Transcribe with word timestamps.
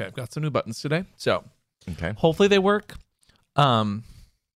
Okay, 0.00 0.06
I've 0.06 0.14
got 0.14 0.32
some 0.32 0.42
new 0.42 0.50
buttons 0.50 0.80
today. 0.80 1.04
So 1.16 1.44
Okay. 1.90 2.12
hopefully 2.16 2.48
they 2.48 2.58
work. 2.58 2.94
Um, 3.56 4.04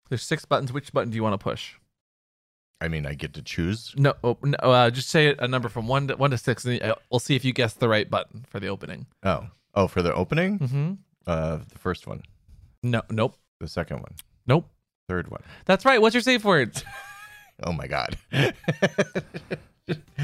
there's 0.08 0.22
six 0.22 0.44
buttons. 0.46 0.72
Which 0.72 0.92
button 0.92 1.10
do 1.10 1.16
you 1.16 1.22
want 1.22 1.34
to 1.34 1.38
push? 1.42 1.74
I 2.80 2.88
mean, 2.88 3.06
I 3.06 3.14
get 3.14 3.34
to 3.34 3.42
choose. 3.42 3.94
No, 3.96 4.14
oh, 4.24 4.36
no 4.42 4.56
uh, 4.58 4.90
just 4.90 5.08
say 5.08 5.34
a 5.38 5.46
number 5.48 5.68
from 5.68 5.86
one 5.86 6.08
to 6.08 6.16
one 6.16 6.30
to 6.30 6.38
six, 6.38 6.64
and 6.64 6.82
uh, 6.82 6.94
we'll 7.10 7.18
see 7.20 7.34
if 7.36 7.44
you 7.44 7.52
guess 7.52 7.74
the 7.74 7.88
right 7.88 8.08
button 8.10 8.44
for 8.48 8.58
the 8.60 8.68
opening. 8.68 9.06
Oh, 9.22 9.48
oh, 9.74 9.86
for 9.86 10.02
the 10.02 10.12
opening, 10.14 10.58
Mm-hmm. 10.58 10.92
uh, 11.26 11.56
the 11.70 11.78
first 11.78 12.06
one, 12.06 12.22
No, 12.82 13.02
nope, 13.10 13.36
the 13.60 13.68
second 13.68 13.98
one, 14.00 14.14
nope. 14.46 14.68
third 15.08 15.30
one. 15.30 15.42
That's 15.66 15.84
right. 15.84 16.00
What's 16.00 16.14
your 16.14 16.22
safe 16.22 16.44
word? 16.44 16.82
Oh 17.62 17.72
my 17.72 17.86
god. 17.86 18.18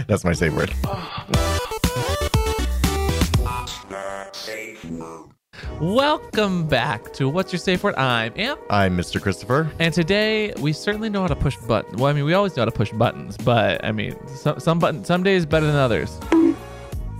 That's 0.08 0.24
my 0.24 0.32
safe 0.32 0.52
word. 0.52 0.72
Welcome 5.80 6.66
back 6.66 7.12
to 7.14 7.28
What's 7.28 7.52
Your 7.52 7.58
Safe 7.60 7.82
Word. 7.82 7.94
I'm 7.96 8.32
Amp, 8.36 8.60
I'm 8.70 8.96
Mr. 8.96 9.20
Christopher. 9.20 9.70
and 9.78 9.94
today 9.94 10.52
we 10.60 10.72
certainly 10.72 11.08
know 11.08 11.20
how 11.20 11.26
to 11.28 11.36
push 11.36 11.56
buttons. 11.56 11.96
Well, 11.96 12.06
I 12.06 12.12
mean, 12.12 12.24
we 12.24 12.34
always 12.34 12.56
know 12.56 12.62
how 12.62 12.66
to 12.66 12.72
push 12.72 12.90
buttons, 12.92 13.36
but 13.36 13.84
I 13.84 13.92
mean, 13.92 14.16
some 14.28 14.58
some 14.58 14.78
button 14.78 15.04
some 15.04 15.22
days 15.22 15.46
better 15.46 15.66
than 15.66 15.76
others. 15.76 16.18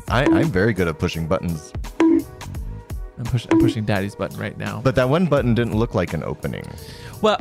I, 0.08 0.24
I'm 0.24 0.50
very 0.50 0.72
good 0.72 0.88
at 0.88 0.98
pushing 0.98 1.26
buttons, 1.28 1.72
I'm, 2.00 3.24
push, 3.24 3.46
I'm 3.50 3.60
pushing 3.60 3.84
Daddy's 3.84 4.14
button 4.16 4.38
right 4.40 4.58
now. 4.58 4.80
but 4.82 4.94
that 4.96 5.08
one 5.08 5.26
button 5.26 5.54
didn't 5.54 5.76
look 5.76 5.94
like 5.94 6.12
an 6.12 6.24
opening. 6.24 6.64
Well, 7.22 7.38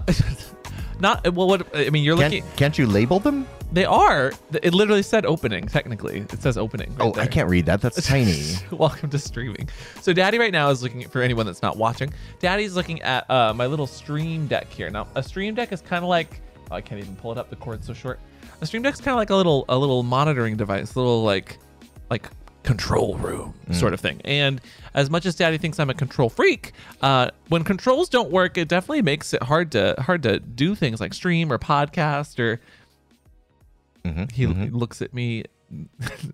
not 0.99 1.23
well. 1.33 1.47
What 1.47 1.75
I 1.75 1.89
mean, 1.89 2.03
you're 2.03 2.15
looking. 2.15 2.43
Can't, 2.43 2.55
can't 2.57 2.77
you 2.77 2.85
label 2.85 3.19
them? 3.19 3.47
They 3.71 3.85
are. 3.85 4.31
It 4.63 4.73
literally 4.73 5.03
said 5.03 5.25
opening. 5.25 5.67
Technically, 5.67 6.19
it 6.19 6.41
says 6.41 6.57
opening. 6.57 6.95
right 6.95 7.15
Oh, 7.15 7.19
I 7.19 7.27
can't 7.27 7.47
read 7.49 7.67
that. 7.67 7.81
That's 7.81 8.05
tiny. 8.05 8.43
Welcome 8.71 9.11
to 9.11 9.19
streaming. 9.19 9.69
So, 10.01 10.11
Daddy 10.11 10.39
right 10.39 10.51
now 10.51 10.69
is 10.69 10.81
looking 10.81 11.07
for 11.07 11.21
anyone 11.21 11.45
that's 11.45 11.61
not 11.61 11.77
watching. 11.77 12.11
Daddy's 12.39 12.75
looking 12.75 13.01
at 13.03 13.29
uh, 13.29 13.53
my 13.53 13.67
little 13.67 13.85
Stream 13.85 14.47
Deck 14.47 14.71
here. 14.71 14.89
Now, 14.89 15.07
a 15.15 15.21
Stream 15.21 15.53
Deck 15.53 15.71
is 15.71 15.81
kind 15.81 16.03
of 16.03 16.09
like 16.09 16.41
oh, 16.71 16.75
I 16.75 16.81
can't 16.81 16.99
even 16.99 17.15
pull 17.15 17.31
it 17.31 17.37
up. 17.37 17.49
The 17.49 17.55
cord's 17.57 17.85
so 17.85 17.93
short. 17.93 18.19
A 18.61 18.65
Stream 18.65 18.81
Deck's 18.81 18.99
kind 18.99 19.13
of 19.13 19.17
like 19.17 19.29
a 19.29 19.35
little 19.35 19.65
a 19.69 19.77
little 19.77 20.01
monitoring 20.01 20.57
device, 20.57 20.95
a 20.95 20.99
little 20.99 21.23
like 21.23 21.59
like 22.09 22.27
control 22.63 23.17
room 23.17 23.53
sort 23.71 23.93
of 23.93 23.99
thing. 23.99 24.19
And 24.25 24.59
as 24.93 25.09
much 25.09 25.25
as 25.25 25.35
Daddy 25.35 25.57
thinks 25.57 25.79
I'm 25.79 25.89
a 25.89 25.93
control 25.93 26.29
freak, 26.29 26.73
uh, 27.01 27.29
when 27.47 27.63
controls 27.63 28.09
don't 28.09 28.31
work, 28.31 28.57
it 28.57 28.67
definitely 28.67 29.03
makes 29.03 29.33
it 29.33 29.43
hard 29.43 29.71
to 29.73 29.95
hard 29.99 30.23
to 30.23 30.39
do 30.39 30.73
things 30.73 30.99
like 30.99 31.13
stream 31.13 31.53
or 31.53 31.59
podcast 31.59 32.39
or. 32.39 32.59
Mhm, 34.05 34.31
He 34.31 34.45
mhm. 34.45 34.71
looks 34.73 35.01
at 35.01 35.13
me 35.13 35.43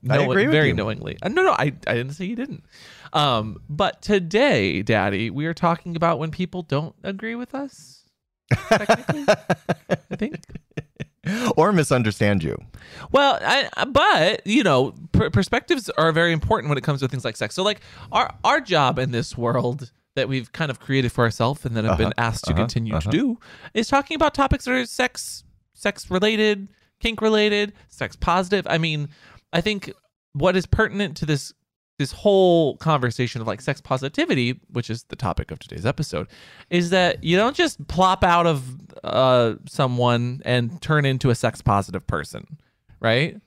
I 0.09 0.17
know- 0.17 0.31
agree 0.31 0.45
very 0.45 0.69
you. 0.69 0.73
knowingly. 0.73 1.17
Uh, 1.21 1.27
no, 1.29 1.43
no, 1.43 1.51
I, 1.51 1.73
I 1.87 1.93
didn't 1.95 2.11
say 2.11 2.25
you 2.25 2.35
didn't. 2.35 2.63
Um, 3.13 3.57
but 3.69 4.01
today, 4.01 4.81
Daddy, 4.81 5.29
we 5.29 5.45
are 5.45 5.53
talking 5.53 5.95
about 5.95 6.19
when 6.19 6.31
people 6.31 6.61
don't 6.61 6.95
agree 7.03 7.35
with 7.35 7.53
us. 7.53 8.03
Technically, 8.69 9.25
I 9.89 10.15
think. 10.15 10.39
or 11.57 11.73
misunderstand 11.73 12.43
you. 12.43 12.55
Well, 13.11 13.39
I, 13.41 13.67
but 13.85 14.45
you 14.45 14.63
know, 14.63 14.93
per- 15.11 15.29
perspectives 15.31 15.89
are 15.91 16.11
very 16.11 16.31
important 16.31 16.69
when 16.69 16.77
it 16.77 16.83
comes 16.83 16.99
to 17.01 17.07
things 17.07 17.25
like 17.25 17.35
sex. 17.35 17.55
So, 17.55 17.63
like 17.63 17.81
our 18.11 18.33
our 18.43 18.61
job 18.61 18.99
in 18.99 19.11
this 19.11 19.35
world 19.37 19.91
that 20.15 20.29
we've 20.29 20.51
kind 20.53 20.69
of 20.71 20.79
created 20.79 21.11
for 21.11 21.23
ourselves 21.25 21.65
and 21.65 21.75
that 21.75 21.83
have 21.83 21.97
been 21.97 22.07
Uh-huh, 22.17 22.27
asked 22.29 22.45
to 22.45 22.51
uh-huh, 22.51 22.61
continue 22.61 22.93
uh-huh. 22.95 23.09
to 23.11 23.17
do 23.17 23.39
is 23.73 23.87
talking 23.87 24.15
about 24.15 24.33
topics 24.33 24.65
that 24.65 24.71
are 24.75 24.85
sex 24.85 25.43
sex 25.73 26.09
related, 26.11 26.69
kink 27.05 27.21
related, 27.21 27.73
sex 27.87 28.15
positive. 28.15 28.65
I 28.67 28.79
mean, 28.79 29.09
I 29.53 29.61
think 29.61 29.93
what 30.33 30.55
is 30.55 30.65
pertinent 30.65 31.15
to 31.17 31.25
this 31.25 31.53
this 31.97 32.11
whole 32.11 32.75
conversation 32.77 33.39
of 33.39 33.47
like 33.47 33.61
sex 33.61 33.79
positivity, 33.79 34.59
which 34.71 34.89
is 34.89 35.03
the 35.05 35.15
topic 35.15 35.49
of 35.49 35.59
today's 35.59 35.85
episode, 35.85 36.27
is 36.69 36.89
that 36.89 37.23
you 37.23 37.37
don't 37.37 37.55
just 37.55 37.87
plop 37.87 38.21
out 38.21 38.45
of 38.45 38.75
uh, 39.05 39.53
someone 39.65 40.41
and 40.43 40.81
turn 40.81 41.05
into 41.05 41.29
a 41.29 41.35
sex 41.35 41.61
positive 41.61 42.05
person, 42.05 42.57
right? 42.99 43.39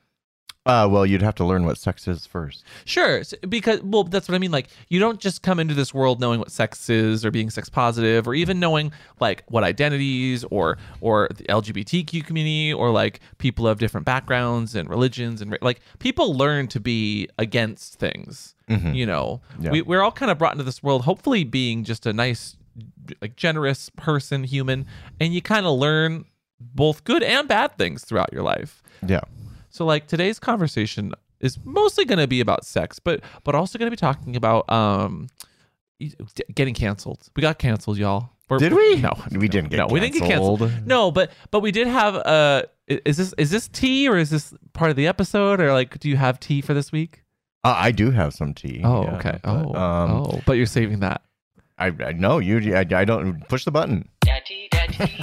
Uh, 0.67 0.87
well, 0.91 1.07
you'd 1.07 1.23
have 1.23 1.35
to 1.37 1.47
learn 1.47 1.65
what 1.65 1.79
sex 1.79 2.07
is 2.07 2.27
first. 2.27 2.63
Sure, 2.85 3.23
because 3.49 3.81
well, 3.83 4.05
that's 4.05 4.29
what 4.29 4.35
I 4.35 4.39
mean. 4.39 4.51
Like, 4.51 4.69
you 4.89 5.01
don't 5.01 5.19
just 5.19 5.41
come 5.43 5.59
into 5.59 5.73
this 5.73 5.95
world 5.95 6.21
knowing 6.21 6.39
what 6.41 6.51
sex 6.51 6.91
is, 6.91 7.25
or 7.25 7.31
being 7.31 7.49
sex 7.49 7.71
positive, 7.71 8.29
or 8.29 8.35
even 8.35 8.61
knowing 8.61 8.93
like 9.19 9.45
what 9.49 9.65
identities, 9.65 10.45
or 10.51 10.77
or 11.01 11.29
the 11.35 11.45
LGBTQ 11.45 12.23
community, 12.27 12.71
or 12.75 12.91
like 12.91 13.21
people 13.39 13.67
of 13.67 13.79
different 13.79 14.05
backgrounds 14.05 14.75
and 14.75 14.91
religions, 14.91 15.41
and 15.41 15.57
like 15.63 15.81
people 16.01 16.35
learn 16.37 16.69
to 16.69 16.81
be 16.81 17.29
against 17.39 17.95
things. 17.95 18.55
Mhm. 18.69 18.95
You 18.95 19.07
know, 19.07 19.41
Yeah. 19.59 19.71
we, 19.71 19.81
we're 19.81 20.03
all 20.03 20.13
kind 20.13 20.31
of 20.31 20.37
brought 20.37 20.53
into 20.53 20.65
this 20.65 20.83
world, 20.83 21.05
hopefully 21.05 21.45
being 21.45 21.83
just 21.85 22.05
a 22.05 22.13
nice, 22.13 22.59
like 23.23 23.37
generous 23.37 23.89
person, 23.97 24.45
human, 24.45 24.85
and 25.19 25.33
you 25.33 25.41
kind 25.41 25.65
of 25.65 25.79
learn 25.79 26.27
both 26.61 27.05
good 27.05 27.23
and 27.23 27.49
bad 27.49 27.79
things 27.79 28.05
throughout 28.05 28.31
your 28.35 28.43
life. 28.43 28.83
Yeah. 29.07 29.21
So 29.79 29.85
like 29.87 30.09
today's 30.09 30.41
conversation 30.41 31.13
is 31.39 31.57
mostly 31.65 32.05
going 32.05 32.19
to 32.19 32.27
be 32.27 32.41
about 32.41 32.65
sex, 32.65 32.99
but 32.99 33.21
but 33.45 33.55
also 33.55 33.79
going 33.79 33.87
to 33.87 33.93
be 33.93 33.97
talking 33.97 34.35
about 34.35 34.69
um 34.73 35.29
getting 36.57 36.75
canceled. 36.75 37.29
We 37.37 37.43
got 37.43 37.61
canceled, 37.61 37.97
y'all. 37.97 38.31
We're- 38.51 38.59
Did 38.59 38.73
we? 38.73 38.97
No, 38.97 39.13
We 39.31 39.47
didn't 39.47 39.71
get 39.71 39.77
no, 39.77 39.87
we 39.87 40.01
didn't 40.01 40.15
get 40.15 40.25
canceled. 40.25 40.59
canceled. 40.61 40.87
No, 40.89 41.13
but 41.13 41.31
but 41.53 41.61
we 41.61 41.71
did 41.71 41.87
have 41.87 42.17
uh 42.17 42.63
is 42.89 43.19
this 43.19 43.33
is 43.39 43.51
this 43.53 43.69
tea 43.69 44.09
or 44.09 44.17
is 44.19 44.31
this 44.31 44.53
part 44.73 44.91
of 44.91 44.97
the 44.97 45.07
episode 45.07 45.61
or 45.61 45.73
like 45.73 46.01
do 46.01 46.09
you 46.09 46.17
have 46.17 46.41
tea 46.41 46.61
for 46.61 46.75
this 46.75 46.91
week? 46.91 47.23
Uh, 47.63 47.75
I 47.77 47.93
do 47.93 48.11
have 48.11 48.35
some 48.35 48.55
tea. 48.55 48.81
Oh, 48.85 49.03
yeah, 49.05 49.17
okay. 49.17 49.39
but, 49.45 49.51
oh, 49.51 49.75
um, 49.75 50.11
oh, 50.11 50.41
but 50.45 50.55
you're 50.55 50.67
saving 50.67 51.01
that. 51.01 51.23
I, 51.77 51.93
I 52.05 52.13
know 52.13 52.39
you. 52.39 52.75
I, 52.75 52.81
I 52.81 53.05
don't 53.05 53.47
push 53.49 53.65
the 53.65 53.71
button. 53.71 54.09
Daddy, 54.23 54.69
daddy, 54.73 55.19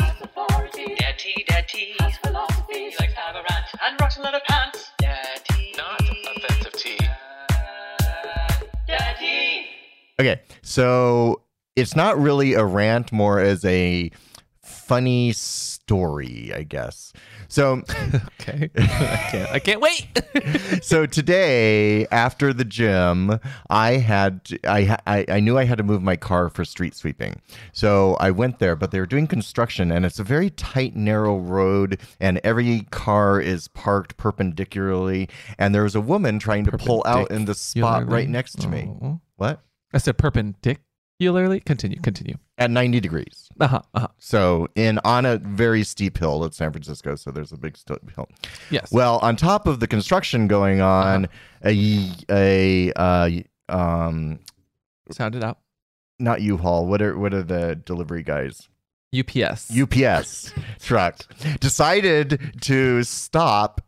Okay, 10.19 10.41
so 10.61 11.41
it's 11.75 11.95
not 11.95 12.17
really 12.17 12.53
a 12.53 12.63
rant, 12.63 13.11
more 13.11 13.39
as 13.39 13.65
a 13.65 14.11
funny 14.63 15.31
story, 15.33 16.51
I 16.55 16.63
guess. 16.63 17.11
So, 17.47 17.83
Okay. 18.41 18.69
I 18.77 19.27
can't 19.31 19.51
I 19.51 19.59
can't 19.59 19.81
wait. 19.81 20.07
so 20.83 21.05
today 21.05 22.05
after 22.07 22.53
the 22.53 22.65
gym, 22.65 23.39
I 23.69 23.93
had 23.93 24.43
to- 24.45 24.59
I, 24.69 24.97
I 25.05 25.25
I 25.27 25.39
knew 25.39 25.57
I 25.57 25.65
had 25.65 25.77
to 25.79 25.83
move 25.83 26.01
my 26.01 26.15
car 26.15 26.49
for 26.49 26.63
street 26.65 26.95
sweeping. 26.95 27.41
So 27.73 28.15
I 28.19 28.31
went 28.31 28.59
there, 28.59 28.75
but 28.75 28.91
they 28.91 28.99
were 28.99 29.05
doing 29.05 29.27
construction, 29.27 29.91
and 29.91 30.05
it's 30.05 30.19
a 30.19 30.23
very 30.23 30.49
tight, 30.51 30.95
narrow 30.95 31.37
road, 31.37 31.99
and 32.19 32.39
every 32.43 32.81
car 32.91 33.39
is 33.41 33.67
parked 33.69 34.17
perpendicularly. 34.17 35.29
And 35.57 35.73
there 35.75 35.83
was 35.83 35.95
a 35.95 36.01
woman 36.01 36.39
trying 36.39 36.65
to 36.65 36.77
pull 36.77 37.03
out 37.05 37.31
in 37.31 37.45
the 37.45 37.55
spot 37.55 38.09
right 38.09 38.29
next 38.29 38.59
to 38.61 38.67
me. 38.67 38.89
Oh. 39.01 39.19
What? 39.37 39.61
I 39.95 39.97
said 39.97 40.17
perpendicularly. 40.17 41.61
Continue, 41.61 41.99
continue. 42.01 42.35
At 42.57 42.69
90 42.69 42.99
degrees. 42.99 43.47
Uh-huh. 43.59 43.81
Uh-huh. 43.93 44.07
So 44.19 44.67
in 44.75 44.99
on 45.05 45.25
a 45.25 45.37
very 45.37 45.83
steep 45.83 46.17
hill 46.17 46.43
at 46.43 46.53
San 46.53 46.71
Francisco, 46.71 47.15
so 47.15 47.31
there's 47.31 47.53
a 47.53 47.57
big 47.57 47.77
steep 47.77 48.11
hill. 48.13 48.27
Yes. 48.69 48.91
Well, 48.91 49.19
on 49.21 49.37
top 49.37 49.65
of 49.67 49.79
the 49.79 49.87
construction 49.87 50.47
going 50.47 50.81
on, 50.81 51.27
a 51.63 52.11
a 52.29 52.91
uh, 52.93 53.29
um 53.69 54.39
sound 55.11 55.35
it 55.35 55.43
out. 55.43 55.59
not 56.19 56.41
U-Haul. 56.41 56.85
What 56.87 57.01
are 57.01 57.17
what 57.17 57.33
are 57.33 57.43
the 57.43 57.75
delivery 57.75 58.23
guys? 58.23 58.67
UPS. 59.17 59.71
UPS 59.77 60.51
truck 60.81 61.19
decided 61.61 62.55
to 62.61 63.01
stop 63.03 63.79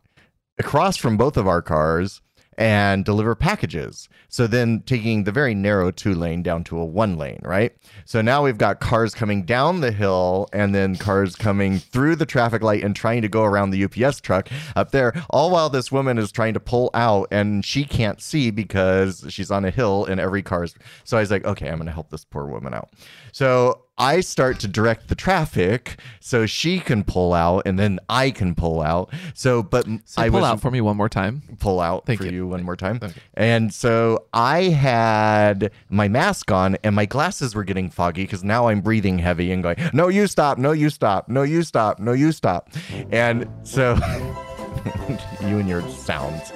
across 0.58 0.96
from 0.96 1.18
both 1.18 1.36
of 1.36 1.46
our 1.46 1.60
cars 1.60 2.22
and 2.58 3.04
deliver 3.04 3.36
packages. 3.36 4.08
So 4.28 4.48
then 4.48 4.82
taking 4.84 5.24
the 5.24 5.32
very 5.32 5.54
narrow 5.54 5.92
two 5.92 6.12
lane 6.12 6.42
down 6.42 6.64
to 6.64 6.78
a 6.78 6.84
one 6.84 7.16
lane, 7.16 7.40
right? 7.42 7.72
So 8.04 8.20
now 8.20 8.42
we've 8.44 8.58
got 8.58 8.80
cars 8.80 9.14
coming 9.14 9.44
down 9.44 9.80
the 9.80 9.92
hill 9.92 10.48
and 10.52 10.74
then 10.74 10.96
cars 10.96 11.36
coming 11.36 11.78
through 11.78 12.16
the 12.16 12.26
traffic 12.26 12.60
light 12.60 12.82
and 12.82 12.94
trying 12.94 13.22
to 13.22 13.28
go 13.28 13.44
around 13.44 13.70
the 13.70 13.84
UPS 13.84 14.20
truck 14.20 14.48
up 14.74 14.90
there, 14.90 15.14
all 15.30 15.50
while 15.50 15.70
this 15.70 15.92
woman 15.92 16.18
is 16.18 16.32
trying 16.32 16.54
to 16.54 16.60
pull 16.60 16.90
out 16.94 17.28
and 17.30 17.64
she 17.64 17.84
can't 17.84 18.20
see 18.20 18.50
because 18.50 19.24
she's 19.28 19.52
on 19.52 19.64
a 19.64 19.70
hill 19.70 20.04
and 20.04 20.20
every 20.20 20.42
car's. 20.42 20.74
So 21.04 21.16
I 21.16 21.20
was 21.20 21.30
like, 21.30 21.44
okay, 21.44 21.68
I'm 21.68 21.76
going 21.76 21.86
to 21.86 21.92
help 21.92 22.10
this 22.10 22.24
poor 22.24 22.46
woman 22.46 22.74
out. 22.74 22.90
So 23.30 23.84
I 23.98 24.20
start 24.20 24.60
to 24.60 24.68
direct 24.68 25.08
the 25.08 25.14
traffic 25.14 25.98
so 26.20 26.46
she 26.46 26.78
can 26.78 27.02
pull 27.04 27.34
out 27.34 27.62
and 27.66 27.78
then 27.78 27.98
I 28.08 28.30
can 28.30 28.54
pull 28.54 28.80
out. 28.80 29.12
So, 29.34 29.62
but 29.62 29.86
So 30.04 30.22
I 30.22 30.30
pull 30.30 30.44
out 30.44 30.60
for 30.60 30.70
me 30.70 30.80
one 30.80 30.96
more 30.96 31.08
time. 31.08 31.42
pull 31.58 31.80
out 31.80 32.06
Thank 32.06 32.20
for 32.20 32.26
you. 32.26 32.32
you, 32.32 32.46
one 32.46 32.62
more 32.62 32.76
time. 32.76 33.00
Okay. 33.02 33.12
And 33.34 33.74
so 33.74 34.26
I 34.32 34.64
had 34.64 35.72
my 35.90 36.06
mask 36.08 36.52
on 36.52 36.76
and 36.84 36.94
my 36.94 37.06
glasses 37.06 37.54
were 37.54 37.64
getting 37.64 37.90
foggy 37.90 38.22
because 38.22 38.44
now 38.44 38.68
I'm 38.68 38.80
breathing 38.80 39.18
heavy 39.18 39.50
and 39.50 39.62
going, 39.62 39.76
no, 39.92 40.08
you 40.08 40.26
stop, 40.28 40.58
no, 40.58 40.70
you 40.72 40.90
stop, 40.90 41.28
no, 41.28 41.42
you 41.42 41.62
stop, 41.62 41.98
no, 41.98 42.12
you 42.12 42.30
stop. 42.32 42.70
And 43.10 43.48
so 43.64 43.94
you 45.40 45.58
and 45.58 45.68
your 45.68 45.82
sounds. 45.88 46.52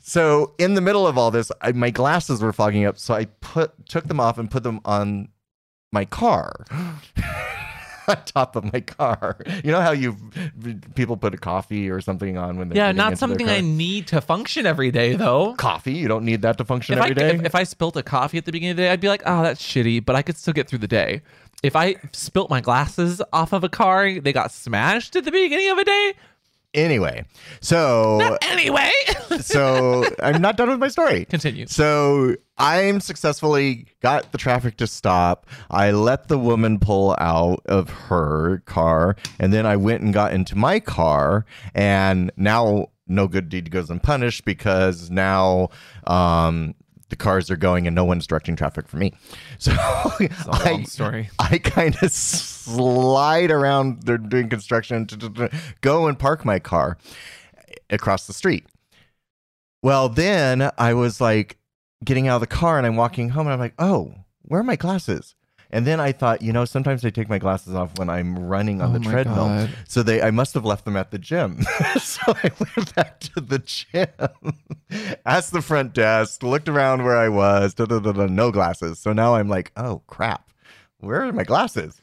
So 0.00 0.54
in 0.58 0.74
the 0.74 0.80
middle 0.80 1.06
of 1.06 1.16
all 1.16 1.30
this, 1.30 1.50
I, 1.62 1.72
my 1.72 1.90
glasses 1.90 2.42
were 2.42 2.52
fogging 2.52 2.84
up, 2.84 2.98
so 2.98 3.14
I 3.14 3.24
put 3.40 3.86
took 3.86 4.06
them 4.06 4.20
off 4.20 4.36
and 4.36 4.50
put 4.50 4.62
them 4.62 4.80
on 4.84 5.28
my 5.94 6.04
car. 6.04 6.52
on 8.08 8.16
top 8.26 8.54
of 8.56 8.70
my 8.70 8.80
car. 8.80 9.38
You 9.64 9.72
know 9.72 9.80
how 9.80 9.92
you 9.92 10.16
people 10.94 11.16
put 11.16 11.32
a 11.32 11.38
coffee 11.38 11.88
or 11.88 12.02
something 12.02 12.36
on 12.36 12.58
when 12.58 12.68
they're 12.68 12.76
Yeah, 12.76 12.92
not 12.92 13.16
something? 13.16 13.48
I 13.48 13.60
need 13.62 14.08
to 14.08 14.20
function 14.20 14.66
every 14.66 14.90
day 14.90 15.14
though. 15.14 15.54
coffee. 15.54 15.94
You 15.94 16.08
don't 16.08 16.24
need 16.24 16.42
that 16.42 16.58
to 16.58 16.64
function 16.66 16.98
If 16.98 17.00
I, 17.00 17.04
every 17.08 17.14
day. 17.14 17.34
if, 17.36 17.44
if 17.46 17.54
I 17.54 17.64
spilt 17.64 17.96
a 17.96 18.02
coffee 18.02 18.36
at 18.38 18.44
the 18.44 18.52
beginning 18.52 18.72
of 18.72 18.76
the 18.76 18.82
day, 18.82 18.90
I'd 18.90 19.00
be 19.00 19.08
like, 19.08 19.22
oh, 19.24 19.42
that's 19.42 19.62
shitty, 19.62 20.04
but 20.04 20.16
I 20.16 20.20
could 20.22 20.36
still 20.36 20.52
get 20.52 20.68
through 20.68 20.80
the 20.80 20.88
day. 20.88 21.22
If 21.62 21.76
I 21.76 21.96
spilt 22.12 22.50
my 22.50 22.60
glasses 22.60 23.22
off 23.32 23.54
of 23.54 23.64
a 23.64 23.70
car, 23.70 24.20
they 24.20 24.34
got 24.34 24.52
smashed 24.52 25.16
at 25.16 25.24
the 25.24 25.30
beginning 25.32 25.70
of 25.70 25.78
a 25.78 25.84
day. 25.84 26.12
Anyway, 26.74 27.24
so 27.60 28.36
Anyway, 28.42 28.90
so 29.40 30.04
I'm 30.22 30.40
not 30.40 30.56
done 30.56 30.68
with 30.70 30.78
my 30.78 30.88
story. 30.88 31.24
continue. 31.24 31.66
So 31.66 32.36
I'm 32.58 33.00
successfully 33.00 33.86
got 34.00 34.32
the 34.32 34.38
traffic 34.38 34.76
to 34.78 34.86
stop. 34.86 35.46
I 35.70 35.90
let 35.90 36.28
the 36.28 36.38
woman 36.38 36.78
pull 36.78 37.16
out 37.18 37.62
of 37.66 37.88
her 37.90 38.62
car, 38.66 39.16
and 39.38 39.52
then 39.52 39.66
I 39.66 39.76
went 39.76 40.02
and 40.02 40.12
got 40.14 40.32
into 40.32 40.56
my 40.56 40.80
car. 40.80 41.46
And 41.74 42.30
now 42.36 42.88
no 43.06 43.28
good 43.28 43.48
deed 43.48 43.70
goes 43.70 43.90
unpunished 43.90 44.44
because 44.44 45.10
now 45.10 45.68
um, 46.06 46.74
the 47.14 47.22
cars 47.22 47.48
are 47.48 47.56
going 47.56 47.86
and 47.86 47.94
no 47.94 48.04
one's 48.04 48.26
directing 48.26 48.56
traffic 48.56 48.88
for 48.88 48.96
me. 48.96 49.12
So 49.58 49.72
It's 50.18 50.44
a 50.44 50.50
long 50.50 50.80
I, 50.80 50.82
story. 50.82 51.30
I 51.38 51.58
kind 51.58 51.96
of 52.02 52.10
slide 52.10 53.52
around. 53.52 54.02
They're 54.02 54.18
doing 54.18 54.48
construction 54.48 55.06
go 55.80 56.06
and 56.08 56.18
park 56.18 56.44
my 56.44 56.58
car 56.58 56.98
across 57.88 58.26
the 58.26 58.32
street. 58.32 58.66
Well, 59.80 60.08
then 60.08 60.70
I 60.76 60.94
was 60.94 61.20
like 61.20 61.56
getting 62.04 62.26
out 62.26 62.36
of 62.36 62.40
the 62.40 62.46
car 62.48 62.78
and 62.78 62.86
I'm 62.86 62.96
walking 62.96 63.30
home 63.30 63.46
and 63.46 63.54
I'm 63.54 63.60
like, 63.60 63.74
oh, 63.78 64.14
where 64.42 64.60
are 64.60 64.64
my 64.64 64.76
glasses? 64.76 65.36
And 65.74 65.84
then 65.84 65.98
I 65.98 66.12
thought, 66.12 66.40
you 66.40 66.52
know, 66.52 66.64
sometimes 66.64 67.04
I 67.04 67.10
take 67.10 67.28
my 67.28 67.40
glasses 67.40 67.74
off 67.74 67.98
when 67.98 68.08
I'm 68.08 68.38
running 68.38 68.80
on 68.80 68.94
Oh 68.94 68.98
the 68.98 69.04
treadmill. 69.04 69.48
God. 69.48 69.70
So 69.88 70.04
they, 70.04 70.22
I 70.22 70.30
must 70.30 70.54
have 70.54 70.64
left 70.64 70.84
them 70.84 70.96
at 70.96 71.10
the 71.10 71.18
gym. 71.18 71.62
so 72.00 72.20
I 72.28 72.52
went 72.60 72.94
back 72.94 73.18
to 73.18 73.40
the 73.40 73.58
gym, 73.58 74.06
asked 75.26 75.52
the 75.52 75.60
front 75.60 75.92
desk, 75.92 76.44
looked 76.44 76.68
around 76.68 77.02
where 77.02 77.16
I 77.16 77.28
was, 77.28 77.74
da, 77.74 77.86
da, 77.86 77.98
da, 77.98 78.12
da, 78.12 78.26
no 78.26 78.52
glasses. 78.52 79.00
So 79.00 79.12
now 79.12 79.34
I'm 79.34 79.48
like, 79.48 79.72
oh 79.76 80.02
crap, 80.06 80.48
where 80.98 81.24
are 81.24 81.32
my 81.32 81.42
glasses? 81.42 82.00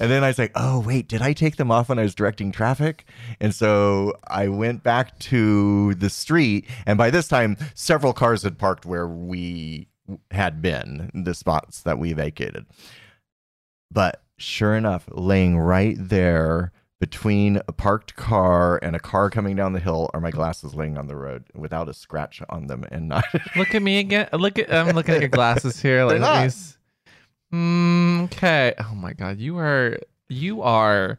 And 0.00 0.08
then 0.08 0.22
I 0.22 0.28
was 0.28 0.38
like, 0.38 0.52
oh 0.54 0.78
wait, 0.78 1.08
did 1.08 1.20
I 1.20 1.32
take 1.32 1.56
them 1.56 1.72
off 1.72 1.88
when 1.88 1.98
I 1.98 2.04
was 2.04 2.14
directing 2.14 2.52
traffic? 2.52 3.04
And 3.40 3.52
so 3.52 4.14
I 4.28 4.46
went 4.46 4.84
back 4.84 5.18
to 5.18 5.94
the 5.96 6.10
street, 6.10 6.64
and 6.86 6.96
by 6.96 7.10
this 7.10 7.26
time, 7.26 7.56
several 7.74 8.12
cars 8.12 8.44
had 8.44 8.56
parked 8.56 8.86
where 8.86 9.08
we 9.08 9.88
had 10.30 10.62
been, 10.62 11.10
the 11.12 11.34
spots 11.34 11.82
that 11.82 11.98
we 11.98 12.12
vacated. 12.12 12.66
But 13.92 14.22
sure 14.36 14.74
enough, 14.76 15.08
laying 15.10 15.58
right 15.58 15.96
there 15.98 16.72
between 17.00 17.56
a 17.66 17.72
parked 17.72 18.14
car 18.14 18.78
and 18.82 18.94
a 18.94 19.00
car 19.00 19.30
coming 19.30 19.56
down 19.56 19.72
the 19.72 19.80
hill 19.80 20.10
are 20.12 20.20
my 20.20 20.30
glasses 20.30 20.74
laying 20.74 20.98
on 20.98 21.06
the 21.06 21.16
road 21.16 21.44
without 21.54 21.88
a 21.88 21.94
scratch 21.94 22.42
on 22.50 22.66
them 22.66 22.84
and 22.90 23.08
not 23.08 23.24
Look 23.56 23.74
at 23.74 23.80
me 23.82 23.98
again. 23.98 24.28
Look 24.34 24.58
at 24.58 24.72
I'm 24.72 24.94
looking 24.94 25.14
at 25.14 25.20
your 25.20 25.30
glasses 25.30 25.80
here. 25.80 26.04
Like, 26.04 26.20
s- 26.20 26.76
Mm, 27.52 28.24
okay. 28.24 28.74
Oh 28.78 28.94
my 28.94 29.12
god, 29.12 29.38
you 29.38 29.58
are 29.58 29.98
you 30.28 30.62
are 30.62 31.18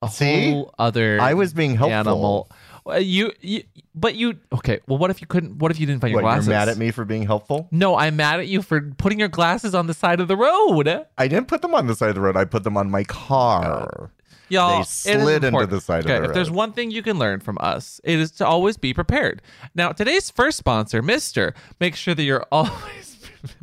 a 0.00 0.08
See? 0.08 0.50
whole 0.50 0.74
other 0.78 1.20
I 1.20 1.34
was 1.34 1.52
being 1.52 1.76
helpful. 1.76 1.92
animal. 1.98 2.50
Well, 2.84 3.00
You, 3.00 3.32
you, 3.40 3.62
but 3.94 4.14
you. 4.16 4.38
Okay. 4.52 4.80
Well, 4.86 4.98
what 4.98 5.10
if 5.10 5.20
you 5.20 5.26
couldn't? 5.26 5.58
What 5.58 5.70
if 5.70 5.78
you 5.78 5.86
didn't 5.86 6.00
find 6.00 6.10
your 6.12 6.22
What, 6.22 6.28
glasses? 6.28 6.46
you're 6.48 6.56
mad 6.56 6.68
at 6.68 6.78
me 6.78 6.90
for 6.90 7.04
being 7.04 7.24
helpful? 7.24 7.68
No, 7.70 7.96
I'm 7.96 8.16
mad 8.16 8.40
at 8.40 8.48
you 8.48 8.62
for 8.62 8.80
putting 8.98 9.18
your 9.18 9.28
glasses 9.28 9.74
on 9.74 9.86
the 9.86 9.94
side 9.94 10.20
of 10.20 10.28
the 10.28 10.36
road. 10.36 10.88
I 11.18 11.28
didn't 11.28 11.48
put 11.48 11.62
them 11.62 11.74
on 11.74 11.86
the 11.86 11.94
side 11.94 12.08
of 12.10 12.14
the 12.16 12.20
road. 12.20 12.36
I 12.36 12.44
put 12.44 12.64
them 12.64 12.76
on 12.76 12.90
my 12.90 13.04
car. 13.04 14.10
Y'all, 14.48 14.76
They 14.76 14.80
is 14.82 14.88
slid 14.88 15.36
into 15.36 15.46
important. 15.46 15.70
the 15.70 15.80
side 15.80 16.04
of 16.04 16.10
okay, 16.10 16.18
the 16.20 16.24
If 16.28 16.34
there's 16.34 16.50
one 16.50 16.72
thing 16.72 16.90
you 16.90 17.02
can 17.02 17.18
learn 17.18 17.40
from 17.40 17.56
us, 17.60 18.00
it 18.04 18.18
is 18.18 18.30
to 18.32 18.46
always 18.46 18.76
be 18.76 18.92
prepared. 18.92 19.40
Now, 19.74 19.92
today's 19.92 20.30
first 20.30 20.58
sponsor, 20.58 21.02
Mistr, 21.02 21.54
make 21.80 21.94
sure 21.96 22.14
that 22.14 22.22
you're 22.22 22.44
always. 22.52 23.18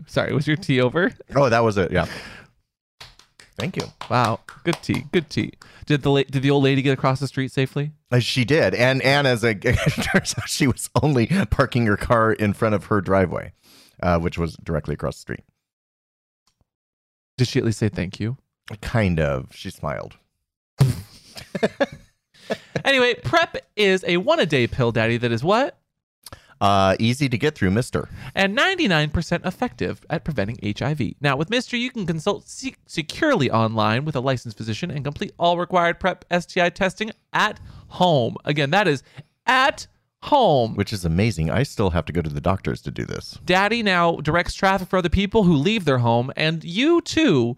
Sorry, 0.08 0.34
was 0.34 0.48
your 0.48 0.56
tea 0.58 0.82
over? 0.82 1.12
Oh, 1.36 1.48
that 1.50 1.60
was 1.60 1.78
it. 1.78 1.92
Yeah. 1.92 2.08
Thank 3.60 3.76
you. 3.76 3.84
Wow, 4.10 4.40
good 4.64 4.78
tea, 4.82 5.06
good 5.12 5.30
tea. 5.30 5.54
Did 5.86 6.02
the 6.04 6.10
la- 6.12 6.24
did 6.24 6.42
the 6.42 6.50
old 6.50 6.64
lady 6.64 6.82
get 6.82 6.94
across 6.94 7.20
the 7.20 7.28
street 7.28 7.52
safely? 7.52 7.92
Uh, 8.12 8.20
She 8.20 8.46
did, 8.46 8.74
and 8.74 9.02
and 9.02 9.28
as 9.28 9.44
a 9.44 9.54
turns 9.56 10.34
out, 10.38 10.48
she 10.50 10.66
was 10.66 10.90
only 11.04 11.28
parking 11.52 11.86
her 11.86 11.98
car 11.98 12.32
in 12.32 12.54
front 12.54 12.74
of 12.76 12.86
her 12.86 13.02
driveway, 13.02 13.52
uh, 14.02 14.18
which 14.20 14.38
was 14.38 14.56
directly 14.64 14.94
across 14.94 15.16
the 15.18 15.22
street. 15.22 15.44
Did 17.38 17.48
she 17.48 17.60
at 17.60 17.66
least 17.66 17.80
say 17.80 17.90
thank 17.90 18.20
you? 18.20 18.38
Kind 18.82 19.20
of. 19.20 19.48
She 19.54 19.70
smiled. 19.70 20.18
Anyway, 22.84 23.14
PrEP 23.24 23.58
is 23.76 24.04
a 24.08 24.18
one 24.18 24.40
a 24.40 24.46
day 24.46 24.66
pill 24.66 24.92
daddy 24.92 25.18
that 25.18 25.32
is 25.32 25.44
what? 25.44 25.79
Uh, 26.62 26.96
easy 27.00 27.30
to 27.30 27.38
get 27.38 27.56
through, 27.56 27.70
Mistr. 27.70 28.10
and 28.36 28.58
99% 28.58 29.46
effective 29.46 30.02
at 30.10 30.26
preventing 30.26 30.58
HIV. 30.78 31.14
Now, 31.22 31.38
with 31.38 31.50
Mistr, 31.50 31.80
you 31.80 31.90
can 31.90 32.06
consult 32.06 32.50
se- 32.50 32.76
securely 32.86 33.50
online 33.50 34.04
with 34.04 34.16
a 34.16 34.20
licensed 34.20 34.58
physician 34.58 34.92
and 34.92 35.04
complete 35.04 35.32
all 35.40 35.58
required 35.58 36.00
PrEP 36.00 36.26
STI 36.38 36.70
testing 36.70 37.12
at 37.32 37.60
home. 37.88 38.36
Again, 38.44 38.72
that 38.72 38.88
is 38.88 39.04
at 39.46 39.88
home. 40.24 40.76
Which 40.76 40.92
is 40.92 41.06
amazing. 41.06 41.50
I 41.50 41.64
still 41.64 41.92
have 41.92 42.06
to 42.06 42.14
go 42.14 42.22
to 42.22 42.30
the 42.30 42.42
doctors 42.42 42.82
to 42.82 42.92
do 42.92 43.06
this. 43.06 43.40
Daddy 43.46 43.82
now 43.82 44.18
directs 44.18 44.54
traffic 44.54 44.90
for 44.90 44.98
other 44.98 45.10
people 45.10 45.44
who 45.44 45.56
leave 45.56 45.86
their 45.86 46.00
home, 46.00 46.32
and 46.36 46.64
you 46.64 47.02
too 47.02 47.56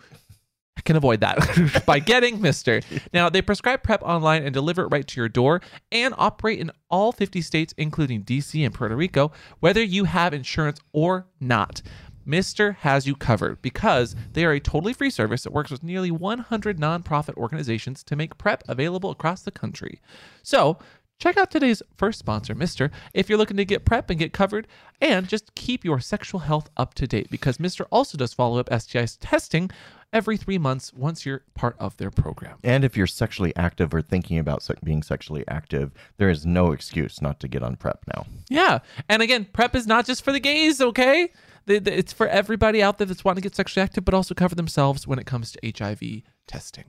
can 0.84 0.96
avoid 0.96 1.20
that 1.20 1.84
by 1.86 2.00
getting 2.00 2.40
Mistr. 2.40 2.84
Now, 3.14 3.30
they 3.30 3.42
prescribe 3.42 3.84
PrEP 3.84 4.02
online 4.04 4.44
and 4.44 4.54
deliver 4.54 4.84
it 4.84 4.88
right 4.88 5.08
to 5.08 5.20
your 5.20 5.30
door 5.30 5.62
and 5.92 6.14
operate 6.18 6.60
in 6.60 6.72
all 6.90 7.12
50 7.12 7.42
states, 7.42 7.74
including 7.78 8.24
DC 8.24 8.64
and 8.66 8.74
Puerto 8.74 8.96
Rico, 8.96 9.32
whether 9.60 9.84
you 9.84 10.06
have 10.06 10.34
insurance 10.34 10.80
or 10.94 11.28
not. 11.40 11.82
Mistr 12.26 12.76
has 12.78 13.08
you 13.08 13.16
covered 13.16 13.62
because 13.62 14.16
they 14.34 14.46
are 14.46 14.52
a 14.52 14.60
totally 14.60 14.94
free 14.94 15.10
service 15.10 15.44
that 15.44 15.54
works 15.54 15.72
with 15.72 15.84
nearly 15.84 16.12
100 16.12 16.80
nonprofit 16.80 17.36
organizations 17.36 18.04
to 18.04 18.16
make 18.16 18.38
PrEP 18.38 18.64
available 18.68 19.10
across 19.10 19.42
the 19.42 19.52
country. 19.52 20.00
So, 20.44 20.78
Check 21.22 21.38
out 21.38 21.52
today's 21.52 21.84
first 21.98 22.18
sponsor, 22.18 22.56
Mistr, 22.56 22.90
if 23.14 23.30
you're 23.30 23.38
looking 23.38 23.58
to 23.58 23.64
get 23.64 23.86
PrEP 23.86 24.10
and 24.10 24.18
get 24.18 24.34
covered 24.34 24.68
and 25.00 25.28
just 25.28 25.54
keep 25.54 25.86
your 25.86 26.00
sexual 26.00 26.40
health 26.40 26.72
up 26.78 26.96
to 26.96 27.06
date 27.06 27.30
because 27.30 27.60
Mistr 27.60 27.86
also 27.92 28.18
does 28.18 28.34
follow 28.34 28.58
up 28.58 28.74
STI 28.82 29.06
testing 29.20 29.70
every 30.14 30.38
three 30.38 30.58
months 30.58 30.94
once 30.94 31.26
you're 31.26 31.44
part 31.56 31.76
of 31.80 31.96
their 31.98 32.12
program. 32.12 32.58
And 32.64 32.84
if 32.84 32.98
you're 32.98 33.08
sexually 33.08 33.56
active 33.56 33.94
or 33.94 34.02
thinking 34.02 34.38
about 34.38 34.62
se- 34.64 34.76
being 34.84 35.04
sexually 35.04 35.44
active, 35.48 35.92
there 36.18 36.30
is 36.30 36.46
no 36.46 36.72
excuse 36.72 37.22
not 37.22 37.40
to 37.40 37.48
get 37.48 37.64
on 37.64 37.76
PrEP 37.78 38.00
now. 38.16 38.26
Yeah. 38.50 38.80
And 39.10 39.22
again, 39.22 39.48
PrEP 39.54 39.76
is 39.76 39.88
not 39.88 40.06
just 40.06 40.24
for 40.24 40.32
the 40.32 40.40
gays, 40.40 40.82
okay? 40.82 41.32
The- 41.66 41.80
the- 41.80 41.98
It's 41.98 42.12
for 42.14 42.28
everybody 42.28 42.82
out 42.84 42.98
there 42.98 43.08
that's 43.08 43.24
wanting 43.24 43.42
to 43.44 43.50
get 43.50 43.56
sexually 43.56 43.84
active 43.84 44.04
but 44.06 44.14
also 44.14 44.34
cover 44.36 44.56
themselves 44.56 45.08
when 45.08 45.20
it 45.20 45.26
comes 45.26 45.52
to 45.54 45.60
HIV 45.78 46.24
testing. 46.48 46.86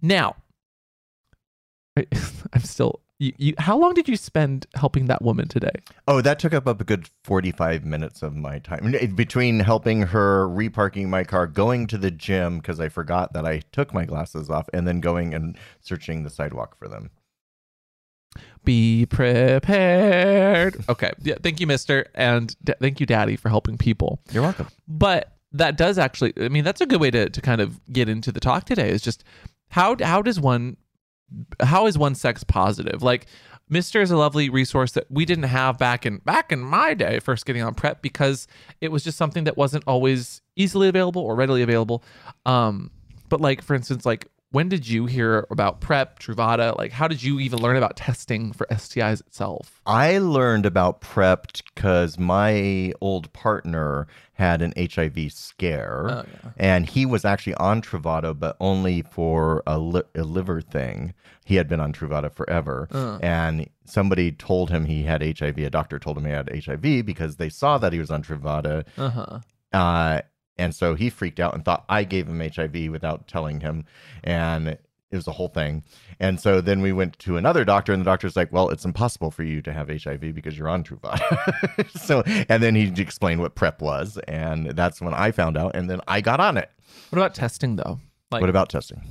Now, 0.00 0.36
I- 1.96 2.06
I'm 2.52 2.62
still. 2.62 3.00
You, 3.20 3.32
you, 3.38 3.54
how 3.58 3.78
long 3.78 3.94
did 3.94 4.08
you 4.08 4.16
spend 4.16 4.66
helping 4.74 5.06
that 5.06 5.22
woman 5.22 5.46
today? 5.46 5.70
Oh, 6.08 6.20
that 6.20 6.40
took 6.40 6.52
up 6.52 6.66
a 6.66 6.74
good 6.74 7.08
45 7.22 7.84
minutes 7.84 8.22
of 8.22 8.34
my 8.34 8.58
time 8.58 8.92
between 9.14 9.60
helping 9.60 10.02
her 10.02 10.48
reparking 10.48 11.08
my 11.08 11.22
car, 11.22 11.46
going 11.46 11.86
to 11.88 11.98
the 11.98 12.10
gym 12.10 12.58
because 12.58 12.80
I 12.80 12.88
forgot 12.88 13.32
that 13.34 13.46
I 13.46 13.62
took 13.70 13.94
my 13.94 14.04
glasses 14.04 14.50
off, 14.50 14.68
and 14.74 14.86
then 14.86 15.00
going 15.00 15.32
and 15.32 15.56
searching 15.80 16.24
the 16.24 16.30
sidewalk 16.30 16.76
for 16.76 16.88
them. 16.88 17.10
Be 18.64 19.06
prepared. 19.06 20.76
Okay. 20.88 21.12
Yeah. 21.22 21.36
Thank 21.40 21.60
you, 21.60 21.68
Mistr, 21.68 22.06
and 22.16 22.56
d- 22.64 22.74
thank 22.80 22.98
you, 22.98 23.06
Daddy, 23.06 23.36
for 23.36 23.48
helping 23.48 23.78
people. 23.78 24.20
You're 24.32 24.42
welcome. 24.42 24.66
But 24.88 25.36
that 25.52 25.76
does 25.76 25.98
actually. 25.98 26.32
I 26.40 26.48
mean, 26.48 26.64
that's 26.64 26.80
a 26.80 26.86
good 26.86 27.00
way 27.00 27.12
to 27.12 27.30
to 27.30 27.40
kind 27.40 27.60
of 27.60 27.80
get 27.92 28.08
into 28.08 28.32
the 28.32 28.40
talk 28.40 28.64
today. 28.64 28.88
Is 28.90 29.02
just 29.02 29.22
how 29.68 29.96
how 30.00 30.20
does 30.20 30.40
one 30.40 30.78
how 31.60 31.86
is 31.86 31.98
one 31.98 32.14
sex 32.14 32.44
positive? 32.44 33.02
Like 33.02 33.26
Mistr 33.70 34.02
is 34.02 34.10
a 34.10 34.16
lovely 34.16 34.50
resource 34.50 34.92
that 34.92 35.06
we 35.10 35.24
didn't 35.24 35.44
have 35.44 35.78
back 35.78 36.04
in 36.04 36.18
back 36.18 36.52
in 36.52 36.60
my 36.60 36.94
day, 36.94 37.18
first 37.18 37.46
getting 37.46 37.62
on 37.62 37.74
PrEP, 37.74 38.02
because 38.02 38.46
it 38.80 38.92
was 38.92 39.02
just 39.02 39.16
something 39.16 39.44
that 39.44 39.56
wasn't 39.56 39.84
always 39.86 40.42
easily 40.56 40.88
available 40.88 41.22
or 41.22 41.34
readily 41.34 41.62
available. 41.62 42.04
Um, 42.44 42.90
but 43.28 43.40
like 43.40 43.62
for 43.62 43.74
instance, 43.74 44.04
like 44.04 44.28
when 44.54 44.68
did 44.68 44.86
you 44.88 45.06
hear 45.06 45.46
about 45.50 45.80
PrEP, 45.80 46.20
Truvada? 46.20 46.78
Like, 46.78 46.92
how 46.92 47.08
did 47.08 47.22
you 47.22 47.40
even 47.40 47.58
learn 47.60 47.76
about 47.76 47.96
testing 47.96 48.52
for 48.52 48.66
STIs 48.70 49.20
itself? 49.20 49.80
I 49.84 50.18
learned 50.18 50.64
about 50.64 51.00
PrEP 51.00 51.48
because 51.74 52.18
my 52.18 52.92
old 53.00 53.32
partner 53.32 54.06
had 54.34 54.62
an 54.62 54.72
HIV 54.76 55.32
scare, 55.32 56.06
Oh, 56.10 56.24
yeah. 56.44 56.50
and 56.56 56.86
he 56.88 57.04
was 57.04 57.24
actually 57.24 57.54
on 57.54 57.82
Truvada, 57.82 58.38
but 58.38 58.56
only 58.60 59.02
for 59.02 59.62
a, 59.66 59.78
li- 59.78 60.02
a 60.14 60.22
liver 60.22 60.60
thing. 60.60 61.14
He 61.44 61.56
had 61.56 61.68
been 61.68 61.80
on 61.80 61.92
Truvada 61.92 62.32
forever, 62.32 62.88
Uh. 62.92 63.18
and 63.22 63.68
somebody 63.84 64.30
told 64.32 64.70
him 64.70 64.84
he 64.84 65.02
had 65.02 65.20
HIV. 65.20 65.58
A 65.58 65.70
doctor 65.70 65.98
told 65.98 66.16
him 66.18 66.24
he 66.26 66.30
had 66.30 66.48
HIV 66.64 67.04
because 67.04 67.36
they 67.36 67.48
saw 67.48 67.76
that 67.78 67.92
he 67.92 67.98
was 67.98 68.10
on 68.10 68.22
Truvada, 68.22 68.84
Uh 68.96 69.10
huh. 69.10 69.38
uh, 69.72 70.20
and 70.56 70.74
so 70.74 70.94
he 70.94 71.10
freaked 71.10 71.40
out 71.40 71.54
and 71.54 71.64
thought 71.64 71.84
I 71.88 72.04
gave 72.04 72.28
him 72.28 72.40
HIV 72.40 72.90
without 72.90 73.26
telling 73.28 73.60
him, 73.60 73.84
and 74.22 74.68
it 74.68 75.16
was 75.16 75.26
a 75.28 75.32
whole 75.32 75.48
thing. 75.48 75.84
And 76.18 76.40
so 76.40 76.60
then 76.60 76.80
we 76.80 76.92
went 76.92 77.18
to 77.20 77.36
another 77.36 77.64
doctor, 77.64 77.92
and 77.92 78.00
the 78.00 78.04
doctor's 78.04 78.36
like, 78.36 78.52
"Well, 78.52 78.68
it's 78.70 78.84
impossible 78.84 79.30
for 79.30 79.42
you 79.42 79.62
to 79.62 79.72
have 79.72 79.88
HIV 79.88 80.34
because 80.34 80.58
you're 80.58 80.68
on 80.68 80.84
Truvada." 80.84 81.88
so, 81.98 82.22
and 82.48 82.62
then 82.62 82.74
he 82.74 82.92
explained 83.00 83.40
what 83.40 83.54
PrEP 83.54 83.80
was, 83.80 84.18
and 84.28 84.70
that's 84.70 85.00
when 85.00 85.14
I 85.14 85.30
found 85.30 85.56
out, 85.56 85.74
and 85.74 85.88
then 85.88 86.00
I 86.08 86.20
got 86.20 86.40
on 86.40 86.56
it. 86.56 86.70
What 87.10 87.18
about 87.18 87.34
testing 87.34 87.76
though? 87.76 88.00
Like, 88.30 88.40
what 88.40 88.50
about 88.50 88.68
testing? 88.68 89.02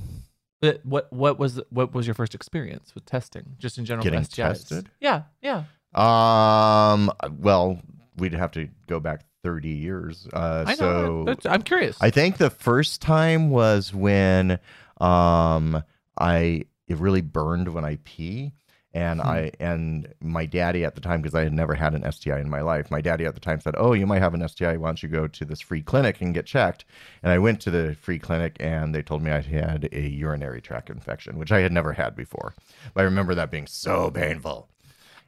But 0.60 0.80
what 0.84 1.12
what 1.12 1.38
was 1.38 1.60
what 1.70 1.92
was 1.92 2.06
your 2.06 2.14
first 2.14 2.34
experience 2.34 2.94
with 2.94 3.04
testing, 3.04 3.56
just 3.58 3.78
in 3.78 3.84
general? 3.84 4.02
Getting 4.04 4.20
STIs? 4.20 4.36
tested? 4.36 4.90
Yeah, 5.00 5.22
yeah. 5.42 5.64
Um, 5.94 7.12
well, 7.38 7.80
we'd 8.16 8.34
have 8.34 8.50
to 8.52 8.68
go 8.86 8.98
back 8.98 9.24
30 9.44 9.68
years. 9.68 10.26
Uh, 10.32 10.64
I 10.66 10.70
know. 10.72 10.76
so 10.76 11.24
That's- 11.26 11.46
I'm 11.46 11.62
curious. 11.62 11.96
I 12.00 12.10
think 12.10 12.38
the 12.38 12.50
first 12.50 13.00
time 13.00 13.50
was 13.50 13.94
when 13.94 14.58
um 15.00 15.82
I 16.18 16.64
it 16.88 16.96
really 16.98 17.20
burned 17.20 17.72
when 17.74 17.84
I 17.84 17.98
pee 18.04 18.52
and 18.92 19.20
Hmm. 19.20 19.26
I 19.28 19.50
and 19.60 20.12
my 20.20 20.46
daddy 20.46 20.84
at 20.84 20.94
the 20.94 21.00
time 21.00 21.20
because 21.20 21.34
I 21.34 21.42
had 21.42 21.52
never 21.52 21.74
had 21.74 21.94
an 21.94 22.04
STI 22.10 22.38
in 22.38 22.48
my 22.48 22.60
life. 22.60 22.90
My 22.90 23.00
daddy 23.00 23.24
at 23.26 23.34
the 23.34 23.40
time 23.40 23.60
said, 23.60 23.74
"Oh, 23.76 23.92
you 23.92 24.06
might 24.06 24.22
have 24.22 24.34
an 24.34 24.48
STI. 24.48 24.76
Why 24.76 24.88
don't 24.88 25.02
you 25.02 25.08
go 25.08 25.26
to 25.26 25.44
this 25.44 25.60
free 25.60 25.82
clinic 25.82 26.20
and 26.20 26.32
get 26.32 26.46
checked?" 26.46 26.84
And 27.22 27.32
I 27.32 27.38
went 27.38 27.60
to 27.62 27.70
the 27.70 27.96
free 28.00 28.18
clinic 28.20 28.56
and 28.60 28.94
they 28.94 29.02
told 29.02 29.22
me 29.22 29.30
I 29.32 29.40
had 29.40 29.88
a 29.92 30.08
urinary 30.08 30.60
tract 30.62 30.88
infection, 30.90 31.38
which 31.38 31.50
I 31.52 31.60
had 31.60 31.72
never 31.72 31.92
had 31.92 32.14
before. 32.16 32.54
But 32.94 33.00
I 33.02 33.04
remember 33.04 33.34
that 33.34 33.50
being 33.50 33.66
so 33.66 34.10
painful. 34.10 34.68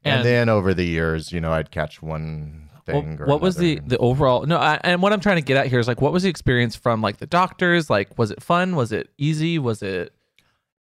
And, 0.05 0.19
And- 0.21 0.25
then 0.25 0.49
over 0.49 0.73
the 0.73 0.85
years, 0.87 1.33
you 1.33 1.41
know, 1.41 1.53
I'd 1.53 1.73
catch 1.73 2.01
one 2.01 2.69
thing. 2.87 3.21
or 3.21 3.27
what 3.27 3.41
was 3.41 3.57
the 3.57 3.81
the 3.87 3.99
overall? 3.99 4.47
No, 4.47 4.57
I, 4.57 4.81
and 4.83 5.03
what 5.03 5.13
I'm 5.13 5.21
trying 5.21 5.37
to 5.37 5.43
get 5.43 5.57
at 5.57 5.67
here 5.67 5.79
is 5.79 5.89
like, 5.89 6.01
what 6.01 6.13
was 6.13 6.23
the 6.23 6.29
experience 6.29 6.77
from 6.77 7.03
like 7.03 7.19
the 7.19 7.27
doctors? 7.27 7.91
Like, 7.91 8.17
was 8.19 8.31
it 8.31 8.43
fun? 8.43 8.77
Was 8.77 8.93
it 8.93 9.11
easy? 9.19 9.59
Was 9.59 9.83
it? 9.83 10.13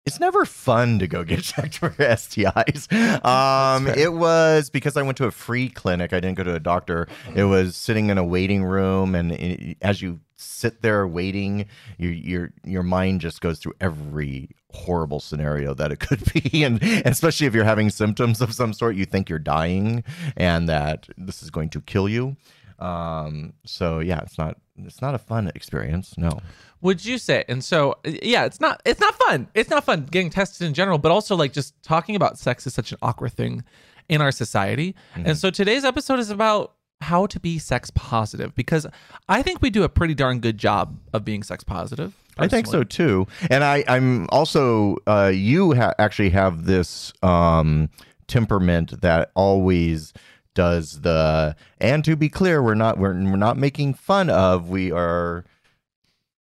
it's 0.06 0.20
never 0.20 0.46
fun 0.46 1.00
to 1.00 1.08
go 1.08 1.24
get 1.24 1.42
checked 1.44 1.80
for 1.80 1.90
STIs. 1.90 2.86
Um, 3.26 3.88
it 3.88 4.14
was 4.14 4.70
because 4.70 4.98
I 4.98 5.02
went 5.02 5.18
to 5.18 5.26
a 5.26 5.32
free 5.32 5.70
clinic. 5.70 6.14
I 6.14 6.20
didn't 6.20 6.38
go 6.38 6.44
to 6.44 6.54
a 6.54 6.60
doctor. 6.60 7.08
It 7.34 7.46
was 7.46 7.76
sitting 7.76 8.10
in 8.10 8.18
a 8.18 8.24
waiting 8.24 8.64
room, 8.64 9.16
and 9.16 9.32
i 9.34 9.76
as 9.82 10.02
you 10.02 10.20
sit 10.38 10.82
there 10.82 11.08
waiting, 11.08 11.66
your 11.98 12.12
your 12.12 12.54
your 12.64 12.84
mind 12.84 13.22
just 13.22 13.42
goes 13.42 13.60
through 13.60 13.74
every 13.80 14.50
horrible 14.72 15.20
scenario 15.20 15.74
that 15.74 15.92
it 15.92 16.00
could 16.00 16.24
be, 16.34 16.64
and 16.64 16.82
especially 17.06 17.48
if 17.48 17.54
you're 17.54 17.64
having 17.64 17.90
symptoms 17.90 18.42
of 18.42 18.54
some 18.54 18.74
sort, 18.74 18.96
you 18.96 19.06
think 19.06 19.30
you're 19.30 19.40
dying 19.40 20.04
and 20.36 20.68
that 20.70 21.08
this 21.18 21.42
is 21.42 21.50
going 21.50 21.70
to 21.70 21.82
kill 21.82 22.10
you. 22.10 22.36
Um, 22.80 23.54
so 23.66 24.00
yeah, 24.00 24.20
it's 24.20 24.38
not 24.38 24.58
it's 24.78 25.02
not 25.02 25.16
a 25.16 25.18
fun 25.18 25.52
experience. 25.56 26.18
No. 26.18 26.40
Would 26.82 27.06
you 27.06 27.18
say? 27.18 27.46
And 27.48 27.64
so, 27.64 27.96
yeah, 28.06 28.46
it's 28.46 28.60
not 28.60 28.82
it's 28.86 29.00
not 29.00 29.16
fun. 29.16 29.48
It's 29.54 29.70
not 29.70 29.86
fun 29.86 30.08
getting 30.12 30.30
tested 30.30 30.68
in 30.68 30.74
general, 30.74 30.98
but 30.98 31.12
also 31.12 31.36
like 31.36 31.54
just 31.54 31.82
talking 31.84 32.16
about 32.16 32.38
sex 32.38 32.68
is 32.68 32.74
such 32.74 32.92
an 32.92 32.98
awkward 33.02 33.34
thing 33.34 33.64
in 34.10 34.22
our 34.22 34.32
society. 34.32 34.96
And 35.16 35.38
so 35.38 35.50
today's 35.50 35.84
episode 35.84 36.20
is 36.20 36.30
about 36.30 36.75
how 37.10 37.26
to 37.28 37.40
be 37.40 37.58
sex 37.60 37.92
positive 37.96 38.54
because 38.56 38.86
I 39.30 39.42
think 39.42 39.62
we 39.62 39.70
do 39.70 39.84
a 39.84 39.90
pretty 39.90 40.14
darn 40.14 40.40
good 40.40 40.58
job 40.58 40.98
of 41.14 41.24
being 41.26 41.44
sex 41.44 41.64
positive. 41.64 42.14
I 42.38 42.48
think 42.48 42.68
so 42.68 42.84
too. 42.84 43.28
And 43.50 43.64
I, 43.64 43.84
I'm 43.88 44.28
also, 44.30 44.98
uh, 45.08 45.32
you 45.34 45.74
ha- 45.74 45.94
actually 45.98 46.32
have 46.32 46.66
this 46.66 47.14
um, 47.24 47.90
temperament 48.28 49.00
that 49.02 49.32
always 49.36 50.12
does 50.54 51.02
the. 51.02 51.56
And 51.80 52.04
to 52.06 52.16
be 52.16 52.28
clear, 52.30 52.62
we're 52.62 52.76
not 52.76 52.98
we're, 52.98 53.14
we're 53.14 53.38
not 53.38 53.58
making 53.58 53.94
fun 53.94 54.30
of. 54.30 54.70
We 54.70 54.92
are 54.92 55.46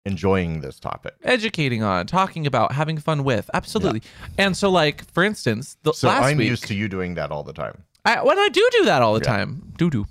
enjoying 0.04 0.60
this 0.60 0.78
topic. 0.80 1.14
Educating 1.22 1.82
on, 1.82 2.06
talking 2.06 2.46
about, 2.46 2.72
having 2.72 2.98
fun 2.98 3.24
with, 3.24 3.50
absolutely. 3.52 4.02
And 4.38 4.56
so, 4.56 4.70
like 4.70 5.04
for 5.12 5.22
instance, 5.24 5.76
the 5.82 5.92
So 5.92 6.08
last 6.08 6.24
I'm 6.24 6.38
week, 6.38 6.48
used 6.48 6.66
to 6.68 6.74
you 6.74 6.88
doing 6.88 7.14
that 7.14 7.30
all 7.30 7.42
the 7.42 7.52
time. 7.52 7.84
I, 8.04 8.22
when 8.22 8.38
I 8.38 8.48
do 8.48 8.66
do 8.72 8.84
that 8.86 9.02
all 9.02 9.14
the 9.14 9.20
Yeah. 9.24 9.36
time, 9.36 9.72
do 9.76 9.90
do. 9.90 10.06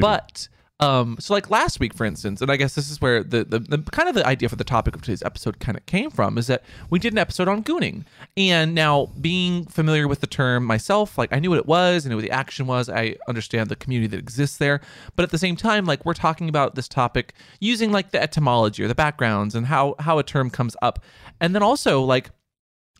But 0.00 0.48
um, 0.82 1.16
so 1.20 1.32
like 1.32 1.48
last 1.48 1.78
week, 1.78 1.94
for 1.94 2.04
instance, 2.04 2.40
and 2.40 2.50
I 2.50 2.56
guess 2.56 2.74
this 2.74 2.90
is 2.90 3.00
where 3.00 3.22
the, 3.22 3.44
the 3.44 3.60
the 3.60 3.78
kind 3.92 4.08
of 4.08 4.16
the 4.16 4.26
idea 4.26 4.48
for 4.48 4.56
the 4.56 4.64
topic 4.64 4.96
of 4.96 5.02
today's 5.02 5.22
episode 5.22 5.60
kind 5.60 5.78
of 5.78 5.86
came 5.86 6.10
from 6.10 6.36
is 6.36 6.48
that 6.48 6.64
we 6.90 6.98
did 6.98 7.12
an 7.12 7.18
episode 7.18 7.46
on 7.46 7.62
gooning, 7.62 8.04
and 8.36 8.74
now 8.74 9.12
being 9.20 9.64
familiar 9.66 10.08
with 10.08 10.20
the 10.20 10.26
term 10.26 10.64
myself, 10.64 11.16
like 11.16 11.32
I 11.32 11.38
knew 11.38 11.50
what 11.50 11.60
it 11.60 11.66
was, 11.66 12.04
I 12.04 12.08
knew 12.08 12.16
what 12.16 12.22
the 12.22 12.32
action 12.32 12.66
was, 12.66 12.88
I 12.88 13.14
understand 13.28 13.68
the 13.68 13.76
community 13.76 14.08
that 14.08 14.18
exists 14.18 14.58
there, 14.58 14.80
but 15.14 15.22
at 15.22 15.30
the 15.30 15.38
same 15.38 15.54
time, 15.54 15.84
like 15.84 16.04
we're 16.04 16.14
talking 16.14 16.48
about 16.48 16.74
this 16.74 16.88
topic 16.88 17.34
using 17.60 17.92
like 17.92 18.10
the 18.10 18.20
etymology 18.20 18.82
or 18.82 18.88
the 18.88 18.94
backgrounds 18.96 19.54
and 19.54 19.66
how 19.66 19.94
how 20.00 20.18
a 20.18 20.24
term 20.24 20.50
comes 20.50 20.74
up, 20.82 20.98
and 21.40 21.54
then 21.54 21.62
also 21.62 22.02
like 22.02 22.30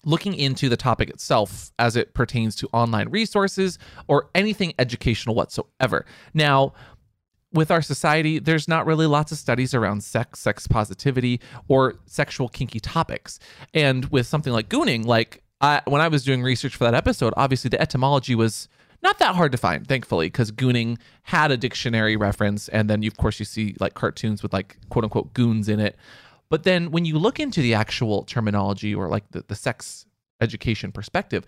looking 0.05 0.35
into 0.35 0.69
the 0.69 0.77
topic 0.77 1.09
itself 1.11 1.73
as 1.79 1.97
it 1.97 2.15
pertains 2.15 2.57
to 2.57 2.69
online 2.73 3.09
resources 3.09 3.79
or 4.09 4.29
anything 4.35 4.73
educational 4.79 5.35
whatsoever. 5.35 6.05
Now, 6.35 6.73
with 7.53 7.71
our 7.71 7.83
society, 7.83 8.39
there's 8.39 8.67
not 8.67 8.87
really 8.87 9.07
lots 9.07 9.31
of 9.31 9.39
studies 9.39 9.75
around 9.75 10.03
sex, 10.03 10.41
sex 10.41 10.67
positivity, 10.67 11.41
or 11.69 11.97
sexual 12.07 12.49
kinky 12.49 12.81
topics. 12.81 13.39
And 13.75 14.07
with 14.07 14.27
something 14.27 14.53
like 14.53 14.69
gooning, 14.69 15.05
like 15.05 15.43
I, 15.61 15.83
when 15.87 16.01
I 16.01 16.09
was 16.09 16.25
doing 16.25 16.43
research 16.43 16.77
for 16.77 16.85
that 16.85 16.95
episode, 16.95 17.35
obviously 17.37 17.69
the 17.69 17.81
etymology 17.81 18.35
was 18.35 18.69
not 19.03 19.19
that 19.19 19.35
hard 19.35 19.53
to 19.53 19.59
find, 19.59 19.87
thankfully, 19.87 20.27
because 20.27 20.53
gooning 20.53 20.99
had 21.25 21.51
a 21.51 21.57
dictionary 21.57 22.17
reference, 22.17 22.69
and 22.69 22.89
then 22.89 23.03
you, 23.03 23.09
of 23.09 23.17
course 23.17 23.39
you 23.39 23.45
see 23.45 23.75
like 23.81 23.95
cartoons 23.95 24.43
with 24.43 24.53
like 24.53 24.79
quote 24.91 25.05
unquote 25.05 25.35
goons 25.35 25.69
in 25.69 25.81
it. 25.81 25.97
But 26.53 26.65
then 26.65 26.91
when 26.91 27.07
you 27.07 27.19
look 27.19 27.41
into 27.41 27.63
the 27.63 27.73
actual 27.73 28.25
terminology 28.25 28.95
or 28.95 29.09
like 29.09 29.25
the, 29.31 29.43
the 29.49 29.55
sex 29.55 30.05
education 30.43 30.93
perspective, 30.93 31.47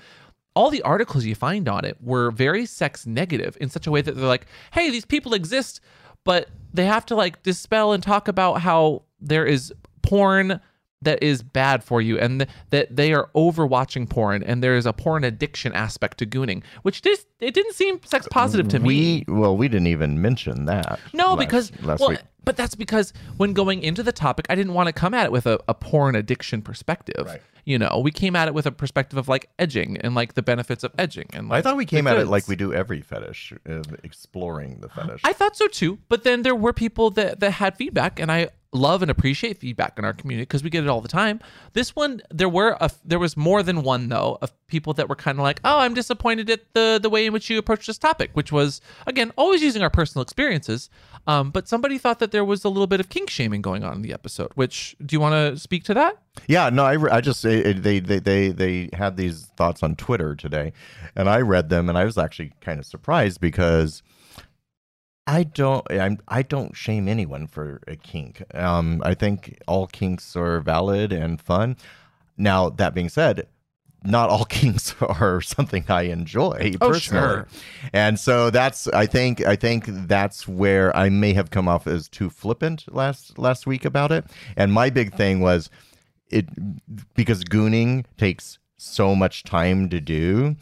all 0.56 0.70
the 0.70 0.80
articles 0.80 1.26
you 1.26 1.34
find 1.34 1.68
on 1.68 1.84
it 1.84 1.98
were 2.00 2.30
very 2.30 2.64
sex 2.64 3.06
negative 3.06 3.54
in 3.60 3.68
such 3.68 3.86
a 3.86 3.90
way 3.90 4.00
that 4.00 4.16
they're 4.16 4.24
like, 4.24 4.46
hey, 4.72 4.88
these 4.88 5.04
people 5.04 5.34
exist, 5.34 5.82
but 6.24 6.48
they 6.72 6.86
have 6.86 7.04
to 7.04 7.14
like 7.14 7.42
dispel 7.42 7.92
and 7.92 8.02
talk 8.02 8.28
about 8.28 8.62
how 8.62 9.02
there 9.20 9.44
is 9.44 9.74
porn 10.00 10.58
that 11.02 11.22
is 11.22 11.42
bad 11.42 11.84
for 11.84 12.00
you 12.00 12.18
and 12.18 12.40
th- 12.40 12.50
that 12.70 12.96
they 12.96 13.12
are 13.12 13.28
overwatching 13.34 14.08
porn 14.08 14.42
and 14.42 14.62
there 14.62 14.74
is 14.74 14.86
a 14.86 14.92
porn 14.94 15.22
addiction 15.22 15.74
aspect 15.74 16.16
to 16.16 16.24
gooning, 16.24 16.62
which 16.80 17.02
just 17.02 17.26
it 17.40 17.52
didn't 17.52 17.74
seem 17.74 18.00
sex 18.06 18.26
positive 18.30 18.68
to 18.68 18.78
me. 18.78 19.24
We 19.28 19.34
well, 19.34 19.54
we 19.54 19.68
didn't 19.68 19.88
even 19.88 20.22
mention 20.22 20.64
that. 20.64 20.98
No, 21.12 21.34
last- 21.34 21.38
because 21.40 21.72
last 21.82 22.00
well, 22.00 22.08
week. 22.08 22.20
But 22.44 22.56
that's 22.56 22.74
because 22.74 23.12
when 23.36 23.52
going 23.52 23.82
into 23.82 24.02
the 24.02 24.12
topic, 24.12 24.46
I 24.48 24.54
didn't 24.54 24.74
want 24.74 24.88
to 24.88 24.92
come 24.92 25.14
at 25.14 25.26
it 25.26 25.32
with 25.32 25.46
a, 25.46 25.58
a 25.68 25.74
porn 25.74 26.14
addiction 26.14 26.62
perspective. 26.62 27.26
Right. 27.26 27.40
You 27.64 27.78
know, 27.78 28.00
we 28.02 28.10
came 28.10 28.36
at 28.36 28.46
it 28.46 28.52
with 28.52 28.66
a 28.66 28.72
perspective 28.72 29.18
of 29.18 29.26
like 29.26 29.48
edging 29.58 29.96
and 29.98 30.14
like 30.14 30.34
the 30.34 30.42
benefits 30.42 30.84
of 30.84 30.92
edging. 30.98 31.28
And 31.32 31.48
like, 31.48 31.60
I 31.60 31.62
thought 31.62 31.76
we 31.76 31.86
came 31.86 32.06
at 32.06 32.18
it 32.18 32.26
like 32.26 32.46
we 32.46 32.56
do 32.56 32.74
every 32.74 33.00
fetish, 33.00 33.54
uh, 33.68 33.82
exploring 34.02 34.80
the 34.80 34.88
fetish. 34.90 35.22
I 35.24 35.32
thought 35.32 35.56
so 35.56 35.66
too, 35.68 35.98
but 36.08 36.24
then 36.24 36.42
there 36.42 36.54
were 36.54 36.74
people 36.74 37.10
that 37.12 37.40
that 37.40 37.52
had 37.52 37.76
feedback, 37.76 38.20
and 38.20 38.30
I 38.30 38.50
love 38.74 39.02
and 39.02 39.10
appreciate 39.10 39.58
feedback 39.58 39.98
in 39.98 40.04
our 40.04 40.12
community 40.12 40.42
because 40.42 40.62
we 40.62 40.68
get 40.68 40.84
it 40.84 40.90
all 40.90 41.00
the 41.00 41.08
time. 41.08 41.40
This 41.72 41.96
one, 41.96 42.20
there 42.30 42.48
were 42.48 42.76
a, 42.80 42.90
there 43.04 43.18
was 43.18 43.36
more 43.36 43.62
than 43.62 43.82
one 43.82 44.08
though 44.08 44.36
of 44.42 44.52
people 44.66 44.92
that 44.94 45.08
were 45.08 45.16
kind 45.16 45.38
of 45.38 45.42
like, 45.42 45.60
"Oh, 45.64 45.78
I'm 45.78 45.94
disappointed 45.94 46.50
at 46.50 46.74
the 46.74 46.98
the 47.00 47.08
way 47.08 47.24
in 47.24 47.32
which 47.32 47.48
you 47.48 47.58
approached 47.58 47.86
this 47.86 47.98
topic," 47.98 48.30
which 48.34 48.52
was 48.52 48.80
again 49.06 49.32
always 49.36 49.62
using 49.62 49.80
our 49.82 49.90
personal 49.90 50.22
experiences. 50.22 50.90
Um, 51.26 51.50
but 51.50 51.68
somebody 51.68 51.96
thought 51.98 52.18
that 52.18 52.32
there 52.32 52.44
was 52.44 52.64
a 52.64 52.68
little 52.68 52.86
bit 52.86 53.00
of 53.00 53.08
kink 53.08 53.30
shaming 53.30 53.62
going 53.62 53.82
on 53.82 53.94
in 53.94 54.02
the 54.02 54.12
episode. 54.12 54.50
Which 54.54 54.94
do 55.04 55.14
you 55.14 55.20
want 55.20 55.32
to 55.32 55.58
speak 55.58 55.84
to 55.84 55.94
that? 55.94 56.18
Yeah, 56.46 56.68
no, 56.70 56.84
I, 56.84 57.16
I 57.16 57.20
just 57.20 57.42
they, 57.42 57.72
they 57.72 58.00
they 58.00 58.50
they 58.50 58.90
had 58.92 59.16
these 59.16 59.46
thoughts 59.56 59.82
on 59.82 59.96
Twitter 59.96 60.34
today, 60.34 60.72
and 61.16 61.28
I 61.28 61.40
read 61.40 61.70
them, 61.70 61.88
and 61.88 61.96
I 61.96 62.04
was 62.04 62.18
actually 62.18 62.52
kind 62.60 62.78
of 62.78 62.86
surprised 62.86 63.40
because 63.40 64.02
I 65.26 65.44
don't 65.44 65.86
I'm 65.90 66.18
I 66.28 66.42
don't 66.42 66.76
shame 66.76 67.08
anyone 67.08 67.46
for 67.46 67.80
a 67.86 67.96
kink. 67.96 68.42
Um, 68.54 69.00
I 69.04 69.14
think 69.14 69.58
all 69.66 69.86
kinks 69.86 70.36
are 70.36 70.60
valid 70.60 71.12
and 71.12 71.40
fun. 71.40 71.76
Now 72.36 72.68
that 72.68 72.94
being 72.94 73.08
said, 73.08 73.46
not 74.04 74.28
all 74.30 74.44
kinks 74.60 74.94
are 75.00 75.40
something 75.40 75.84
I 75.88 76.02
enjoy 76.02 76.72
Oh, 76.80 76.90
personally. 76.90 77.26
sure. 77.26 77.48
And 77.92 78.18
so 78.20 78.50
that's 78.50 78.86
I 78.88 79.06
think 79.06 79.44
I 79.44 79.56
think 79.56 79.84
that's 79.88 80.46
where 80.46 80.94
I 80.96 81.08
may 81.08 81.32
have 81.32 81.50
come 81.50 81.68
off 81.68 81.86
as 81.86 82.08
too 82.08 82.30
flippant 82.30 82.84
last 82.92 83.38
last 83.38 83.66
week 83.66 83.84
about 83.84 84.12
it. 84.12 84.24
And 84.56 84.72
my 84.72 84.90
big 84.90 85.14
thing 85.14 85.40
was 85.40 85.70
it 86.30 86.46
because 87.14 87.44
gooning 87.44 88.04
takes 88.18 88.58
so 88.76 89.14
much 89.14 89.44
time 89.44 89.88
to 89.90 90.00
do. 90.00 90.56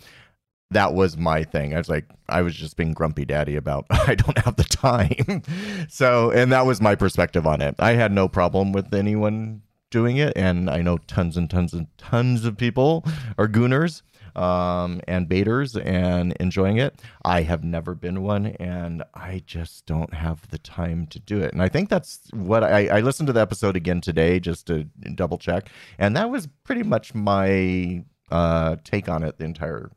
That 0.70 0.94
was 0.94 1.18
my 1.18 1.44
thing. 1.44 1.74
I 1.74 1.78
was 1.78 1.90
like, 1.90 2.06
I 2.30 2.40
was 2.40 2.54
just 2.54 2.76
being 2.78 2.92
grumpy 2.94 3.24
daddy 3.26 3.56
about 3.56 3.84
I 3.90 4.14
don't 4.14 4.38
have 4.38 4.56
the 4.56 4.64
time. 4.64 5.42
so, 5.88 6.30
and 6.30 6.50
that 6.52 6.64
was 6.64 6.80
my 6.80 6.94
perspective 6.94 7.46
on 7.46 7.60
it. 7.60 7.74
I 7.78 7.92
had 7.92 8.10
no 8.12 8.26
problem 8.28 8.72
with 8.72 8.94
anyone 8.94 9.62
doing 9.92 10.16
it, 10.16 10.32
and 10.34 10.68
I 10.68 10.82
know 10.82 10.98
tons 10.98 11.36
and 11.36 11.48
tons 11.48 11.72
and 11.72 11.86
tons 11.98 12.44
of 12.44 12.56
people 12.56 13.04
are 13.38 13.46
gooners 13.46 14.02
um, 14.34 15.00
and 15.06 15.28
baiters 15.28 15.76
and 15.76 16.32
enjoying 16.40 16.78
it. 16.78 16.98
I 17.24 17.42
have 17.42 17.62
never 17.62 17.94
been 17.94 18.22
one, 18.22 18.46
and 18.58 19.04
I 19.14 19.42
just 19.46 19.86
don't 19.86 20.12
have 20.14 20.48
the 20.50 20.58
time 20.58 21.06
to 21.08 21.18
do 21.20 21.40
it. 21.40 21.52
And 21.52 21.62
I 21.62 21.68
think 21.68 21.90
that's 21.90 22.18
what 22.32 22.64
I, 22.64 22.88
I 22.88 23.00
listened 23.00 23.26
to 23.28 23.32
the 23.32 23.40
episode 23.40 23.76
again 23.76 24.00
today 24.00 24.40
just 24.40 24.66
to 24.68 24.84
double 25.14 25.38
check, 25.38 25.68
and 25.98 26.16
that 26.16 26.30
was 26.30 26.48
pretty 26.64 26.82
much 26.82 27.14
my 27.14 28.02
uh, 28.30 28.76
take 28.82 29.08
on 29.08 29.22
it 29.22 29.38
the 29.38 29.44
entire 29.44 29.90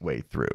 way 0.00 0.22
through. 0.22 0.48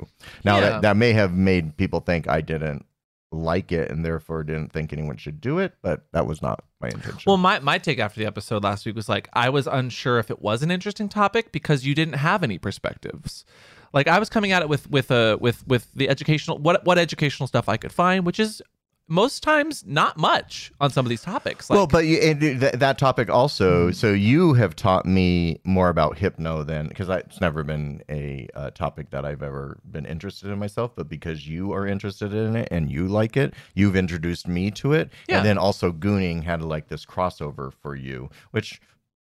Now 0.43 0.55
Yeah. 0.55 0.61
that 0.69 0.81
that 0.81 0.97
may 0.97 1.13
have 1.13 1.33
made 1.33 1.77
people 1.77 1.99
think 2.01 2.27
I 2.27 2.41
didn't 2.41 2.85
like 3.31 3.71
it 3.71 3.91
and 3.91 4.03
therefore 4.03 4.43
didn't 4.43 4.71
think 4.73 4.91
anyone 4.91 5.17
should 5.17 5.39
do 5.39 5.59
it, 5.59 5.73
but 5.81 6.03
that 6.13 6.25
was 6.25 6.41
not 6.41 6.63
my 6.81 6.87
intention. 6.87 7.23
Well, 7.27 7.37
my, 7.37 7.59
my 7.59 7.77
take 7.77 7.99
after 7.99 8.19
the 8.19 8.25
episode 8.25 8.63
last 8.63 8.85
week 8.85 8.95
was 8.95 9.07
like, 9.07 9.29
I 9.33 9.49
was 9.49 9.67
unsure 9.67 10.19
if 10.19 10.31
it 10.31 10.41
was 10.41 10.63
an 10.63 10.71
interesting 10.71 11.09
topic 11.09 11.51
because 11.51 11.85
you 11.85 11.93
didn't 11.93 12.15
have 12.15 12.43
any 12.43 12.57
perspectives. 12.57 13.45
Like 13.93 14.07
I 14.07 14.19
was 14.19 14.29
coming 14.29 14.51
at 14.51 14.61
it 14.61 14.69
with 14.69 14.89
with 14.89 15.09
uh 15.09 15.37
with 15.41 15.67
with 15.67 15.91
the 15.93 16.09
educational 16.09 16.59
what 16.59 16.85
what 16.85 16.99
educational 16.99 17.47
stuff 17.47 17.67
I 17.67 17.77
could 17.77 17.91
find, 17.91 18.23
which 18.23 18.39
is 18.39 18.61
most 19.09 19.41
times 19.41 19.83
not 19.85 20.17
much 20.17 20.71
on 20.79 20.91
some 20.91 21.05
of 21.05 21.09
these 21.09 21.21
topics. 21.21 21.69
Like, 21.69 21.77
well, 21.77 21.87
but 21.87 22.05
you, 22.05 22.35
th- 22.35 22.73
that 22.73 22.97
topic 22.97 23.29
also. 23.29 23.91
So 23.91 24.13
you 24.13 24.53
have 24.53 24.75
taught 24.75 25.05
me 25.05 25.59
more 25.63 25.89
about 25.89 26.17
hypno 26.17 26.63
than 26.63 26.87
because 26.87 27.09
it's 27.09 27.41
never 27.41 27.63
been 27.63 28.01
a 28.09 28.47
uh, 28.53 28.69
topic 28.71 29.09
that 29.09 29.25
I've 29.25 29.43
ever 29.43 29.79
been 29.89 30.05
interested 30.05 30.49
in 30.49 30.59
myself. 30.59 30.91
But 30.95 31.09
because 31.09 31.47
you 31.47 31.73
are 31.73 31.87
interested 31.87 32.33
in 32.33 32.55
it 32.55 32.67
and 32.71 32.91
you 32.91 33.07
like 33.07 33.35
it, 33.35 33.53
you've 33.73 33.95
introduced 33.95 34.47
me 34.47 34.71
to 34.71 34.93
it. 34.93 35.09
Yeah. 35.27 35.37
And 35.37 35.45
then 35.45 35.57
also 35.57 35.91
gooning 35.91 36.43
had 36.43 36.61
like 36.61 36.87
this 36.87 37.05
crossover 37.05 37.73
for 37.81 37.95
you, 37.95 38.29
which 38.51 38.79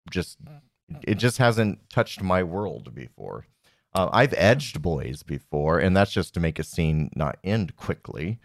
just 0.09 0.39
it 1.03 1.15
just 1.15 1.37
hasn't 1.37 1.89
touched 1.89 2.21
my 2.21 2.43
world 2.43 2.93
before. 2.93 3.45
Uh, 3.93 4.09
I've 4.11 4.33
edged 4.35 4.81
boys 4.81 5.23
before, 5.23 5.79
and 5.79 5.95
that's 5.95 6.11
just 6.11 6.33
to 6.33 6.39
make 6.41 6.59
a 6.59 6.63
scene 6.63 7.09
not 7.15 7.37
end 7.43 7.77
quickly. 7.77 8.39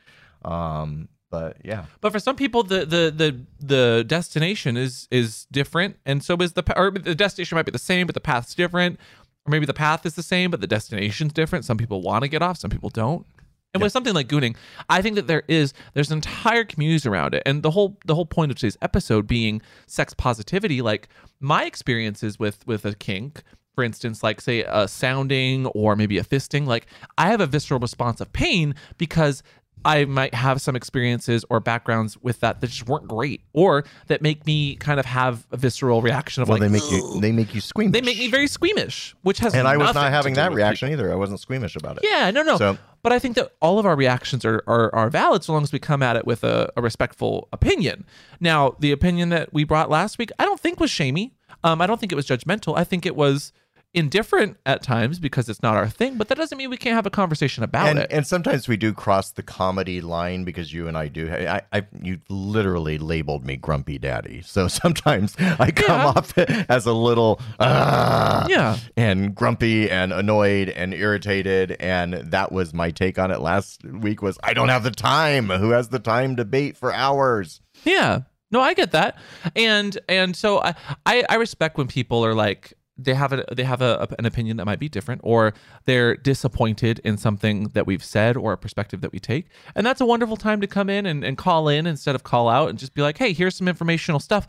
Um, 0.45 1.09
but 1.31 1.57
yeah. 1.65 1.85
But 2.01 2.13
for 2.13 2.19
some 2.19 2.37
people, 2.37 2.63
the 2.63 2.85
the 2.85 3.13
the 3.15 3.41
the 3.61 4.05
destination 4.07 4.77
is 4.77 5.09
is 5.11 5.47
different, 5.51 5.97
and 6.05 6.23
so 6.23 6.37
is 6.37 6.53
the 6.53 6.79
or 6.79 6.91
the 6.91 7.15
destination 7.15 7.57
might 7.57 7.67
be 7.67 7.73
the 7.73 7.79
same, 7.79 8.07
but 8.07 8.15
the 8.15 8.21
path's 8.21 8.55
different, 8.55 8.99
or 9.47 9.51
maybe 9.51 9.67
the 9.67 9.75
path 9.75 10.05
is 10.05 10.15
the 10.15 10.23
same, 10.23 10.51
but 10.51 10.61
the 10.61 10.67
destination's 10.67 11.33
different. 11.33 11.65
Some 11.65 11.79
people 11.79 12.03
want 12.03 12.23
to 12.23 12.29
get 12.29 12.43
off, 12.43 12.59
some 12.59 12.71
people 12.71 12.91
don't. 12.91 13.27
And 13.73 13.83
with 13.83 13.93
something 13.93 14.15
like 14.15 14.27
gooning, 14.27 14.57
I 14.89 15.01
think 15.01 15.15
that 15.15 15.29
there 15.29 15.45
is 15.47 15.73
there's 15.95 16.11
entire 16.11 16.65
communities 16.65 17.07
around 17.07 17.35
it, 17.35 17.43
and 17.47 17.63
the 17.63 17.71
whole 17.71 17.99
the 18.05 18.17
whole 18.17 18.27
point 18.27 18.51
of 18.51 18.57
today's 18.59 18.77
episode 18.83 19.27
being 19.29 19.63
sex 19.87 20.13
positivity. 20.13 20.83
Like 20.83 21.09
my 21.39 21.65
experiences 21.65 22.39
with 22.39 22.67
with 22.67 22.85
a 22.85 22.97
kink, 22.97 23.45
for 23.77 23.85
instance, 23.85 24.25
like 24.25 24.41
say 24.41 24.65
a 24.67 24.89
sounding 24.89 25.67
or 25.67 25.95
maybe 25.95 26.19
a 26.19 26.25
fisting, 26.25 26.67
like 26.67 26.87
I 27.17 27.29
have 27.29 27.41
a 27.41 27.47
visceral 27.47 27.79
response 27.79 28.21
of 28.21 28.33
pain 28.33 28.75
because 28.99 29.45
I 29.85 30.05
might 30.05 30.35
have 30.35 30.61
some 30.61 30.77
experiences 30.77 31.45
or 31.51 31.61
backgrounds 31.61 32.17
with 32.19 32.41
that 32.41 32.61
that 32.61 32.67
just 32.69 32.87
weren't 32.87 33.09
great, 33.09 33.43
or 33.53 33.85
that 34.09 34.21
make 34.23 34.47
me 34.47 34.77
kind 34.77 35.01
of 35.01 35.07
have 35.07 35.47
a 35.53 35.57
visceral 35.57 36.03
reaction 36.03 36.43
of 36.43 36.49
Well, 36.49 36.59
like 36.59 36.69
they 36.69 36.73
make 36.79 36.91
you 36.91 37.21
they 37.21 37.33
make 37.33 37.55
you 37.55 37.61
squeamish. 37.61 37.93
they 37.93 38.01
make 38.03 38.19
me 38.19 38.29
very 38.31 38.47
squeamish, 38.47 39.15
which 39.23 39.39
has 39.39 39.55
and 39.55 39.67
I 39.67 39.77
was 39.77 39.95
not 39.95 40.11
having 40.13 40.35
that 40.35 40.53
reaction 40.53 40.91
either. 40.91 41.11
I 41.11 41.15
wasn't 41.17 41.41
squeamish 41.41 41.77
about 41.77 41.97
it. 41.99 42.05
yeah, 42.11 42.31
no, 42.31 42.43
no. 42.43 42.57
So- 42.59 42.79
but 43.03 43.13
I 43.13 43.19
think 43.19 43.35
that 43.37 43.53
all 43.63 43.79
of 43.79 43.87
our 43.87 43.97
reactions 43.97 44.45
are, 44.45 44.63
are 44.67 44.95
are 44.95 45.09
valid 45.09 45.43
so 45.43 45.55
long 45.55 45.63
as 45.63 45.73
we 45.73 45.79
come 45.79 46.03
at 46.03 46.17
it 46.17 46.27
with 46.27 46.45
a, 46.45 46.71
a 46.77 46.83
respectful 46.83 47.49
opinion. 47.51 48.05
Now, 48.41 48.77
the 48.79 48.93
opinion 48.93 49.31
that 49.31 49.55
we 49.55 49.65
brought 49.65 49.89
last 49.89 50.19
week, 50.19 50.31
I 50.39 50.45
don't 50.45 50.61
think 50.61 50.79
was 50.79 50.91
shamey. 50.91 51.33
Um, 51.65 51.81
I 51.81 51.87
don't 51.87 51.99
think 51.99 52.13
it 52.13 52.17
was 52.17 52.27
judgmental. 52.27 52.77
I 52.77 52.85
think 52.85 53.07
it 53.07 53.17
was 53.17 53.53
indifferent 53.93 54.57
at 54.65 54.83
times 54.83 55.19
because 55.19 55.49
it's 55.49 55.63
not 55.63 55.77
our 55.77 55.89
thing. 55.89 56.17
But 56.17 56.29
that 56.29 56.39
doesn't 56.39 56.57
mean 56.57 56.71
we 56.71 56.77
can't 56.77 56.95
have 56.95 57.07
a 57.07 57.11
conversation 57.11 57.65
about 57.65 57.89
and, 57.89 57.99
it. 57.99 58.09
and 58.11 58.27
sometimes 58.27 58.69
we 58.69 58.77
do 58.77 58.93
cross 58.93 59.33
the 59.33 59.43
comedy 59.43 60.01
line 60.01 60.45
because 60.45 60.73
you 60.73 60.87
and 60.87 60.97
I 60.97 61.09
do. 61.09 61.31
I, 61.33 61.63
I 61.73 61.87
you 62.01 62.21
literally 62.29 62.99
labeled 62.99 63.45
me 63.45 63.57
grumpy 63.57 63.99
daddy, 63.99 64.43
so 64.43 64.69
sometimes 64.83 65.35
I 65.39 65.71
come 65.71 66.01
Yeah. 66.01 66.07
off 66.07 66.39
as 66.39 66.87
a 66.87 66.93
little 66.93 67.41
ah, 67.59 68.47
yeah. 68.49 68.79
and 68.97 69.35
grumpy 69.35 69.91
and 69.91 70.13
annoyed 70.13 70.69
and 70.69 70.95
irritated, 70.95 71.77
and 71.81 72.15
that 72.15 72.53
was 72.53 72.73
my 72.73 72.91
take 72.91 73.19
on 73.19 73.31
it 73.31 73.41
last 73.41 73.85
week. 73.85 74.23
Was 74.23 74.39
I 74.43 74.55
don't 74.55 74.69
have 74.69 74.85
the 74.85 74.91
time. 74.91 75.49
Who 75.49 75.71
has 75.71 75.89
the 75.89 75.99
time 75.99 76.37
to 76.37 76.45
bait 76.45 76.77
for 76.77 76.93
hours? 76.93 77.61
Yeah. 77.85 78.21
No, 78.53 78.61
I 78.61 78.75
get 78.75 78.91
that. 78.93 79.17
And 79.55 79.97
and 80.09 80.35
so 80.35 80.61
I 80.61 80.75
I, 81.07 81.25
I 81.29 81.35
respect 81.37 81.79
when 81.79 81.87
people 81.87 82.25
are 82.25 82.35
like 82.35 82.73
they 83.05 83.15
have 83.15 83.33
a 83.33 83.45
they 83.55 83.65
have 83.65 83.81
a, 83.83 84.07
an 84.19 84.27
opinion 84.27 84.57
that 84.59 84.65
might 84.67 84.79
be 84.79 84.89
different 84.89 85.21
or 85.25 85.55
they're 85.85 86.17
disappointed 86.17 87.01
in 87.05 87.17
something 87.17 87.65
that 87.75 87.87
we've 87.87 88.05
said 88.05 88.37
or 88.37 88.53
a 88.53 88.59
perspective 88.59 89.01
that 89.01 89.13
we 89.13 89.19
take. 89.19 89.47
And 89.75 89.87
that's 89.87 90.01
a 90.01 90.07
wonderful 90.07 90.37
time 90.37 90.61
to 90.61 90.67
come 90.67 90.91
in 90.91 91.07
and, 91.07 91.25
and 91.25 91.37
call 91.39 91.69
in 91.69 91.87
instead 91.87 92.15
of 92.15 92.23
call 92.23 92.49
out 92.49 92.69
and 92.71 92.79
just 92.79 92.95
be 92.95 93.03
like, 93.03 93.19
hey, 93.19 93.33
here's 93.33 93.57
some 93.57 93.69
informational 93.69 94.21
stuff. 94.21 94.47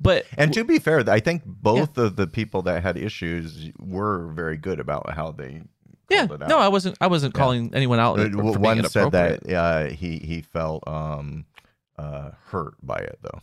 But 0.00 0.26
And 0.36 0.52
to 0.54 0.64
be 0.64 0.78
fair, 0.78 1.08
I 1.08 1.20
think 1.20 1.42
both 1.44 1.96
of 1.98 2.16
the 2.16 2.26
people 2.26 2.62
that 2.62 2.82
had 2.82 2.96
issues 2.96 3.70
were 3.78 4.28
very 4.28 4.56
good 4.56 4.80
about 4.80 5.12
how 5.14 5.32
they. 5.32 5.62
yeah, 6.10 6.26
called 6.26 6.40
it 6.40 6.44
out. 6.44 6.48
no, 6.48 6.58
I 6.58 6.68
wasn't 6.68 6.96
I 7.00 7.06
wasn't 7.06 7.34
calling 7.34 7.70
anyone 7.74 8.00
out. 8.00 8.18
Uh, 8.18 8.28
for- 8.30 8.52
for 8.54 8.58
one 8.58 8.84
said 8.88 9.12
that 9.12 9.52
uh, 9.52 9.86
he 9.90 10.18
he 10.18 10.40
felt 10.42 10.82
um, 10.88 11.44
uh, 11.98 12.30
hurt 12.46 12.74
by 12.82 12.98
it 12.98 13.18
though. 13.22 13.40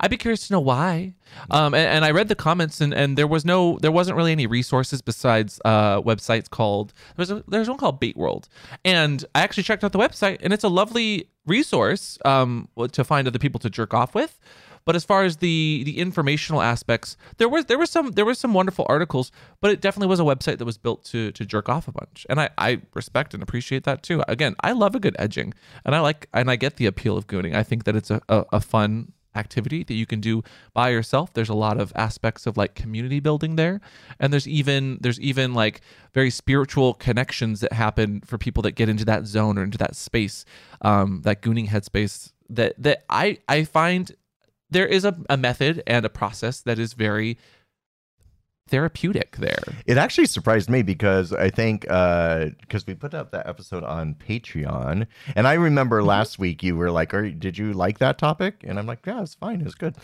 I'd 0.00 0.10
be 0.10 0.16
curious 0.16 0.46
to 0.46 0.52
know 0.52 0.60
why. 0.60 1.14
Um, 1.50 1.74
and, 1.74 1.86
and 1.86 2.04
I 2.04 2.10
read 2.10 2.28
the 2.28 2.34
comments, 2.34 2.80
and, 2.80 2.94
and 2.94 3.18
there 3.18 3.26
was 3.26 3.44
no, 3.44 3.78
there 3.80 3.92
wasn't 3.92 4.16
really 4.16 4.32
any 4.32 4.46
resources 4.46 5.02
besides 5.02 5.60
uh, 5.64 6.00
websites 6.02 6.48
called. 6.48 6.92
There's 7.16 7.30
a, 7.30 7.42
there's 7.48 7.68
one 7.68 7.78
called 7.78 8.00
Bate 8.00 8.16
World, 8.16 8.48
and 8.84 9.24
I 9.34 9.40
actually 9.42 9.64
checked 9.64 9.84
out 9.84 9.92
the 9.92 9.98
website, 9.98 10.38
and 10.42 10.52
it's 10.52 10.64
a 10.64 10.68
lovely 10.68 11.28
resource 11.46 12.18
um, 12.24 12.68
to 12.92 13.04
find 13.04 13.26
other 13.26 13.38
people 13.38 13.58
to 13.60 13.70
jerk 13.70 13.92
off 13.94 14.14
with. 14.14 14.38
But 14.84 14.96
as 14.96 15.04
far 15.04 15.24
as 15.24 15.38
the 15.38 15.82
the 15.84 15.98
informational 15.98 16.60
aspects, 16.60 17.16
there 17.38 17.48
was 17.48 17.64
there 17.66 17.78
was 17.78 17.90
some 17.90 18.12
there 18.12 18.24
was 18.24 18.38
some 18.38 18.52
wonderful 18.52 18.84
articles, 18.88 19.32
but 19.60 19.70
it 19.70 19.80
definitely 19.80 20.08
was 20.08 20.20
a 20.20 20.24
website 20.24 20.58
that 20.58 20.66
was 20.66 20.76
built 20.76 21.04
to 21.06 21.32
to 21.32 21.46
jerk 21.46 21.68
off 21.68 21.88
a 21.88 21.92
bunch, 21.92 22.26
and 22.28 22.38
I 22.38 22.50
I 22.58 22.82
respect 22.92 23.32
and 23.32 23.42
appreciate 23.42 23.84
that 23.84 24.02
too. 24.02 24.22
Again, 24.28 24.54
I 24.60 24.72
love 24.72 24.94
a 24.94 25.00
good 25.00 25.16
edging, 25.18 25.54
and 25.86 25.94
I 25.94 26.00
like 26.00 26.28
and 26.34 26.50
I 26.50 26.56
get 26.56 26.76
the 26.76 26.86
appeal 26.86 27.16
of 27.16 27.26
gooning. 27.26 27.54
I 27.54 27.62
think 27.62 27.84
that 27.84 27.96
it's 27.96 28.10
a, 28.10 28.20
a, 28.28 28.44
a 28.52 28.60
fun 28.60 29.12
activity 29.34 29.84
that 29.84 29.94
you 29.94 30.06
can 30.06 30.20
do 30.20 30.42
by 30.72 30.90
yourself. 30.90 31.32
There's 31.32 31.48
a 31.48 31.54
lot 31.54 31.80
of 31.80 31.92
aspects 31.96 32.46
of 32.46 32.56
like 32.56 32.74
community 32.74 33.20
building 33.20 33.56
there. 33.56 33.80
And 34.20 34.32
there's 34.32 34.48
even 34.48 34.98
there's 35.00 35.20
even 35.20 35.54
like 35.54 35.80
very 36.12 36.30
spiritual 36.30 36.94
connections 36.94 37.60
that 37.60 37.72
happen 37.72 38.20
for 38.20 38.38
people 38.38 38.62
that 38.62 38.72
get 38.72 38.88
into 38.88 39.04
that 39.04 39.26
zone 39.26 39.58
or 39.58 39.62
into 39.62 39.78
that 39.78 39.96
space 39.96 40.44
um 40.82 41.22
that 41.22 41.42
gooning 41.42 41.68
headspace 41.68 42.32
that 42.48 42.74
that 42.78 43.04
i 43.08 43.38
i 43.48 43.64
find 43.64 44.14
there 44.70 44.86
is 44.86 45.04
a, 45.04 45.16
a 45.28 45.36
method 45.36 45.82
and 45.86 46.04
a 46.04 46.08
process 46.08 46.60
that 46.60 46.78
is 46.78 46.92
very 46.94 47.38
therapeutic 48.68 49.36
there 49.36 49.62
It 49.86 49.98
actually 49.98 50.26
surprised 50.26 50.70
me 50.70 50.82
because 50.82 51.32
I 51.32 51.50
think 51.50 51.82
because 51.82 52.86
we 52.86 52.94
put 52.94 53.14
up 53.14 53.30
that 53.32 53.46
episode 53.46 53.84
on 53.84 54.14
Patreon, 54.14 55.06
and 55.36 55.46
I 55.46 55.54
remember 55.54 55.98
Mm-hmm. 56.00 56.08
last 56.08 56.38
week 56.38 56.62
you 56.62 56.76
were 56.76 56.90
like, 56.90 57.12
Are, 57.14 57.30
"Did 57.30 57.56
you 57.58 57.72
like 57.72 57.98
that 57.98 58.18
topic?" 58.18 58.64
And 58.64 58.78
I'm 58.78 58.86
like, 58.86 59.06
"Yeah, 59.06 59.22
it's 59.22 59.34
fine, 59.34 59.60
it's 59.60 59.74
good." 59.74 59.94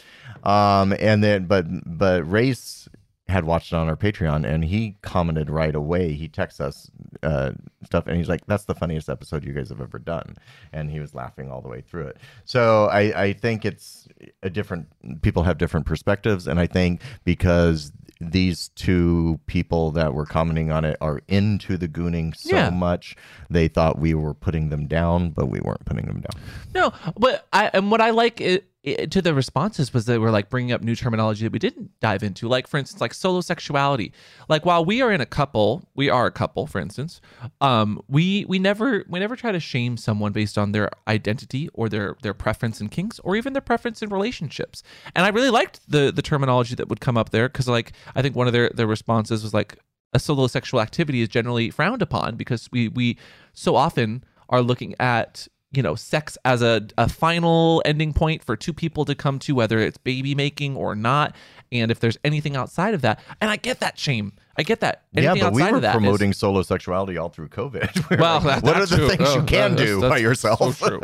Um, 0.44 0.94
and 0.98 1.24
then 1.24 1.46
but 1.46 1.66
but 1.86 2.30
Race 2.30 2.88
had 3.28 3.44
watched 3.44 3.72
it 3.72 3.76
on 3.76 3.88
our 3.88 3.96
Patreon, 3.96 4.44
and 4.44 4.64
he 4.64 4.96
commented 5.02 5.48
right 5.50 5.74
away. 5.76 6.14
He 6.14 6.26
texts 6.26 6.60
us 6.60 6.90
uh, 7.22 7.52
stuff, 7.84 8.08
and 8.08 8.16
he's 8.16 8.28
like, 8.28 8.44
"That's 8.46 8.64
the 8.64 8.74
funniest 8.74 9.08
episode 9.08 9.44
you 9.44 9.52
guys 9.52 9.68
have 9.68 9.80
ever 9.80 9.98
done," 9.98 10.36
and 10.72 10.90
he 10.90 10.98
was 11.00 11.14
laughing 11.14 11.50
all 11.50 11.60
the 11.62 11.68
way 11.68 11.80
through 11.80 12.08
it. 12.08 12.16
So 12.44 12.86
I 12.86 13.22
I 13.26 13.32
think 13.32 13.64
it's 13.64 14.08
a 14.42 14.50
different. 14.50 14.88
People 15.22 15.44
have 15.44 15.58
different 15.58 15.86
perspectives, 15.86 16.46
and 16.48 16.58
I 16.58 16.66
think 16.66 17.02
because 17.24 17.92
these 18.20 18.68
two 18.76 19.40
people 19.46 19.90
that 19.92 20.12
were 20.12 20.26
commenting 20.26 20.70
on 20.70 20.84
it 20.84 20.96
are 21.00 21.22
into 21.28 21.76
the 21.78 21.88
gooning 21.88 22.36
so 22.36 22.54
Yeah. 22.54 22.70
much 22.70 23.16
they 23.48 23.66
thought 23.66 23.98
we 23.98 24.12
were 24.12 24.34
putting 24.34 24.68
them 24.68 24.86
down 24.86 25.30
but 25.30 25.46
we 25.46 25.58
weren't 25.60 25.84
putting 25.86 26.04
them 26.06 26.20
down 26.20 26.42
No, 26.74 26.92
but 27.18 27.46
I 27.52 27.70
and 27.72 27.90
what 27.90 28.00
I 28.02 28.10
like 28.10 28.40
it 28.82 29.10
to 29.10 29.20
the 29.20 29.34
responses 29.34 29.92
was 29.92 30.06
they 30.06 30.16
were 30.16 30.30
like 30.30 30.48
bringing 30.48 30.72
up 30.72 30.80
new 30.80 30.96
terminology 30.96 31.44
that 31.44 31.52
we 31.52 31.58
didn't 31.58 31.90
dive 32.00 32.22
into. 32.22 32.48
Like 32.48 32.66
for 32.66 32.78
instance, 32.78 33.00
like 33.00 33.12
solo 33.12 33.42
sexuality. 33.42 34.12
Like 34.48 34.64
while 34.64 34.84
we 34.84 35.02
are 35.02 35.12
in 35.12 35.20
a 35.20 35.26
couple, 35.26 35.88
we 35.94 36.08
are 36.08 36.26
a 36.26 36.30
couple, 36.30 36.66
for 36.66 36.78
instance. 36.78 37.20
Um, 37.60 38.02
we 38.08 38.46
we 38.48 38.58
never 38.58 39.04
we 39.08 39.18
never 39.18 39.36
try 39.36 39.52
to 39.52 39.60
shame 39.60 39.96
someone 39.96 40.32
based 40.32 40.56
on 40.56 40.72
their 40.72 40.90
identity 41.06 41.68
or 41.74 41.88
their 41.90 42.16
their 42.22 42.32
preference 42.32 42.80
in 42.80 42.88
kinks 42.88 43.18
or 43.20 43.36
even 43.36 43.52
their 43.52 43.60
preference 43.60 44.00
in 44.02 44.08
relationships. 44.08 44.82
And 45.14 45.26
I 45.26 45.28
really 45.28 45.50
liked 45.50 45.80
the 45.86 46.10
the 46.10 46.22
terminology 46.22 46.74
that 46.76 46.88
would 46.88 47.00
come 47.00 47.18
up 47.18 47.30
there 47.30 47.48
because 47.48 47.68
like 47.68 47.92
I 48.14 48.22
think 48.22 48.34
one 48.34 48.46
of 48.46 48.54
their 48.54 48.70
their 48.70 48.86
responses 48.86 49.42
was 49.42 49.52
like 49.52 49.78
a 50.14 50.18
solo 50.18 50.46
sexual 50.46 50.80
activity 50.80 51.20
is 51.20 51.28
generally 51.28 51.70
frowned 51.70 52.00
upon 52.00 52.36
because 52.36 52.68
we 52.72 52.88
we 52.88 53.18
so 53.52 53.76
often 53.76 54.24
are 54.48 54.62
looking 54.62 54.94
at 54.98 55.48
you 55.72 55.82
know 55.82 55.94
sex 55.94 56.36
as 56.44 56.62
a, 56.62 56.86
a 56.98 57.08
final 57.08 57.80
ending 57.84 58.12
point 58.12 58.42
for 58.42 58.56
two 58.56 58.72
people 58.72 59.04
to 59.04 59.14
come 59.14 59.38
to 59.38 59.54
whether 59.54 59.78
it's 59.78 59.98
baby 59.98 60.34
making 60.34 60.76
or 60.76 60.94
not 60.96 61.34
and 61.70 61.90
if 61.92 62.00
there's 62.00 62.18
anything 62.24 62.56
outside 62.56 62.92
of 62.92 63.02
that 63.02 63.20
and 63.40 63.50
i 63.50 63.56
get 63.56 63.78
that 63.78 63.96
shame 63.96 64.32
i 64.58 64.62
get 64.64 64.80
that 64.80 65.04
Anything 65.14 65.36
yeah, 65.36 65.42
but 65.44 65.52
we 65.52 65.62
were 65.70 65.78
that 65.80 65.90
is- 65.94 66.00
promoting 66.00 66.32
solo 66.32 66.62
sexuality 66.62 67.16
all 67.18 67.28
through 67.28 67.48
COVID. 67.48 68.18
Well, 68.20 68.40
like, 68.40 68.62
what 68.64 68.76
are 68.76 68.86
the 68.86 68.96
true. 68.96 69.08
things 69.08 69.20
you 69.34 69.40
Oh, 69.40 69.44
can 69.44 69.72
that's- 69.72 69.76
do 69.88 70.00
that's 70.00 70.10
by 70.10 70.18
yourself? 70.18 70.76
So 70.78 70.88
true, 70.88 71.00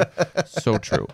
so 0.46 0.78
true. 0.78 1.06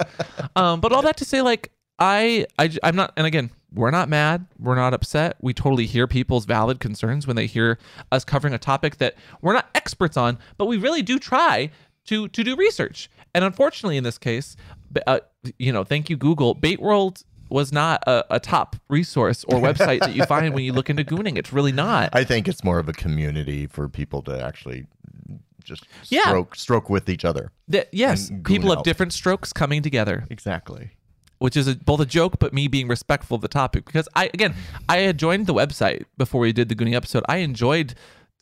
Um, 0.56 0.80
but 0.80 0.92
all 0.92 1.02
that 1.02 1.16
to 1.18 1.24
say, 1.24 1.42
like 1.42 1.72
I, 1.98 2.46
I, 2.58 2.70
I'm 2.82 2.96
not. 2.96 3.12
And 3.16 3.26
again, 3.26 3.50
we're 3.72 3.90
not 3.92 4.08
mad. 4.08 4.46
We're 4.58 4.74
not 4.74 4.92
upset. 4.94 5.36
We 5.40 5.54
totally 5.54 5.86
hear 5.86 6.06
people's 6.06 6.46
valid 6.46 6.80
concerns 6.80 7.26
when 7.26 7.36
they 7.36 7.46
hear 7.46 7.78
us 8.10 8.24
covering 8.24 8.54
a 8.54 8.58
topic 8.58 8.96
that 8.96 9.14
we're 9.40 9.52
not 9.52 9.68
experts 9.74 10.16
on, 10.16 10.38
but 10.58 10.66
we 10.66 10.78
really 10.78 11.02
do 11.02 11.18
try 11.18 11.70
to 12.06 12.28
to 12.28 12.42
do 12.44 12.56
research. 12.56 13.08
And 13.34 13.44
unfortunately, 13.44 13.96
in 13.96 14.04
this 14.04 14.18
case, 14.18 14.56
uh, 15.06 15.20
you 15.58 15.72
know, 15.72 15.84
thank 15.84 16.10
you 16.10 16.16
Google. 16.16 16.54
Bate 16.54 16.80
World 16.80 17.22
was 17.48 17.72
not 17.72 18.02
a, 18.06 18.24
a 18.36 18.40
top 18.40 18.76
resource 18.88 19.44
or 19.44 19.58
website 19.60 20.00
that 20.00 20.14
you 20.14 20.24
find 20.24 20.54
when 20.54 20.64
you 20.64 20.72
look 20.72 20.88
into 20.90 21.04
gooning. 21.04 21.36
It's 21.36 21.52
really 21.52 21.72
not. 21.72 22.10
I 22.14 22.24
think 22.24 22.48
it's 22.48 22.64
more 22.64 22.78
of 22.78 22.88
a 22.88 22.92
community 22.92 23.66
for 23.66 23.88
people 23.88 24.22
to 24.22 24.42
actually 24.42 24.86
just 25.64 25.84
Yeah. 26.08 26.22
stroke 26.22 26.54
stroke 26.56 26.90
with 26.90 27.08
each 27.08 27.24
other. 27.24 27.52
That- 27.68 27.88
yes, 27.92 28.30
people 28.44 28.70
of 28.72 28.76
help. 28.78 28.84
different 28.84 29.12
strokes 29.12 29.52
coming 29.52 29.82
together. 29.82 30.26
Exactly. 30.30 30.90
which 31.38 31.56
is 31.56 31.66
a, 31.66 31.74
both 31.74 31.98
a 31.98 32.06
joke 32.06 32.38
but 32.38 32.52
me 32.54 32.68
being 32.68 32.86
respectful 32.86 33.34
of 33.34 33.40
the 33.40 33.48
topic 33.48 33.84
because 33.84 34.08
I 34.14 34.30
again 34.32 34.54
I 34.88 34.98
had 34.98 35.18
joined 35.18 35.46
the 35.48 35.54
website 35.54 36.04
before 36.16 36.40
we 36.40 36.52
did 36.52 36.68
the 36.68 36.76
Goonie 36.76 36.94
episode. 36.94 37.24
I 37.28 37.38
enjoyed 37.38 37.94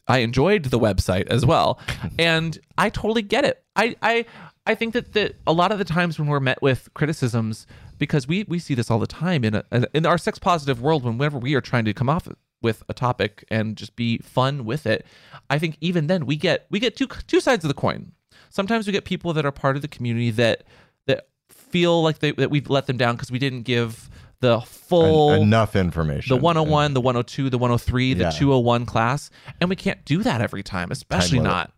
I 0.07 0.19
enjoyed 0.19 0.65
the 0.67 0.79
website 0.79 1.27
as 1.29 1.47
well, 1.47 1.79
and 2.19 2.59
I 2.77 2.91
totally 2.91 3.23
get 3.23 3.45
it. 3.47 3.63
I 3.75 3.97
I 4.03 4.27
I 4.71 4.75
think 4.77 4.95
that 4.95 5.13
that 5.15 5.35
a 5.49 5.53
lot 5.53 5.73
of 5.73 5.79
the 5.79 5.85
times 5.85 6.17
when 6.19 6.29
we're 6.29 6.39
met 6.41 6.63
with 6.63 6.89
criticisms 6.95 7.67
because 7.99 8.29
we 8.29 8.45
we 8.47 8.59
see 8.61 8.75
this 8.75 8.89
all 8.91 9.01
the 9.01 9.07
time 9.09 9.45
in 9.45 9.55
a, 9.57 9.65
in 9.93 10.07
our 10.07 10.17
sex 10.17 10.39
positive 10.39 10.81
world 10.81 11.03
whenever 11.05 11.39
we 11.39 11.55
are 11.57 11.61
trying 11.61 11.85
to 11.87 11.93
come 11.93 12.09
off 12.09 12.29
with 12.63 12.83
a 12.89 12.95
topic 12.95 13.45
and 13.51 13.77
just 13.77 13.97
be 13.97 14.19
fun 14.19 14.65
with 14.65 14.87
it. 14.87 15.05
I 15.49 15.59
think 15.59 15.77
even 15.81 16.07
then 16.07 16.25
we 16.25 16.37
get 16.37 16.67
we 16.71 16.79
get 16.79 16.95
two 16.97 17.09
two 17.27 17.41
sides 17.41 17.65
of 17.65 17.69
the 17.69 17.75
coin. 17.75 18.13
Sometimes 18.49 18.87
we 18.87 18.93
get 18.93 19.05
people 19.05 19.33
that 19.33 19.45
are 19.45 19.51
part 19.53 19.75
of 19.75 19.83
the 19.83 19.89
community 19.89 20.31
that 20.33 20.63
that 21.07 21.27
feel 21.49 22.01
like 22.03 22.21
they, 22.21 22.31
that 22.33 22.51
we've 22.51 22.71
let 22.71 22.87
them 22.87 22.97
down 22.97 23.17
because 23.17 23.31
we 23.33 23.39
didn't 23.41 23.63
give 23.63 24.09
the 24.39 24.55
En- 24.59 24.61
full 24.63 25.33
enough 25.33 25.75
information. 25.75 26.37
the 26.37 26.41
101 26.41 26.95
the 26.95 27.01
102 27.01 27.51
the 27.51 27.59
103 27.59 28.15
the 28.15 28.23
Yeah. 28.25 28.31
201 28.31 28.87
class 28.87 29.31
and 29.61 29.69
we 29.69 29.77
can't 29.77 30.05
do 30.05 30.23
that 30.23 30.41
every 30.41 30.63
time 30.63 30.91
especially 30.93 31.41
not 31.41 31.73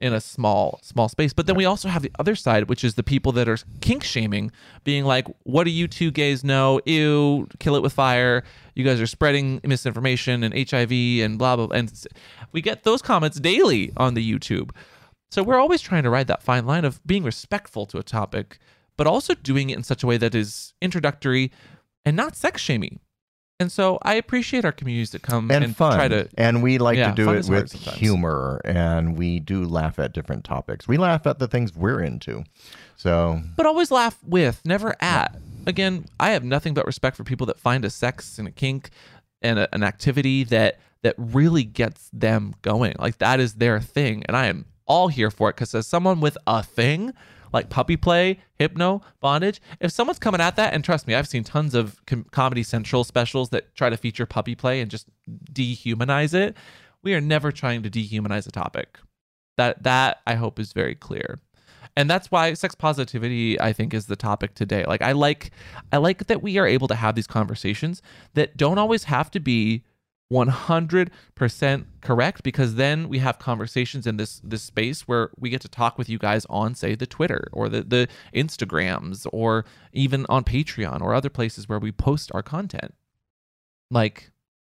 in 0.00 0.12
a 0.12 0.20
small 0.20 0.80
small 0.82 1.08
space. 1.08 1.32
But 1.32 1.46
then 1.46 1.56
we 1.56 1.64
also 1.64 1.88
have 1.88 2.02
the 2.02 2.12
other 2.18 2.34
side 2.34 2.68
which 2.68 2.84
is 2.84 2.94
the 2.94 3.02
people 3.02 3.32
that 3.32 3.48
are 3.48 3.58
kink 3.80 4.04
shaming 4.04 4.50
being 4.84 5.04
like 5.04 5.26
what 5.44 5.64
do 5.64 5.70
you 5.70 5.88
two 5.88 6.10
gays 6.10 6.44
know? 6.44 6.80
Ew 6.86 7.48
kill 7.58 7.76
it 7.76 7.82
with 7.82 7.92
fire. 7.92 8.44
You 8.74 8.84
guys 8.84 9.00
are 9.00 9.06
spreading 9.06 9.60
misinformation 9.64 10.42
and 10.42 10.54
hiv 10.70 10.92
and 10.92 11.38
blah 11.38 11.56
blah 11.56 11.68
and 11.68 11.92
we 12.52 12.60
get 12.60 12.84
those 12.84 13.02
comments 13.02 13.40
daily 13.40 13.92
on 13.96 14.14
the 14.14 14.32
youtube. 14.32 14.70
So 15.30 15.42
we're 15.42 15.58
always 15.58 15.82
trying 15.82 16.04
to 16.04 16.10
ride 16.10 16.26
that 16.28 16.42
fine 16.42 16.66
line 16.66 16.84
of 16.84 17.04
being 17.06 17.22
respectful 17.22 17.84
to 17.86 17.98
a 17.98 18.02
topic, 18.02 18.58
but 18.96 19.06
also 19.06 19.34
doing 19.34 19.68
it 19.70 19.76
in 19.76 19.82
such 19.82 20.02
a 20.02 20.06
way 20.06 20.16
that 20.16 20.34
is 20.34 20.72
introductory 20.80 21.52
and 22.04 22.16
not 22.16 22.34
sex 22.34 22.62
shamey. 22.62 22.98
And 23.60 23.72
so 23.72 23.98
I 24.02 24.14
appreciate 24.14 24.64
our 24.64 24.70
communities 24.70 25.10
that 25.10 25.22
come 25.22 25.50
and, 25.50 25.64
and, 25.64 25.76
fun. 25.76 25.96
try 25.96 26.06
to 26.06 26.28
and 26.38 26.62
we 26.62 26.78
like 26.78 26.96
Yeah, 26.96 27.10
to 27.10 27.14
do 27.16 27.32
it 27.32 27.48
with 27.48 27.72
humor, 27.72 28.60
and 28.64 29.18
we 29.18 29.40
do 29.40 29.64
laugh 29.64 29.98
at 29.98 30.12
different 30.12 30.44
topics. 30.44 30.86
We 30.86 30.96
laugh 30.96 31.26
at 31.26 31.40
the 31.40 31.48
things 31.48 31.74
we're 31.74 32.00
into. 32.00 32.44
So 32.96 33.40
but 33.56 33.66
always 33.66 33.90
laugh 33.90 34.16
with, 34.24 34.60
never 34.64 34.94
at. 35.00 35.36
Again, 35.66 36.06
I 36.20 36.30
have 36.30 36.44
nothing 36.44 36.72
but 36.72 36.86
respect 36.86 37.16
for 37.16 37.24
people 37.24 37.46
that 37.46 37.58
find 37.58 37.84
a 37.84 37.90
sex 37.90 38.38
and 38.38 38.46
a 38.46 38.52
kink 38.52 38.90
and 39.42 39.58
a, 39.58 39.74
an 39.74 39.82
activity 39.82 40.44
that 40.44 40.78
that 41.02 41.16
really 41.18 41.64
gets 41.64 42.10
them 42.12 42.54
going. 42.62 42.94
Like 43.00 43.18
that 43.18 43.40
is 43.40 43.54
their 43.54 43.80
thing, 43.80 44.22
and 44.28 44.36
I 44.36 44.46
am 44.46 44.66
all 44.86 45.08
here 45.08 45.32
for 45.32 45.50
it 45.50 45.56
because 45.56 45.74
as 45.74 45.88
someone 45.88 46.20
with 46.20 46.38
a 46.46 46.62
thing 46.62 47.12
like 47.52 47.70
puppy 47.70 47.96
play, 47.96 48.40
hypno, 48.54 49.02
bondage, 49.20 49.60
if 49.80 49.92
someone's 49.92 50.18
coming 50.18 50.40
at 50.40 50.56
that, 50.56 50.74
and 50.74 50.84
trust 50.84 51.06
me, 51.06 51.14
I've 51.14 51.28
seen 51.28 51.44
tons 51.44 51.74
of 51.74 52.04
com- 52.06 52.26
Comedy 52.30 52.62
Central 52.62 53.04
specials 53.04 53.50
that 53.50 53.74
try 53.74 53.90
to 53.90 53.96
feature 53.96 54.26
puppy 54.26 54.54
play 54.54 54.80
and 54.80 54.90
just 54.90 55.06
dehumanize 55.52 56.34
it. 56.34 56.56
We 57.02 57.14
are 57.14 57.20
never 57.20 57.52
trying 57.52 57.82
to 57.82 57.90
dehumanize 57.90 58.46
a 58.46 58.50
topic. 58.50 58.98
That 59.56 59.82
that 59.82 60.18
I 60.26 60.34
hope 60.34 60.58
is 60.58 60.72
very 60.72 60.94
clear 60.94 61.40
and 61.98 62.08
that's 62.08 62.30
why 62.30 62.54
sex 62.54 62.74
positivity 62.76 63.60
i 63.60 63.72
think 63.72 63.92
is 63.92 64.06
the 64.06 64.14
topic 64.14 64.54
today 64.54 64.84
like 64.86 65.02
i 65.02 65.12
like 65.12 65.50
i 65.92 65.96
like 65.96 66.26
that 66.28 66.42
we 66.42 66.56
are 66.56 66.66
able 66.66 66.86
to 66.86 66.94
have 66.94 67.14
these 67.16 67.26
conversations 67.26 68.00
that 68.34 68.56
don't 68.56 68.78
always 68.78 69.04
have 69.04 69.30
to 69.30 69.40
be 69.40 69.82
100% 70.32 71.84
correct 72.02 72.42
because 72.42 72.74
then 72.74 73.08
we 73.08 73.18
have 73.18 73.38
conversations 73.38 74.06
in 74.06 74.18
this 74.18 74.40
this 74.44 74.62
space 74.62 75.08
where 75.08 75.30
we 75.38 75.48
get 75.48 75.62
to 75.62 75.68
talk 75.68 75.96
with 75.96 76.08
you 76.08 76.18
guys 76.18 76.44
on 76.50 76.74
say 76.74 76.94
the 76.94 77.06
twitter 77.06 77.48
or 77.52 77.68
the 77.70 77.82
the 77.82 78.08
instagrams 78.34 79.26
or 79.32 79.64
even 79.92 80.26
on 80.28 80.44
patreon 80.44 81.00
or 81.00 81.14
other 81.14 81.30
places 81.30 81.68
where 81.68 81.78
we 81.78 81.90
post 81.90 82.30
our 82.34 82.42
content. 82.42 82.94
Like 83.90 84.30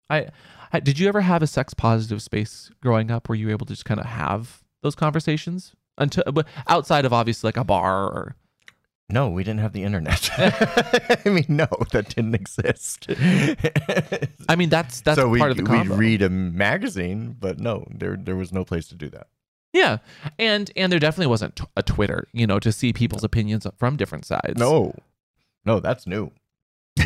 i, 0.09 0.29
I 0.73 0.81
did 0.81 0.99
you 0.99 1.07
ever 1.07 1.21
have 1.21 1.43
a 1.43 1.47
sex 1.47 1.75
positive 1.75 2.23
space 2.23 2.71
growing 2.81 3.11
up 3.11 3.29
where 3.29 3.37
you 3.37 3.47
were 3.47 3.53
able 3.53 3.67
to 3.67 3.75
just 3.75 3.85
kind 3.85 4.01
of 4.01 4.07
have 4.07 4.62
those 4.83 4.95
conversations? 4.95 5.75
Until 5.99 6.25
outside 6.67 7.05
of 7.05 7.12
obviously 7.12 7.49
like 7.49 7.59
a 7.59 7.65
bar 7.65 8.07
or 8.07 8.37
no, 9.12 9.29
we 9.29 9.44
didn't 9.44 9.61
have 9.61 9.72
the 9.72 9.83
internet. 9.83 10.31
I 10.38 11.29
mean, 11.29 11.44
no, 11.48 11.68
that 11.92 12.09
didn't 12.14 12.35
exist. 12.35 13.07
I 14.48 14.57
mean 14.57 14.68
that's 14.70 15.01
that's 15.03 15.18
so 15.18 15.29
we 15.29 15.38
part 15.38 15.51
of 15.53 15.57
the 15.59 15.66
So 15.66 15.83
we 15.83 15.96
read 15.96 16.22
a 16.22 16.31
magazine, 16.31 17.37
but 17.38 17.59
no, 17.61 17.87
there 17.90 18.16
there 18.16 18.37
was 18.37 18.53
no 18.53 18.64
place 18.64 18.88
to 18.88 18.94
do 18.94 19.09
that. 19.11 19.27
yeah, 19.72 19.98
and 20.38 20.70
and 20.77 20.90
there 20.90 20.98
definitely 20.98 21.29
wasn't 21.29 21.61
a 21.77 21.83
Twitter, 21.83 22.27
you 22.33 22.46
know, 22.46 22.59
to 22.59 22.72
see 22.72 22.92
people's 22.92 23.25
opinions 23.25 23.66
from 23.77 23.96
different 23.96 24.25
sides. 24.25 24.59
No, 24.59 24.94
no, 25.64 25.79
that's 25.81 26.07
new. 26.07 26.33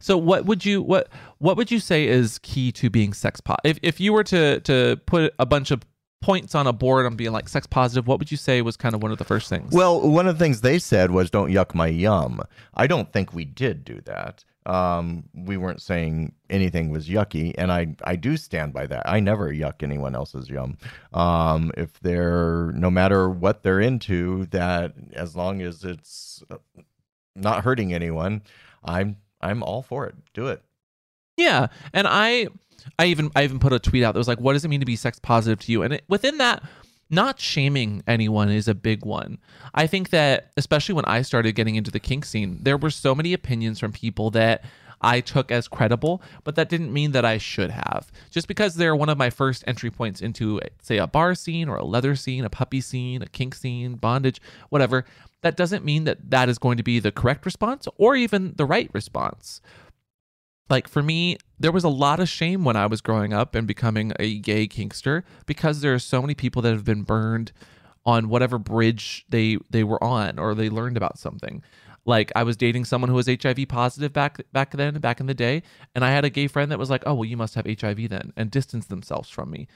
So 0.00 0.16
what 0.16 0.46
would 0.46 0.64
you 0.64 0.80
what 0.80 1.08
what 1.38 1.56
would 1.56 1.70
you 1.70 1.80
say 1.80 2.06
is 2.06 2.38
key 2.38 2.70
to 2.72 2.88
being 2.88 3.12
sex 3.12 3.40
pot? 3.40 3.60
If 3.64 3.78
if 3.82 4.00
you 4.00 4.12
were 4.12 4.24
to 4.24 4.60
to 4.60 4.98
put 5.06 5.34
a 5.38 5.44
bunch 5.44 5.70
of 5.70 5.82
points 6.20 6.54
on 6.54 6.66
a 6.66 6.72
board 6.72 7.06
on 7.06 7.16
being 7.16 7.32
like 7.32 7.48
sex 7.48 7.66
positive, 7.66 8.06
what 8.06 8.18
would 8.18 8.30
you 8.30 8.36
say 8.36 8.62
was 8.62 8.76
kind 8.76 8.94
of 8.94 9.02
one 9.02 9.12
of 9.12 9.18
the 9.18 9.24
first 9.24 9.48
things? 9.48 9.72
Well, 9.72 10.00
one 10.08 10.26
of 10.26 10.38
the 10.38 10.44
things 10.44 10.60
they 10.60 10.78
said 10.78 11.10
was 11.10 11.30
"Don't 11.30 11.50
yuck 11.50 11.74
my 11.74 11.86
yum." 11.86 12.40
I 12.74 12.86
don't 12.86 13.12
think 13.12 13.32
we 13.32 13.44
did 13.44 13.84
do 13.84 14.00
that. 14.04 14.44
Um, 14.66 15.24
we 15.34 15.56
weren't 15.56 15.80
saying 15.80 16.34
anything 16.50 16.90
was 16.90 17.08
yucky, 17.08 17.54
and 17.56 17.72
I 17.72 17.96
I 18.04 18.16
do 18.16 18.36
stand 18.36 18.72
by 18.72 18.86
that. 18.86 19.08
I 19.08 19.20
never 19.20 19.50
yuck 19.50 19.82
anyone 19.82 20.14
else's 20.14 20.50
yum. 20.50 20.76
Um, 21.14 21.72
if 21.76 21.98
they're 22.00 22.72
no 22.74 22.90
matter 22.90 23.30
what 23.30 23.62
they're 23.62 23.80
into, 23.80 24.46
that 24.46 24.94
as 25.14 25.34
long 25.34 25.62
as 25.62 25.84
it's 25.84 26.42
uh, 26.50 26.56
not 27.34 27.64
hurting 27.64 27.94
anyone, 27.94 28.42
I'm 28.84 29.16
I'm 29.40 29.62
all 29.62 29.82
for 29.82 30.06
it. 30.06 30.16
Do 30.34 30.48
it. 30.48 30.62
Yeah, 31.38 31.68
and 31.92 32.06
I, 32.08 32.48
I 32.98 33.06
even 33.06 33.30
I 33.36 33.44
even 33.44 33.60
put 33.60 33.72
a 33.72 33.78
tweet 33.78 34.02
out 34.02 34.12
that 34.12 34.18
was 34.18 34.28
like, 34.28 34.40
"What 34.40 34.54
does 34.54 34.64
it 34.64 34.68
mean 34.68 34.80
to 34.80 34.86
be 34.86 34.96
sex 34.96 35.18
positive 35.20 35.60
to 35.60 35.72
you?" 35.72 35.82
And 35.82 35.94
it, 35.94 36.04
within 36.08 36.38
that, 36.38 36.64
not 37.10 37.40
shaming 37.40 38.02
anyone 38.08 38.50
is 38.50 38.66
a 38.66 38.74
big 38.74 39.06
one. 39.06 39.38
I 39.72 39.86
think 39.86 40.10
that 40.10 40.50
especially 40.56 40.96
when 40.96 41.04
I 41.04 41.22
started 41.22 41.52
getting 41.52 41.76
into 41.76 41.92
the 41.92 42.00
kink 42.00 42.24
scene, 42.24 42.58
there 42.62 42.76
were 42.76 42.90
so 42.90 43.14
many 43.14 43.32
opinions 43.32 43.78
from 43.78 43.92
people 43.92 44.30
that 44.32 44.64
I 45.00 45.20
took 45.20 45.52
as 45.52 45.68
credible, 45.68 46.22
but 46.42 46.56
that 46.56 46.68
didn't 46.68 46.92
mean 46.92 47.12
that 47.12 47.24
I 47.24 47.38
should 47.38 47.70
have. 47.70 48.10
Just 48.30 48.48
because 48.48 48.74
they're 48.74 48.96
one 48.96 49.08
of 49.08 49.16
my 49.16 49.30
first 49.30 49.62
entry 49.66 49.92
points 49.92 50.20
into, 50.20 50.60
say, 50.82 50.98
a 50.98 51.06
bar 51.06 51.36
scene 51.36 51.68
or 51.68 51.76
a 51.76 51.84
leather 51.84 52.16
scene, 52.16 52.44
a 52.44 52.50
puppy 52.50 52.80
scene, 52.80 53.22
a 53.22 53.28
kink 53.28 53.54
scene, 53.54 53.94
bondage, 53.94 54.40
whatever, 54.70 55.04
that 55.42 55.56
doesn't 55.56 55.84
mean 55.84 56.02
that 56.02 56.30
that 56.30 56.48
is 56.48 56.58
going 56.58 56.78
to 56.78 56.82
be 56.82 56.98
the 56.98 57.12
correct 57.12 57.46
response 57.46 57.86
or 57.96 58.16
even 58.16 58.54
the 58.56 58.66
right 58.66 58.90
response 58.92 59.60
like 60.68 60.88
for 60.88 61.02
me 61.02 61.36
there 61.58 61.72
was 61.72 61.84
a 61.84 61.88
lot 61.88 62.20
of 62.20 62.28
shame 62.28 62.64
when 62.64 62.76
i 62.76 62.86
was 62.86 63.00
growing 63.00 63.32
up 63.32 63.54
and 63.54 63.66
becoming 63.66 64.12
a 64.18 64.38
gay 64.38 64.66
kinkster 64.66 65.22
because 65.46 65.80
there 65.80 65.94
are 65.94 65.98
so 65.98 66.20
many 66.20 66.34
people 66.34 66.62
that 66.62 66.72
have 66.72 66.84
been 66.84 67.02
burned 67.02 67.52
on 68.06 68.28
whatever 68.28 68.58
bridge 68.58 69.24
they 69.28 69.58
they 69.70 69.84
were 69.84 70.02
on 70.02 70.38
or 70.38 70.54
they 70.54 70.70
learned 70.70 70.96
about 70.96 71.18
something 71.18 71.62
Like 72.06 72.32
I 72.34 72.42
was 72.42 72.56
dating 72.56 72.86
someone 72.86 73.10
who 73.10 73.16
was 73.16 73.26
HIV 73.26 73.68
positive 73.68 74.14
back 74.14 74.40
back 74.50 74.70
then, 74.72 74.94
back 74.98 75.20
in 75.20 75.26
the 75.26 75.34
day, 75.34 75.62
and 75.94 76.02
I 76.02 76.10
had 76.10 76.24
a 76.24 76.30
gay 76.30 76.48
friend 76.48 76.70
that 76.72 76.78
was 76.78 76.88
like, 76.88 77.02
"Oh, 77.04 77.12
well, 77.12 77.26
you 77.26 77.36
must 77.36 77.54
have 77.54 77.66
HIV 77.66 78.08
then," 78.08 78.32
and 78.34 78.50
distanced 78.50 78.88
themselves 78.88 79.28
from 79.28 79.50
me. 79.50 79.68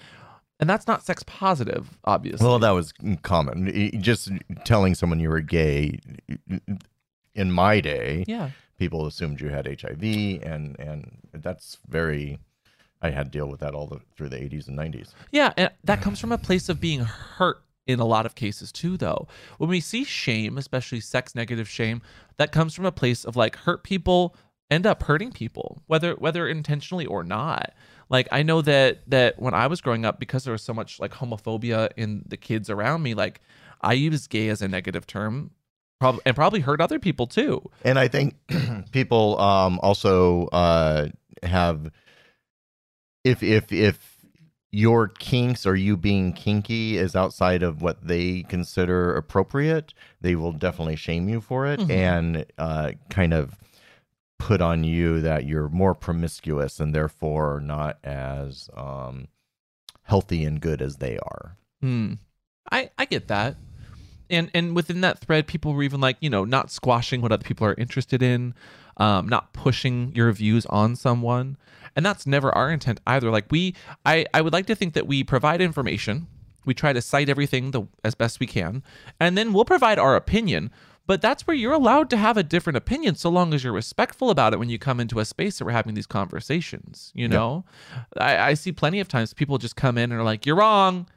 And 0.58 0.70
that's 0.70 0.86
not 0.86 1.02
sex 1.04 1.22
positive, 1.26 1.98
obviously. 2.04 2.46
Well, 2.46 2.58
that 2.60 2.70
was 2.70 2.94
common. 3.20 3.70
Just 4.00 4.30
telling 4.64 4.94
someone 4.94 5.20
you 5.20 5.28
were 5.28 5.42
gay 5.42 5.98
in 7.34 7.52
my 7.52 7.80
day, 7.80 8.24
yeah. 8.26 8.50
People 8.82 9.06
assumed 9.06 9.40
you 9.40 9.48
had 9.48 9.66
HIV, 9.80 10.02
and 10.42 10.76
and 10.80 11.18
that's 11.32 11.78
very. 11.88 12.40
I 13.00 13.10
had 13.10 13.32
to 13.32 13.38
deal 13.38 13.48
with 13.48 13.60
that 13.60 13.74
all 13.74 13.86
the, 13.88 14.00
through 14.16 14.28
the 14.28 14.36
80s 14.36 14.68
and 14.68 14.78
90s. 14.78 15.10
Yeah, 15.32 15.52
and 15.56 15.70
that 15.82 16.00
comes 16.00 16.20
from 16.20 16.30
a 16.30 16.38
place 16.38 16.68
of 16.68 16.80
being 16.80 17.00
hurt 17.00 17.64
in 17.84 17.98
a 17.98 18.04
lot 18.04 18.26
of 18.26 18.36
cases 18.36 18.70
too 18.70 18.96
though. 18.96 19.26
When 19.58 19.68
we 19.68 19.80
see 19.80 20.04
shame, 20.04 20.56
especially 20.56 21.00
sex 21.00 21.34
negative 21.34 21.68
shame, 21.68 22.00
that 22.36 22.52
comes 22.52 22.74
from 22.74 22.86
a 22.86 22.92
place 22.92 23.24
of 23.24 23.34
like 23.34 23.56
hurt 23.56 23.82
people 23.82 24.36
end 24.70 24.86
up 24.86 25.02
hurting 25.02 25.32
people, 25.32 25.82
whether 25.86 26.14
whether 26.14 26.48
intentionally 26.48 27.06
or 27.06 27.24
not. 27.24 27.72
Like 28.08 28.28
I 28.30 28.42
know 28.42 28.62
that 28.62 29.00
that 29.08 29.40
when 29.40 29.54
I 29.54 29.66
was 29.66 29.80
growing 29.80 30.04
up 30.04 30.20
because 30.20 30.44
there 30.44 30.52
was 30.52 30.62
so 30.62 30.74
much 30.74 31.00
like 31.00 31.12
homophobia 31.12 31.90
in 31.96 32.24
the 32.26 32.36
kids 32.36 32.70
around 32.70 33.02
me, 33.02 33.14
like 33.14 33.40
I 33.80 33.94
used 33.94 34.30
gay 34.30 34.48
as 34.48 34.62
a 34.62 34.68
negative 34.68 35.06
term. 35.06 35.50
Probably 36.02 36.20
and 36.26 36.34
probably 36.34 36.60
hurt 36.60 36.80
other 36.80 36.98
people 36.98 37.26
too. 37.26 37.70
And 37.84 37.98
I 37.98 38.08
think 38.08 38.34
people 38.92 39.38
um, 39.40 39.78
also 39.82 40.46
uh, 40.48 41.08
have 41.42 41.90
if 43.24 43.42
if 43.42 43.72
if 43.72 44.16
your 44.70 45.06
kinks 45.08 45.66
or 45.66 45.76
you 45.76 45.96
being 45.96 46.32
kinky 46.32 46.96
is 46.96 47.14
outside 47.14 47.62
of 47.62 47.82
what 47.82 48.06
they 48.06 48.42
consider 48.48 49.14
appropriate, 49.14 49.92
they 50.20 50.34
will 50.34 50.52
definitely 50.52 50.96
shame 50.96 51.28
you 51.28 51.40
for 51.40 51.66
it 51.66 51.78
Mhm. 51.78 51.90
and 51.90 52.46
uh, 52.58 52.92
kind 53.10 53.34
of 53.34 53.58
put 54.38 54.60
on 54.60 54.82
you 54.82 55.20
that 55.20 55.44
you're 55.44 55.68
more 55.68 55.94
promiscuous 55.94 56.80
and 56.80 56.94
therefore 56.94 57.60
not 57.60 57.98
as 58.02 58.68
um, 58.76 59.28
healthy 60.04 60.44
and 60.44 60.60
good 60.60 60.82
as 60.82 60.96
they 60.96 61.16
are. 61.18 61.56
Hmm. 61.80 62.14
I 62.70 62.90
I 62.98 63.04
get 63.04 63.28
that. 63.28 63.56
And 64.32 64.50
and 64.54 64.74
within 64.74 65.02
that 65.02 65.20
thread, 65.20 65.46
people 65.46 65.74
were 65.74 65.82
even 65.82 66.00
like, 66.00 66.16
you 66.20 66.30
know, 66.30 66.44
not 66.44 66.70
squashing 66.70 67.20
what 67.20 67.30
other 67.30 67.44
people 67.44 67.66
are 67.66 67.74
interested 67.74 68.22
in, 68.22 68.54
um, 68.96 69.28
not 69.28 69.52
pushing 69.52 70.12
your 70.14 70.32
views 70.32 70.66
on 70.66 70.96
someone. 70.96 71.56
And 71.94 72.04
that's 72.04 72.26
never 72.26 72.52
our 72.52 72.70
intent 72.70 73.00
either. 73.06 73.30
Like 73.30 73.46
we 73.50 73.76
I, 74.04 74.26
I 74.32 74.40
would 74.40 74.54
like 74.54 74.66
to 74.66 74.74
think 74.74 74.94
that 74.94 75.06
we 75.06 75.22
provide 75.22 75.60
information. 75.60 76.26
We 76.64 76.74
try 76.74 76.92
to 76.92 77.02
cite 77.02 77.28
everything 77.28 77.72
the, 77.72 77.82
as 78.04 78.14
best 78.14 78.40
we 78.40 78.46
can, 78.46 78.82
and 79.20 79.36
then 79.36 79.52
we'll 79.52 79.64
provide 79.64 79.98
our 79.98 80.16
opinion. 80.16 80.70
But 81.04 81.20
that's 81.20 81.46
where 81.48 81.56
you're 81.56 81.72
allowed 81.72 82.08
to 82.10 82.16
have 82.16 82.36
a 82.36 82.44
different 82.44 82.76
opinion 82.76 83.16
so 83.16 83.28
long 83.28 83.52
as 83.52 83.64
you're 83.64 83.72
respectful 83.72 84.30
about 84.30 84.52
it 84.52 84.60
when 84.60 84.70
you 84.70 84.78
come 84.78 85.00
into 85.00 85.18
a 85.18 85.24
space 85.24 85.58
that 85.58 85.64
we're 85.64 85.72
having 85.72 85.94
these 85.94 86.06
conversations. 86.06 87.10
You 87.12 87.26
know? 87.26 87.64
I, 88.16 88.38
I 88.38 88.54
see 88.54 88.70
plenty 88.70 89.00
of 89.00 89.08
times 89.08 89.34
people 89.34 89.58
just 89.58 89.74
come 89.74 89.98
in 89.98 90.12
and 90.12 90.20
are 90.20 90.24
like, 90.24 90.46
You're 90.46 90.56
wrong 90.56 91.08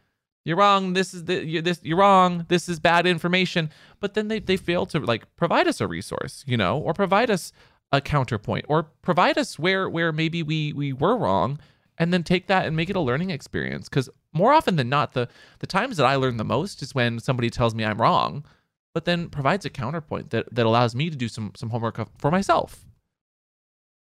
you're 0.46 0.58
wrong 0.58 0.94
this 0.94 1.14
is 1.14 1.26
the 1.26 1.44
you're 1.44 1.62
this 1.62 1.80
you're 1.84 1.98
wrong 1.98 2.46
this 2.48 2.70
is 2.70 2.80
bad 2.80 3.06
information 3.06 3.70
but 4.00 4.14
then 4.14 4.28
they, 4.30 4.40
they 4.40 4.56
fail 4.56 4.86
to 4.86 5.00
like 5.00 5.24
provide 5.36 5.68
us 5.68 5.82
a 5.82 5.88
resource 5.88 6.44
you 6.48 6.56
know 6.56 6.78
or 6.78 6.94
provide 6.94 7.30
us 7.30 7.52
a 7.92 8.00
counterpoint 8.00 8.66
or 8.70 8.84
provide 9.02 9.38
us 9.38 9.60
where 9.60 9.90
where 9.90 10.12
maybe 10.12 10.42
we 10.44 10.72
we 10.74 10.94
were 10.94 11.18
wrong 11.18 11.60
and 11.98 12.14
then 12.14 12.24
take 12.24 12.48
that 12.48 12.66
and 12.66 12.76
make 12.76 12.90
it 12.90 12.96
a 12.96 13.00
learning 13.02 13.30
experience 13.32 13.90
because 13.90 14.10
more 14.34 14.54
often 14.54 14.76
than 14.76 14.90
not 14.90 15.14
the 15.14 15.28
the 15.60 15.68
times 15.68 15.98
that 15.98 16.06
i 16.06 16.16
learn 16.16 16.38
the 16.38 16.44
most 16.44 16.82
is 16.82 16.94
when 16.96 17.20
somebody 17.20 17.50
tells 17.50 17.74
me 17.76 17.84
i'm 17.84 18.00
wrong 18.02 18.46
but 18.94 19.06
then 19.06 19.30
provides 19.30 19.66
a 19.66 19.70
counterpoint 19.70 20.30
that 20.30 20.46
that 20.54 20.66
allows 20.66 20.96
me 20.96 21.10
to 21.10 21.16
do 21.16 21.28
some 21.28 21.52
some 21.56 21.70
homework 21.72 22.00
for 22.18 22.32
myself 22.32 22.86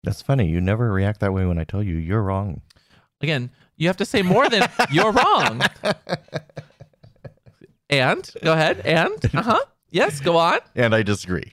That's 0.05 0.21
funny. 0.23 0.49
You 0.49 0.61
never 0.61 0.91
react 0.93 1.21
that 1.21 1.33
way 1.33 1.47
when 1.47 1.59
I 1.59 1.65
tell 1.65 1.83
you 1.83 1.95
you're 1.97 2.23
wrong. 2.23 2.61
again 3.21 3.51
you 3.83 3.89
have 3.89 3.97
to 3.97 4.05
say 4.05 4.23
more 4.23 4.49
than 4.49 4.69
you're 4.91 5.11
wrong 5.13 5.61
and 7.91 8.31
go 8.43 8.53
ahead 8.53 8.81
and 8.87 9.19
uh-huh 9.35 9.61
yes 9.91 10.21
go 10.21 10.37
on 10.37 10.59
And 10.75 10.95
I 10.95 11.03
disagree. 11.03 11.53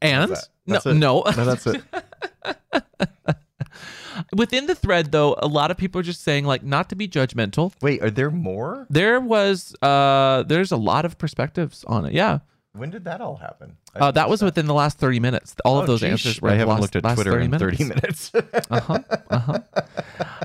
And 0.00 0.30
that? 0.32 0.48
no, 0.66 0.76
it? 0.76 0.94
no. 0.94 1.22
No, 1.36 1.44
that's 1.44 1.66
it. 1.66 1.82
Within 4.36 4.66
the 4.66 4.74
thread, 4.74 5.12
though, 5.12 5.36
a 5.38 5.46
lot 5.46 5.70
of 5.70 5.76
people 5.76 6.00
are 6.00 6.04
just 6.04 6.22
saying 6.22 6.44
like 6.44 6.62
not 6.62 6.88
to 6.90 6.96
be 6.96 7.08
judgmental. 7.08 7.72
Wait, 7.82 8.02
are 8.02 8.10
there 8.10 8.30
more? 8.30 8.86
There 8.90 9.20
was, 9.20 9.74
uh, 9.82 10.42
there's 10.44 10.72
a 10.72 10.76
lot 10.76 11.04
of 11.04 11.18
perspectives 11.18 11.84
on 11.86 12.04
it. 12.06 12.12
Yeah, 12.12 12.38
When 12.72 12.90
did 12.90 13.04
that 13.04 13.20
all 13.20 13.36
happen? 13.36 13.76
Uh, 13.94 14.10
that 14.12 14.28
was 14.28 14.42
within 14.42 14.66
the 14.66 14.74
last 14.74 14.98
thirty 14.98 15.18
minutes. 15.20 15.56
All 15.64 15.78
Oh, 15.78 15.80
of 15.80 15.86
those 15.86 16.02
geesh. 16.02 16.10
answers 16.10 16.40
were 16.40 16.50
I 16.50 16.54
haven't 16.54 16.68
last, 16.68 16.80
looked 16.94 16.96
at 16.96 17.14
Twitter 17.14 17.32
30 17.32 17.44
in 17.44 17.58
30 17.58 17.84
minutes. 17.84 18.32
Uh 18.34 18.80
huh. 18.80 18.98
Uh 19.30 19.38
huh. 19.38 19.58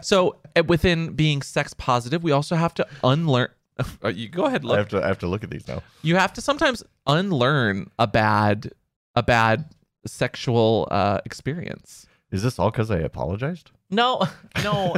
so 0.01 0.37
uh, 0.55 0.63
within 0.67 1.13
being 1.13 1.41
sex 1.41 1.73
positive, 1.73 2.23
we 2.23 2.31
also 2.31 2.55
have 2.55 2.73
to 2.75 2.87
unlearn. 3.03 3.49
Uh, 4.03 4.07
you 4.09 4.29
go 4.29 4.45
ahead. 4.45 4.63
look. 4.63 4.75
I 4.75 4.79
have 4.79 4.89
to 4.89 5.03
I 5.03 5.07
have 5.07 5.19
to 5.19 5.27
look 5.27 5.43
at 5.43 5.49
these 5.49 5.67
now. 5.67 5.81
You 6.03 6.15
have 6.15 6.31
to 6.33 6.41
sometimes 6.41 6.83
unlearn 7.07 7.89
a 7.97 8.05
bad, 8.05 8.71
a 9.15 9.23
bad 9.23 9.65
sexual 10.05 10.87
uh, 10.91 11.19
experience. 11.25 12.05
Is 12.33 12.41
this 12.41 12.57
all 12.57 12.71
because 12.71 12.89
I 12.89 12.97
apologized? 12.97 13.69
No, 13.91 14.23
no. 14.63 14.95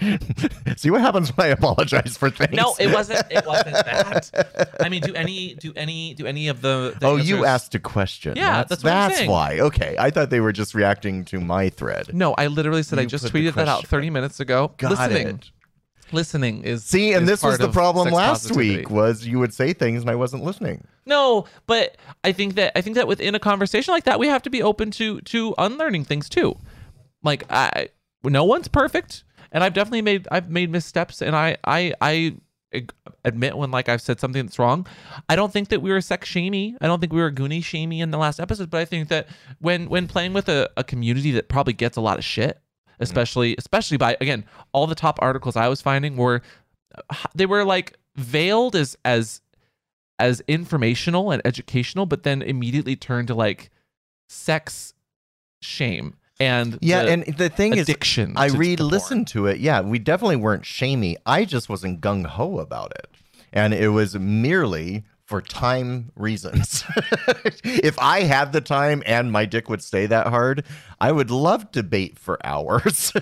See 0.76 0.90
what 0.90 1.00
happens 1.00 1.36
when 1.36 1.48
I 1.48 1.50
apologize 1.50 2.16
for 2.16 2.30
things. 2.30 2.52
No, 2.52 2.76
it 2.78 2.92
wasn't. 2.92 3.26
It 3.32 3.44
wasn't 3.44 3.74
that. 3.74 4.76
I 4.78 4.88
mean, 4.88 5.02
do 5.02 5.12
any, 5.14 5.54
do 5.54 5.72
any, 5.74 6.14
do 6.14 6.24
any 6.24 6.46
of 6.46 6.62
the? 6.62 6.96
the 7.00 7.06
Oh, 7.08 7.16
you 7.16 7.44
asked 7.44 7.74
a 7.74 7.80
question. 7.80 8.36
Yeah, 8.36 8.62
that's 8.62 8.84
what 8.84 8.92
I'm 8.92 9.28
why. 9.28 9.58
Okay, 9.58 9.96
I 9.98 10.10
thought 10.10 10.30
they 10.30 10.38
were 10.38 10.52
just 10.52 10.72
reacting 10.72 11.24
to 11.26 11.40
my 11.40 11.68
thread. 11.68 12.14
No, 12.14 12.32
I 12.34 12.46
literally 12.46 12.84
said 12.84 13.00
I 13.00 13.06
just 13.06 13.24
tweeted 13.24 13.54
that 13.54 13.66
out 13.66 13.84
30 13.84 14.10
minutes 14.10 14.38
ago. 14.38 14.70
Got 14.76 14.92
listening, 14.92 15.26
it. 15.26 15.50
Listening 16.12 16.62
is 16.62 16.84
See, 16.84 17.12
and 17.12 17.22
is 17.24 17.28
this 17.28 17.42
was 17.42 17.58
the 17.58 17.70
problem 17.70 18.12
last 18.12 18.44
positivity. 18.44 18.76
week 18.78 18.90
was 18.90 19.26
you 19.26 19.38
would 19.38 19.52
say 19.52 19.72
things 19.72 20.02
and 20.02 20.10
I 20.10 20.14
wasn't 20.14 20.44
listening. 20.44 20.86
No, 21.04 21.46
but 21.66 21.96
I 22.24 22.32
think 22.32 22.54
that 22.56 22.72
I 22.76 22.80
think 22.80 22.96
that 22.96 23.08
within 23.08 23.34
a 23.34 23.38
conversation 23.38 23.92
like 23.92 24.04
that, 24.04 24.18
we 24.18 24.28
have 24.28 24.42
to 24.42 24.50
be 24.50 24.62
open 24.62 24.90
to 24.92 25.20
to 25.22 25.54
unlearning 25.58 26.04
things 26.04 26.28
too. 26.28 26.56
Like 27.22 27.44
I, 27.50 27.88
no 28.24 28.44
one's 28.44 28.68
perfect, 28.68 29.24
and 29.52 29.62
I've 29.64 29.74
definitely 29.74 30.02
made 30.02 30.28
I've 30.30 30.50
made 30.50 30.70
missteps, 30.70 31.22
and 31.22 31.34
I 31.34 31.56
I 31.64 31.94
I 32.00 32.36
admit 33.24 33.56
when 33.56 33.70
like 33.70 33.88
I've 33.88 34.02
said 34.02 34.20
something 34.20 34.44
that's 34.44 34.58
wrong. 34.58 34.86
I 35.28 35.36
don't 35.36 35.52
think 35.52 35.68
that 35.68 35.80
we 35.82 35.90
were 35.90 36.00
sex 36.00 36.28
shamey. 36.28 36.76
I 36.80 36.86
don't 36.86 37.00
think 37.00 37.12
we 37.12 37.20
were 37.20 37.30
goonie 37.30 37.64
shamey 37.64 38.00
in 38.00 38.10
the 38.10 38.18
last 38.18 38.40
episode, 38.40 38.70
but 38.70 38.80
I 38.80 38.84
think 38.84 39.08
that 39.08 39.28
when 39.60 39.88
when 39.88 40.08
playing 40.08 40.32
with 40.32 40.48
a, 40.48 40.70
a 40.76 40.84
community 40.84 41.30
that 41.32 41.48
probably 41.48 41.72
gets 41.72 41.96
a 41.96 42.00
lot 42.00 42.18
of 42.18 42.24
shit, 42.24 42.60
Mm-hmm. 42.96 43.02
especially 43.04 43.54
especially 43.58 43.96
by 43.98 44.16
again 44.20 44.44
all 44.72 44.86
the 44.86 44.94
top 44.94 45.18
articles 45.20 45.54
I 45.56 45.68
was 45.68 45.80
finding 45.82 46.16
were 46.16 46.40
uh, 47.10 47.14
they 47.34 47.44
were 47.46 47.64
like 47.64 47.96
veiled 48.16 48.74
as 48.74 48.96
as 49.04 49.42
as 50.18 50.40
informational 50.48 51.30
and 51.30 51.42
educational, 51.44 52.06
but 52.06 52.22
then 52.22 52.40
immediately 52.40 52.96
turned 52.96 53.28
to 53.28 53.34
like 53.34 53.70
sex 54.30 54.94
shame 55.60 56.14
and 56.40 56.78
Yeah, 56.80 57.02
the 57.04 57.10
and 57.12 57.36
the 57.36 57.48
thing 57.50 57.74
is, 57.74 57.82
addiction. 57.88 58.32
I 58.36 58.46
to- 58.48 58.52
to 58.54 58.58
re-listened 58.58 59.26
to 59.28 59.46
it. 59.46 59.58
Yeah, 59.60 59.80
we 59.82 59.98
definitely 59.98 60.36
weren't 60.36 60.64
shamey. 60.66 61.16
I 61.26 61.44
just 61.44 61.68
wasn't 61.68 62.00
gung 62.00 62.24
ho 62.26 62.58
about 62.58 62.92
it. 62.92 63.08
And 63.52 63.72
it 63.72 63.88
was 63.88 64.14
merely 64.18 65.04
for 65.26 65.42
time 65.42 66.12
reasons. 66.14 66.84
if 67.64 67.98
I 67.98 68.20
had 68.22 68.52
the 68.52 68.60
time 68.60 69.02
and 69.06 69.30
my 69.32 69.44
dick 69.44 69.68
would 69.68 69.82
stay 69.82 70.06
that 70.06 70.28
hard, 70.28 70.64
I 71.00 71.10
would 71.10 71.30
love 71.32 71.70
to 71.72 71.82
bait 71.82 72.16
for 72.18 72.38
hours. 72.46 73.12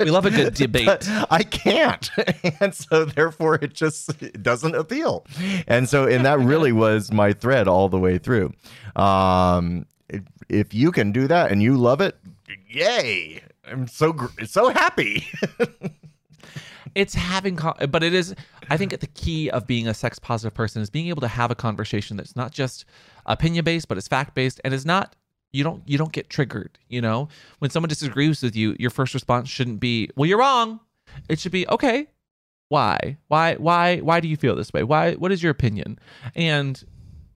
We 0.00 0.06
love 0.10 0.24
a 0.26 0.30
good 0.30 0.54
debate. 0.64 0.86
But 0.86 1.06
I 1.30 1.42
can't. 1.44 2.10
And 2.60 2.74
so 2.74 3.04
therefore 3.04 3.56
it 3.56 3.74
just 3.74 4.22
it 4.22 4.42
doesn't 4.42 4.74
appeal. 4.74 5.26
And 5.66 5.88
so 5.88 6.06
and 6.06 6.24
that 6.24 6.38
really 6.38 6.72
was 6.72 7.12
my 7.12 7.32
thread 7.32 7.68
all 7.68 7.88
the 7.88 7.98
way 7.98 8.18
through. 8.18 8.52
Um 8.96 9.86
if- 10.08 10.22
if 10.48 10.74
you 10.74 10.92
can 10.92 11.12
do 11.12 11.26
that 11.28 11.50
and 11.50 11.62
you 11.62 11.76
love 11.76 12.00
it, 12.02 12.16
yay. 12.68 13.42
I'm 13.66 13.86
so 13.86 14.12
gr- 14.12 14.44
so 14.44 14.68
happy. 14.70 15.26
It's 16.94 17.14
having 17.14 17.56
con- 17.56 17.76
but 17.90 18.02
it 18.02 18.14
is 18.14 18.34
i 18.70 18.76
think 18.76 18.98
the 18.98 19.06
key 19.08 19.50
of 19.50 19.66
being 19.66 19.88
a 19.88 19.94
sex 19.94 20.18
positive 20.18 20.54
person 20.54 20.82
is 20.82 20.90
being 20.90 21.08
able 21.08 21.20
to 21.20 21.28
have 21.28 21.50
a 21.50 21.54
conversation 21.54 22.16
that's 22.16 22.36
not 22.36 22.52
just 22.52 22.84
opinion 23.26 23.64
based 23.64 23.88
but 23.88 23.98
it's 23.98 24.08
fact 24.08 24.34
based 24.34 24.60
and 24.64 24.74
is 24.74 24.86
not 24.86 25.16
you 25.52 25.62
don't 25.62 25.82
you 25.86 25.98
don't 25.98 26.12
get 26.12 26.30
triggered 26.30 26.78
you 26.88 27.00
know? 27.00 27.28
When 27.58 27.70
someone 27.70 27.88
disagrees 27.88 28.42
with 28.42 28.56
you 28.56 28.76
your 28.78 28.90
first 28.90 29.14
response 29.14 29.48
shouldn't 29.48 29.80
be 29.80 30.10
well 30.16 30.26
you're 30.26 30.38
wrong. 30.38 30.80
It 31.28 31.38
should 31.38 31.52
be 31.52 31.68
okay 31.68 32.08
why? 32.72 33.18
Why 33.28 33.56
why 33.56 33.98
why 33.98 34.20
do 34.20 34.28
you 34.28 34.36
feel 34.38 34.56
this 34.56 34.72
way? 34.72 34.82
Why 34.82 35.12
what 35.12 35.30
is 35.30 35.42
your 35.42 35.50
opinion? 35.50 35.98
And 36.34 36.82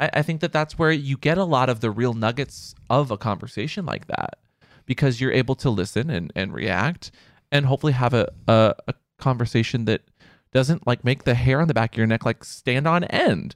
I, 0.01 0.09
I 0.15 0.23
think 0.23 0.41
that 0.41 0.51
that's 0.51 0.79
where 0.79 0.91
you 0.91 1.19
get 1.19 1.37
a 1.37 1.45
lot 1.45 1.69
of 1.69 1.81
the 1.81 1.91
real 1.91 2.15
nuggets 2.15 2.75
of 2.89 3.11
a 3.11 3.19
conversation 3.19 3.85
like 3.85 4.07
that 4.07 4.39
because 4.87 5.21
you're 5.21 5.33
able 5.33 5.55
to 5.57 5.69
listen 5.69 6.09
and, 6.09 6.33
and 6.35 6.55
react 6.55 7.11
and 7.53 7.67
hopefully 7.67 7.93
have 7.93 8.15
a, 8.15 8.33
a, 8.49 8.75
a 8.89 8.95
conversation 9.19 9.85
that 9.87 10.03
doesn't 10.53 10.87
like 10.87 11.05
make 11.05 11.25
the 11.25 11.35
hair 11.35 11.61
on 11.61 11.69
the 11.69 11.75
back 11.75 11.93
of 11.93 11.99
your 11.99 12.07
neck 12.07 12.25
like 12.25 12.45
stand 12.45 12.87
on 12.87 13.05
end 13.05 13.55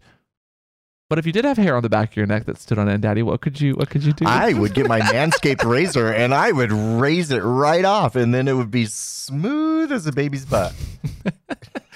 But 1.08 1.18
if 1.18 1.26
you 1.26 1.32
did 1.32 1.44
have 1.44 1.56
hair 1.56 1.74
on 1.76 1.82
the 1.82 1.88
back 1.88 2.10
of 2.10 2.16
your 2.16 2.26
neck 2.26 2.44
that 2.44 2.56
stood 2.58 2.78
on 2.78 2.88
end, 2.88 3.02
Daddy, 3.02 3.22
what 3.22 3.40
could 3.40 3.60
you 3.60 3.74
what 3.74 3.90
could 3.90 4.04
you 4.04 4.12
do? 4.12 4.24
I 4.26 4.52
would 4.52 4.74
get 4.74 4.86
my 4.86 5.00
Manscaped 5.12 5.64
razor 5.68 6.12
and 6.12 6.32
I 6.32 6.52
would 6.52 6.70
raise 6.70 7.32
it 7.32 7.40
right 7.42 7.84
off, 7.84 8.14
and 8.14 8.32
then 8.32 8.46
it 8.46 8.52
would 8.52 8.70
be 8.70 8.86
smooth 8.86 9.90
as 9.90 10.06
a 10.06 10.12
baby's 10.12 10.44
butt. 10.46 10.72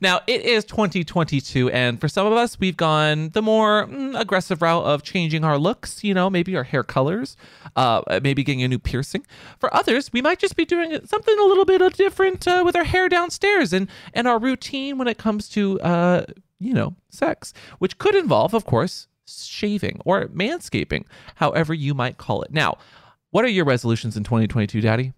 Now, 0.00 0.20
it 0.26 0.42
is 0.42 0.64
2022, 0.64 1.70
and 1.70 2.00
for 2.00 2.08
some 2.08 2.26
of 2.26 2.32
us, 2.32 2.58
we've 2.60 2.76
gone 2.76 3.30
the 3.30 3.42
more 3.42 3.86
mm, 3.86 4.18
aggressive 4.18 4.62
route 4.62 4.84
of 4.84 5.02
changing 5.02 5.44
our 5.44 5.58
looks, 5.58 6.04
you 6.04 6.14
know, 6.14 6.30
maybe 6.30 6.56
our 6.56 6.62
hair 6.62 6.84
colors, 6.84 7.36
uh, 7.76 8.02
maybe 8.22 8.44
getting 8.44 8.62
a 8.62 8.68
new 8.68 8.78
piercing. 8.78 9.26
For 9.58 9.74
others, 9.74 10.12
we 10.12 10.22
might 10.22 10.38
just 10.38 10.56
be 10.56 10.64
doing 10.64 10.98
something 11.04 11.38
a 11.38 11.44
little 11.44 11.64
bit 11.64 11.80
different 11.96 12.46
uh, 12.46 12.62
with 12.64 12.76
our 12.76 12.84
hair 12.84 13.08
downstairs 13.08 13.72
and, 13.72 13.88
and 14.14 14.28
our 14.28 14.38
routine 14.38 14.98
when 14.98 15.08
it 15.08 15.18
comes 15.18 15.48
to, 15.50 15.80
uh, 15.80 16.24
you 16.60 16.74
know, 16.74 16.94
sex, 17.10 17.52
which 17.78 17.98
could 17.98 18.14
involve, 18.14 18.54
of 18.54 18.64
course, 18.64 19.08
shaving 19.26 20.00
or 20.04 20.26
manscaping, 20.28 21.04
however 21.36 21.74
you 21.74 21.94
might 21.94 22.18
call 22.18 22.42
it. 22.42 22.52
Now, 22.52 22.78
what 23.30 23.44
are 23.44 23.48
your 23.48 23.64
resolutions 23.64 24.16
in 24.16 24.24
2022, 24.24 24.80
Daddy? 24.80 25.12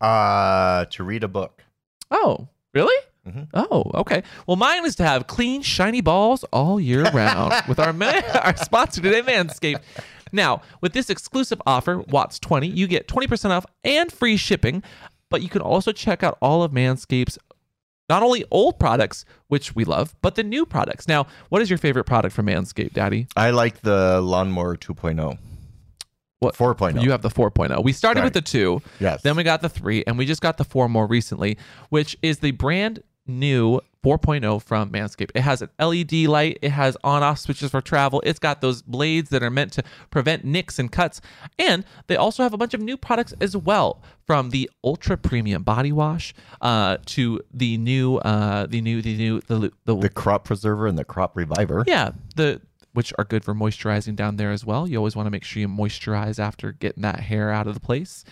Uh, 0.00 0.84
to 0.86 1.02
read 1.02 1.24
a 1.24 1.28
book. 1.28 1.64
Oh, 2.10 2.48
really? 2.74 2.94
Mhm. 3.26 3.48
Oh, 3.54 3.90
okay. 3.94 4.22
Well, 4.46 4.56
mine 4.56 4.84
is 4.86 4.94
to 4.96 5.04
have 5.04 5.26
clean, 5.26 5.62
shiny 5.62 6.00
balls 6.00 6.44
all 6.52 6.78
year 6.80 7.02
round 7.12 7.54
with 7.68 7.78
our 7.80 7.92
man, 7.92 8.22
our 8.42 8.56
sponsor 8.56 9.00
today, 9.00 9.22
Manscaped. 9.22 9.80
Now, 10.32 10.62
with 10.80 10.92
this 10.92 11.10
exclusive 11.10 11.60
offer, 11.66 11.98
Watts 12.08 12.38
20, 12.38 12.66
you 12.68 12.86
get 12.86 13.08
20% 13.08 13.50
off 13.50 13.66
and 13.84 14.10
free 14.12 14.36
shipping, 14.36 14.82
but 15.30 15.42
you 15.42 15.48
can 15.48 15.62
also 15.62 15.92
check 15.92 16.22
out 16.22 16.36
all 16.40 16.62
of 16.62 16.72
Manscaped's 16.72 17.38
not 18.08 18.22
only 18.22 18.44
old 18.52 18.78
products, 18.78 19.24
which 19.48 19.74
we 19.74 19.84
love, 19.84 20.14
but 20.22 20.36
the 20.36 20.44
new 20.44 20.64
products. 20.64 21.08
Now, 21.08 21.26
what 21.48 21.60
is 21.62 21.68
your 21.70 21.78
favorite 21.78 22.04
product 22.04 22.34
from 22.34 22.46
Manscaped, 22.46 22.92
Daddy? 22.92 23.26
I 23.36 23.50
like 23.50 23.80
the 23.80 24.20
lawnmower 24.20 24.76
2.0. 24.76 25.38
What 26.38 26.54
4.0. 26.54 27.02
You 27.02 27.10
have 27.12 27.22
the 27.22 27.30
4.0. 27.30 27.82
We 27.82 27.92
started 27.92 28.22
with 28.22 28.34
the 28.34 28.42
2. 28.42 28.80
Yes. 29.00 29.22
Then 29.22 29.36
we 29.36 29.42
got 29.42 29.62
the 29.62 29.68
3 29.68 30.04
and 30.06 30.18
we 30.18 30.26
just 30.26 30.42
got 30.42 30.58
the 30.58 30.64
4 30.64 30.88
more 30.88 31.06
recently, 31.06 31.56
which 31.88 32.16
is 32.22 32.38
the 32.40 32.50
brand 32.50 33.02
new 33.26 33.80
4.0 34.04 34.62
from 34.62 34.90
Manscaped. 34.90 35.32
It 35.34 35.40
has 35.40 35.62
an 35.62 35.70
LED 35.80 36.12
light, 36.28 36.58
it 36.62 36.70
has 36.70 36.96
on-off 37.02 37.40
switches 37.40 37.72
for 37.72 37.80
travel. 37.80 38.22
It's 38.24 38.38
got 38.38 38.60
those 38.60 38.82
blades 38.82 39.30
that 39.30 39.42
are 39.42 39.50
meant 39.50 39.72
to 39.72 39.82
prevent 40.10 40.44
nicks 40.44 40.78
and 40.78 40.92
cuts, 40.92 41.20
and 41.58 41.84
they 42.06 42.14
also 42.16 42.44
have 42.44 42.52
a 42.52 42.56
bunch 42.56 42.72
of 42.72 42.80
new 42.80 42.96
products 42.96 43.34
as 43.40 43.56
well, 43.56 44.00
from 44.24 44.50
the 44.50 44.70
ultra 44.84 45.16
premium 45.16 45.64
body 45.64 45.90
wash 45.90 46.34
uh, 46.60 46.98
to 47.06 47.40
the 47.52 47.76
new 47.78 48.18
uh, 48.18 48.66
the 48.66 48.80
new 48.80 49.02
the 49.02 49.16
new 49.16 49.40
the, 49.48 49.72
the, 49.84 49.96
the 49.96 50.08
crop 50.08 50.44
preserver 50.44 50.86
and 50.86 50.96
the 50.96 51.04
crop 51.04 51.36
reviver. 51.36 51.82
yeah, 51.86 52.12
the 52.36 52.60
which 52.92 53.12
are 53.18 53.24
good 53.24 53.44
for 53.44 53.54
moisturizing 53.54 54.16
down 54.16 54.36
there 54.36 54.52
as 54.52 54.64
well. 54.64 54.88
You 54.88 54.96
always 54.96 55.14
want 55.14 55.26
to 55.26 55.30
make 55.30 55.44
sure 55.44 55.60
you 55.60 55.68
moisturize 55.68 56.38
after 56.38 56.72
getting 56.72 57.02
that 57.02 57.20
hair 57.20 57.50
out 57.50 57.66
of 57.66 57.74
the 57.74 57.80
place. 57.80 58.24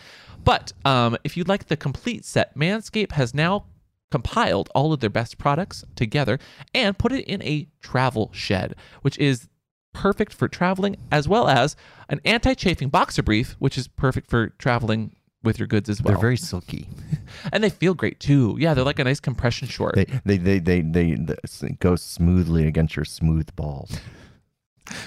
But 0.43 0.73
um, 0.87 1.19
if 1.23 1.37
you'd 1.37 1.49
like 1.49 1.67
the 1.67 1.77
complete 1.77 2.25
set, 2.25 2.57
Manscaped 2.57 3.13
has 3.13 3.35
now 3.35 3.67
compiled 4.14 4.70
all 4.77 4.92
of 4.92 5.00
their 5.00 5.11
best 5.11 5.38
products 5.38 5.83
together 5.96 6.38
and 6.72 6.96
put 6.96 7.11
it 7.11 7.24
in 7.24 7.42
a 7.42 7.66
travel 7.81 8.31
shed, 8.33 8.77
which 9.03 9.18
is 9.18 9.48
perfect 9.92 10.33
for 10.33 10.46
traveling, 10.46 10.94
as 11.11 11.27
well 11.27 11.48
as 11.48 11.74
an 12.09 12.20
anti-chafing 12.24 12.90
boxer 12.90 13.24
brief, 13.24 13.57
which 13.59 13.77
is 13.77 13.88
perfect 13.88 14.31
for 14.31 14.50
traveling 14.50 15.16
with 15.42 15.59
your 15.59 15.66
goods 15.66 15.88
as 15.88 16.00
well. 16.00 16.12
They're 16.14 16.20
very 16.20 16.37
silky. 16.37 16.87
and 17.53 17.64
they 17.64 17.70
feel 17.70 17.94
great 17.94 18.20
too. 18.20 18.57
Yeah, 18.57 18.72
they're 18.72 18.85
like 18.85 19.00
a 19.00 19.05
nice 19.05 19.18
compression 19.18 19.66
short. 19.66 19.96
They 19.96 20.05
they 20.24 20.37
they 20.37 20.59
they, 20.61 20.81
they, 20.83 21.16
they 21.61 21.70
go 21.81 21.96
smoothly 21.96 22.68
against 22.68 22.94
your 22.94 23.05
smooth 23.05 23.48
balls. 23.57 23.98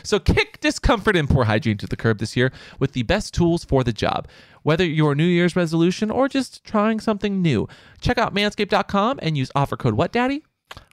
So 0.03 0.19
kick 0.19 0.59
discomfort 0.59 1.15
and 1.15 1.29
poor 1.29 1.45
hygiene 1.45 1.77
to 1.77 1.87
the 1.87 1.97
curb 1.97 2.19
this 2.19 2.35
year 2.35 2.51
with 2.79 2.93
the 2.93 3.03
best 3.03 3.33
tools 3.33 3.63
for 3.63 3.83
the 3.83 3.93
job. 3.93 4.27
Whether 4.63 4.85
your 4.85 5.15
New 5.15 5.25
Year's 5.25 5.55
resolution 5.55 6.11
or 6.11 6.27
just 6.27 6.63
trying 6.63 6.99
something 6.99 7.41
new, 7.41 7.67
check 8.01 8.17
out 8.17 8.33
manscaped.com 8.33 9.19
and 9.21 9.37
use 9.37 9.51
offer 9.55 9.77
code 9.77 9.93
What 9.93 10.11
Daddy 10.11 10.43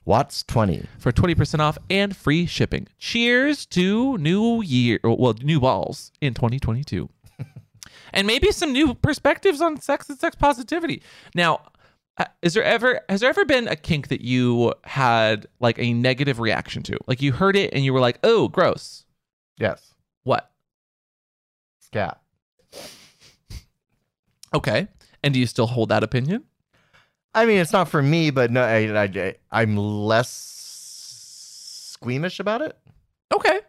Watts 0.05 0.43
20. 0.43 0.85
for 0.99 1.11
20% 1.11 1.59
off 1.59 1.77
and 1.89 2.15
free 2.15 2.45
shipping. 2.45 2.87
Cheers 2.99 3.65
to 3.67 4.17
new 4.17 4.61
year, 4.61 4.99
well, 5.03 5.35
new 5.41 5.59
balls 5.59 6.11
in 6.21 6.33
2022. 6.33 7.09
and 8.13 8.27
maybe 8.27 8.51
some 8.51 8.71
new 8.71 8.93
perspectives 8.93 9.61
on 9.61 9.81
sex 9.81 10.09
and 10.09 10.19
sex 10.19 10.35
positivity. 10.35 11.01
Now, 11.33 11.61
Uh, 12.17 12.25
is 12.41 12.53
there 12.53 12.63
ever 12.63 13.01
has 13.09 13.21
there 13.21 13.29
ever 13.29 13.43
been 13.43 13.67
a 13.67 13.75
kink 13.75 14.07
that 14.07 14.21
you 14.21 14.73
had 14.83 15.47
like 15.59 15.77
a 15.79 15.93
negative 15.93 16.39
reaction 16.39 16.81
to? 16.83 16.97
Like 17.07 17.21
you 17.21 17.33
heard 17.33 17.55
it 17.55 17.73
and 17.73 17.83
you 17.83 17.93
were 17.93 17.99
like, 17.99 18.19
"Oh, 18.23 18.47
gross." 18.47 19.05
Yes. 19.57 19.93
What? 20.23 20.51
Scat. 21.79 22.21
Okay. 24.53 24.87
And 25.23 25.33
do 25.33 25.39
you 25.39 25.47
still 25.47 25.67
hold 25.67 25.89
that 25.89 26.03
opinion? 26.03 26.43
I 27.33 27.45
mean, 27.45 27.57
it's 27.57 27.73
not 27.73 27.89
for 27.89 28.01
me, 28.01 28.29
but 28.29 28.49
no, 28.51 28.63
I, 28.63 29.35
I'm 29.51 29.75
less 29.75 30.29
squeamish 31.91 32.39
about 32.39 32.61
it. 32.61 32.77
Okay. 33.33 33.59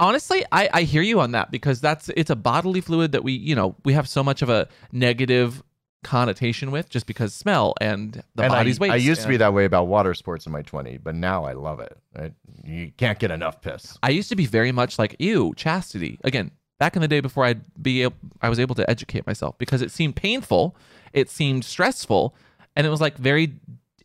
Honestly, 0.00 0.44
I, 0.50 0.68
I 0.72 0.82
hear 0.82 1.02
you 1.02 1.20
on 1.20 1.30
that 1.32 1.50
because 1.52 1.80
that's 1.80 2.08
it's 2.16 2.30
a 2.30 2.36
bodily 2.36 2.80
fluid 2.80 3.12
that 3.12 3.22
we, 3.22 3.32
you 3.32 3.54
know, 3.54 3.76
we 3.84 3.92
have 3.92 4.08
so 4.08 4.24
much 4.24 4.42
of 4.42 4.48
a 4.48 4.68
negative 4.90 5.62
connotation 6.02 6.70
with 6.70 6.88
just 6.88 7.06
because 7.06 7.34
smell 7.34 7.74
and 7.80 8.22
the 8.34 8.44
and 8.44 8.52
body's 8.52 8.78
I, 8.78 8.82
waste. 8.82 8.92
I 8.92 8.96
used 8.96 9.22
to 9.22 9.28
be 9.28 9.36
that 9.38 9.52
way 9.52 9.64
about 9.64 9.88
water 9.88 10.14
sports 10.14 10.46
in 10.46 10.52
my 10.52 10.62
20s, 10.62 11.00
but 11.02 11.14
now 11.14 11.44
I 11.44 11.52
love 11.52 11.80
it. 11.80 11.96
I, 12.16 12.32
you 12.64 12.92
can't 12.96 13.18
get 13.18 13.30
enough 13.30 13.60
piss. 13.60 13.98
I 14.02 14.10
used 14.10 14.28
to 14.28 14.36
be 14.36 14.46
very 14.46 14.72
much 14.72 14.98
like, 14.98 15.16
ew, 15.18 15.54
chastity. 15.56 16.18
Again, 16.24 16.50
back 16.78 16.96
in 16.96 17.02
the 17.02 17.08
day 17.08 17.20
before 17.20 17.44
I'd 17.44 17.62
be 17.82 18.02
able, 18.02 18.16
I 18.40 18.48
was 18.48 18.60
able 18.60 18.74
to 18.76 18.88
educate 18.88 19.26
myself 19.26 19.58
because 19.58 19.82
it 19.82 19.90
seemed 19.90 20.16
painful, 20.16 20.76
it 21.12 21.30
seemed 21.30 21.64
stressful, 21.64 22.34
and 22.74 22.86
it 22.86 22.90
was 22.90 23.00
like 23.00 23.16
very 23.16 23.54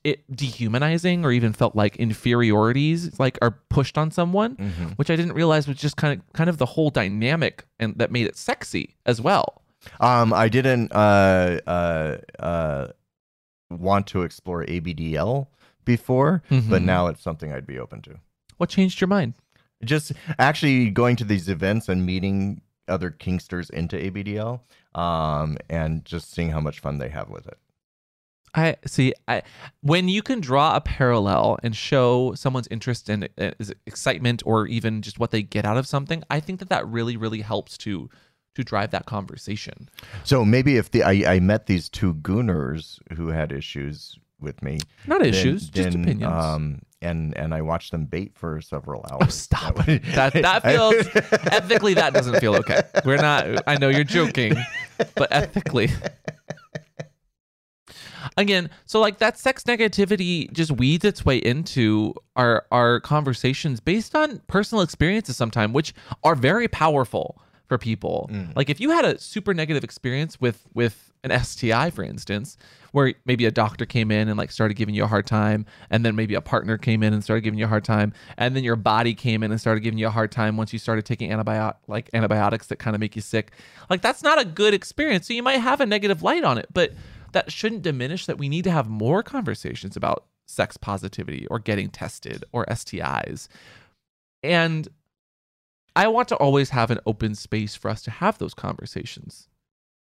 it 0.04 0.24
dehumanizing 0.36 1.24
or 1.24 1.32
even 1.32 1.54
felt 1.54 1.76
like 1.76 1.96
inferiorities 1.98 3.20
like 3.20 3.38
are 3.42 3.52
pushed 3.70 3.98
on 3.98 4.10
someone, 4.10 4.56
mm-hmm. 4.56 4.86
which 4.96 5.12
I 5.12 5.16
didn't 5.16 5.34
realize 5.34 5.68
was 5.68 5.78
just 5.78 5.98
kind 5.98 6.20
of 6.20 6.34
kind 6.34 6.50
of 6.50 6.58
the 6.58 6.66
whole 6.66 6.90
dynamic 6.90 7.66
and 7.80 7.96
that 7.98 8.12
made 8.12 8.26
it 8.26 8.36
sexy 8.36 8.96
as 9.06 9.22
well. 9.22 9.62
Um, 10.00 10.34
I 10.34 10.50
didn't 10.50 10.92
uh, 10.94 11.60
uh, 11.68 12.18
uh, 12.40 12.88
want 13.70 14.08
to 14.08 14.22
explore 14.24 14.64
ABDL 14.66 15.48
before, 15.86 16.44
but 16.50 16.82
Mhm. 16.82 16.84
now 16.84 17.08
it's 17.08 17.22
something 17.22 17.52
I'd 17.52 17.66
be 17.68 17.80
open 17.80 18.02
to. 18.04 18.20
What 18.58 18.70
changed 18.70 19.02
your 19.02 19.08
mind? 19.08 19.34
Just 19.84 20.12
actually 20.38 20.92
going 20.92 21.16
to 21.16 21.24
these 21.24 21.50
events 21.50 21.90
and 21.90 22.06
meeting 22.06 22.62
other 22.88 23.10
kinksters 23.10 23.70
into 23.72 23.96
ABDL, 23.98 24.62
um, 24.94 25.58
and 25.70 26.06
just 26.06 26.32
seeing 26.32 26.50
how 26.52 26.60
much 26.60 26.80
fun 26.80 26.98
they 27.00 27.10
have 27.10 27.30
with 27.30 27.48
it. 27.48 27.58
I 28.54 28.76
see. 28.86 29.14
I 29.30 29.44
when 29.82 30.10
you 30.10 30.22
can 30.22 30.42
draw 30.42 30.76
a 30.76 30.82
parallel 30.82 31.58
and 31.64 31.74
show 31.76 32.34
someone's 32.36 32.68
interest 32.70 33.08
and 33.08 33.30
uh, 33.40 33.52
is 33.60 33.74
excitement 33.88 34.44
or 34.46 34.68
even 34.68 35.02
just 35.02 35.20
what 35.20 35.32
they 35.32 35.42
get 35.42 35.64
out 35.66 35.78
of 35.78 35.88
something, 35.88 36.22
I 36.30 36.42
think 36.42 36.60
that 36.60 36.68
that 36.70 36.86
really, 36.86 37.16
really 37.16 37.42
helps 37.42 37.78
to 37.80 38.10
to 38.56 38.64
drive 38.64 38.92
that 38.92 39.06
conversation. 39.06 39.90
So 40.24 40.44
maybe 40.46 40.78
if 40.78 40.92
the 40.92 41.04
I, 41.04 41.36
I 41.36 41.40
met 41.40 41.66
these 41.68 41.90
two 41.90 42.14
gooners 42.16 43.00
who 43.16 43.28
had 43.30 43.52
issues 43.52 44.18
with 44.40 44.62
me, 44.62 44.80
Not 45.08 45.20
then- 45.22 45.30
issues, 45.30 45.70
just 45.70 45.90
opinions. 45.96 46.24
Um, 46.24 46.82
and 47.04 47.36
and 47.38 47.54
I 47.54 47.62
watched 47.62 47.92
them 47.92 48.06
bait 48.06 48.34
for 48.36 48.62
several 48.62 49.04
hours. 49.12 49.22
oh, 49.24 49.28
stop! 49.30 49.76
That 49.78 49.88
would- 49.88 50.04
that 50.04 50.34
that 50.34 50.64
feels 50.64 50.96
ethically 51.52 51.94
that 51.96 52.14
doesn't 52.14 52.40
feel 52.40 52.56
okay. 52.58 52.82
We're 53.06 53.18
not. 53.18 53.64
I 53.68 53.76
know 53.78 53.90
you're 53.90 54.04
joking, 54.04 54.54
but 55.16 55.32
ethically. 55.32 55.90
Again, 58.38 58.70
so 58.86 59.00
like 59.00 59.18
that 59.18 59.38
sex 59.40 59.64
negativity 59.64 60.52
just 60.54 60.72
weeds 60.72 61.04
its 61.04 61.26
way 61.26 61.38
into 61.38 62.14
our 62.36 62.66
our 62.72 63.00
conversations 63.00 63.80
based 63.80 64.16
on 64.16 64.40
personal 64.48 64.84
experiences 64.84 65.36
sometimes, 65.36 65.74
which 65.74 65.94
are 66.24 66.36
very 66.36 66.68
powerful 66.68 67.42
for 67.72 67.78
people. 67.78 68.30
Mm. 68.30 68.54
Like 68.54 68.70
if 68.70 68.82
you 68.82 68.90
had 68.90 69.06
a 69.06 69.18
super 69.18 69.54
negative 69.54 69.82
experience 69.82 70.42
with 70.42 70.68
with 70.74 71.14
an 71.24 71.32
STI, 71.42 71.90
for 71.90 72.04
instance, 72.04 72.58
where 72.92 73.14
maybe 73.24 73.46
a 73.46 73.52
doctor 73.52 73.86
came 73.86 74.12
in 74.12 74.28
and 74.28 74.38
like 74.38 74.52
started 74.52 74.74
giving 74.74 74.94
you 74.94 75.06
a 75.06 75.08
hard 75.08 75.26
time, 75.26 75.66
and 75.90 76.04
then 76.04 76.14
maybe 76.14 76.34
a 76.34 76.42
partner 76.42 76.78
came 76.78 77.02
in 77.02 77.14
and 77.14 77.24
started 77.24 77.44
giving 77.44 77.58
you 77.58 77.64
a 77.64 77.70
hard 77.70 77.86
time, 77.86 78.12
and 78.38 78.58
then 78.58 78.66
your 78.66 78.76
body 78.76 79.14
came 79.14 79.42
in 79.42 79.52
and 79.52 79.62
started 79.62 79.80
giving 79.80 79.98
you 79.98 80.08
a 80.08 80.10
hard 80.10 80.34
time 80.34 80.58
once 80.58 80.74
you 80.74 80.80
started 80.80 81.06
taking 81.06 81.30
antibiotic 81.30 81.76
like 81.88 82.10
antibiotics 82.14 82.68
that 82.68 82.76
kind 82.76 82.94
of 82.94 83.00
make 83.00 83.16
you 83.16 83.22
sick. 83.22 83.54
Like 83.90 84.02
that's 84.02 84.22
not 84.22 84.38
a 84.38 84.44
good 84.44 84.74
experience. 84.74 85.26
So 85.26 85.34
you 85.34 85.42
might 85.42 85.60
have 85.60 85.80
a 85.80 85.86
negative 85.86 86.22
light 86.22 86.44
on 86.44 86.58
it, 86.58 86.66
but 86.74 86.92
that 87.32 87.54
shouldn't 87.54 87.84
diminish 87.84 88.26
that 88.26 88.38
we 88.38 88.50
need 88.50 88.66
to 88.66 88.72
have 88.72 88.90
more 88.90 89.24
conversations 89.24 89.96
about 89.96 90.26
sex 90.46 90.76
positivity 90.76 91.48
or 91.48 91.58
getting 91.58 91.90
tested 91.90 92.44
or 92.52 92.66
STIs. 92.66 93.48
And 94.44 94.90
I 95.96 96.08
want 96.08 96.28
to 96.30 96.36
always 96.36 96.70
have 96.70 96.90
an 96.92 97.00
open 97.06 97.36
space 97.36 97.76
for 97.76 97.90
us 97.90 98.02
to 98.04 98.12
have 98.12 98.38
those 98.38 98.54
conversations. 98.54 99.48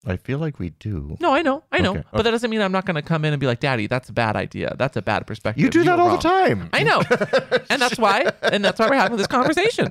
I 0.06 0.16
feel 0.16 0.38
like 0.38 0.58
we 0.58 0.68
do. 0.70 1.16
No, 1.18 1.32
I 1.34 1.40
know, 1.40 1.64
I 1.72 1.80
know, 1.80 1.92
Okay, 1.92 2.04
but 2.12 2.22
that 2.22 2.30
doesn't 2.30 2.50
mean 2.50 2.60
I'm 2.60 2.72
not 2.72 2.84
going 2.84 2.96
to 2.96 3.02
come 3.02 3.24
in 3.24 3.32
and 3.32 3.40
be 3.40 3.46
like, 3.46 3.60
"Daddy, 3.60 3.86
that's 3.86 4.10
a 4.10 4.12
bad 4.12 4.36
idea. 4.36 4.76
That's 4.78 4.96
a 4.98 5.02
bad 5.02 5.26
perspective." 5.26 5.64
You 5.64 5.70
do 5.70 5.82
that 5.84 5.98
all 5.98 6.08
wrong." 6.08 6.16
the 6.16 6.22
time. 6.22 6.68
I 6.74 6.82
know, 6.82 7.00
and 7.70 7.80
that's 7.80 7.98
why, 7.98 8.30
and 8.42 8.62
that's 8.62 8.78
why 8.78 8.88
we're 8.90 8.96
having 8.96 9.16
this 9.16 9.26
conversation. 9.26 9.90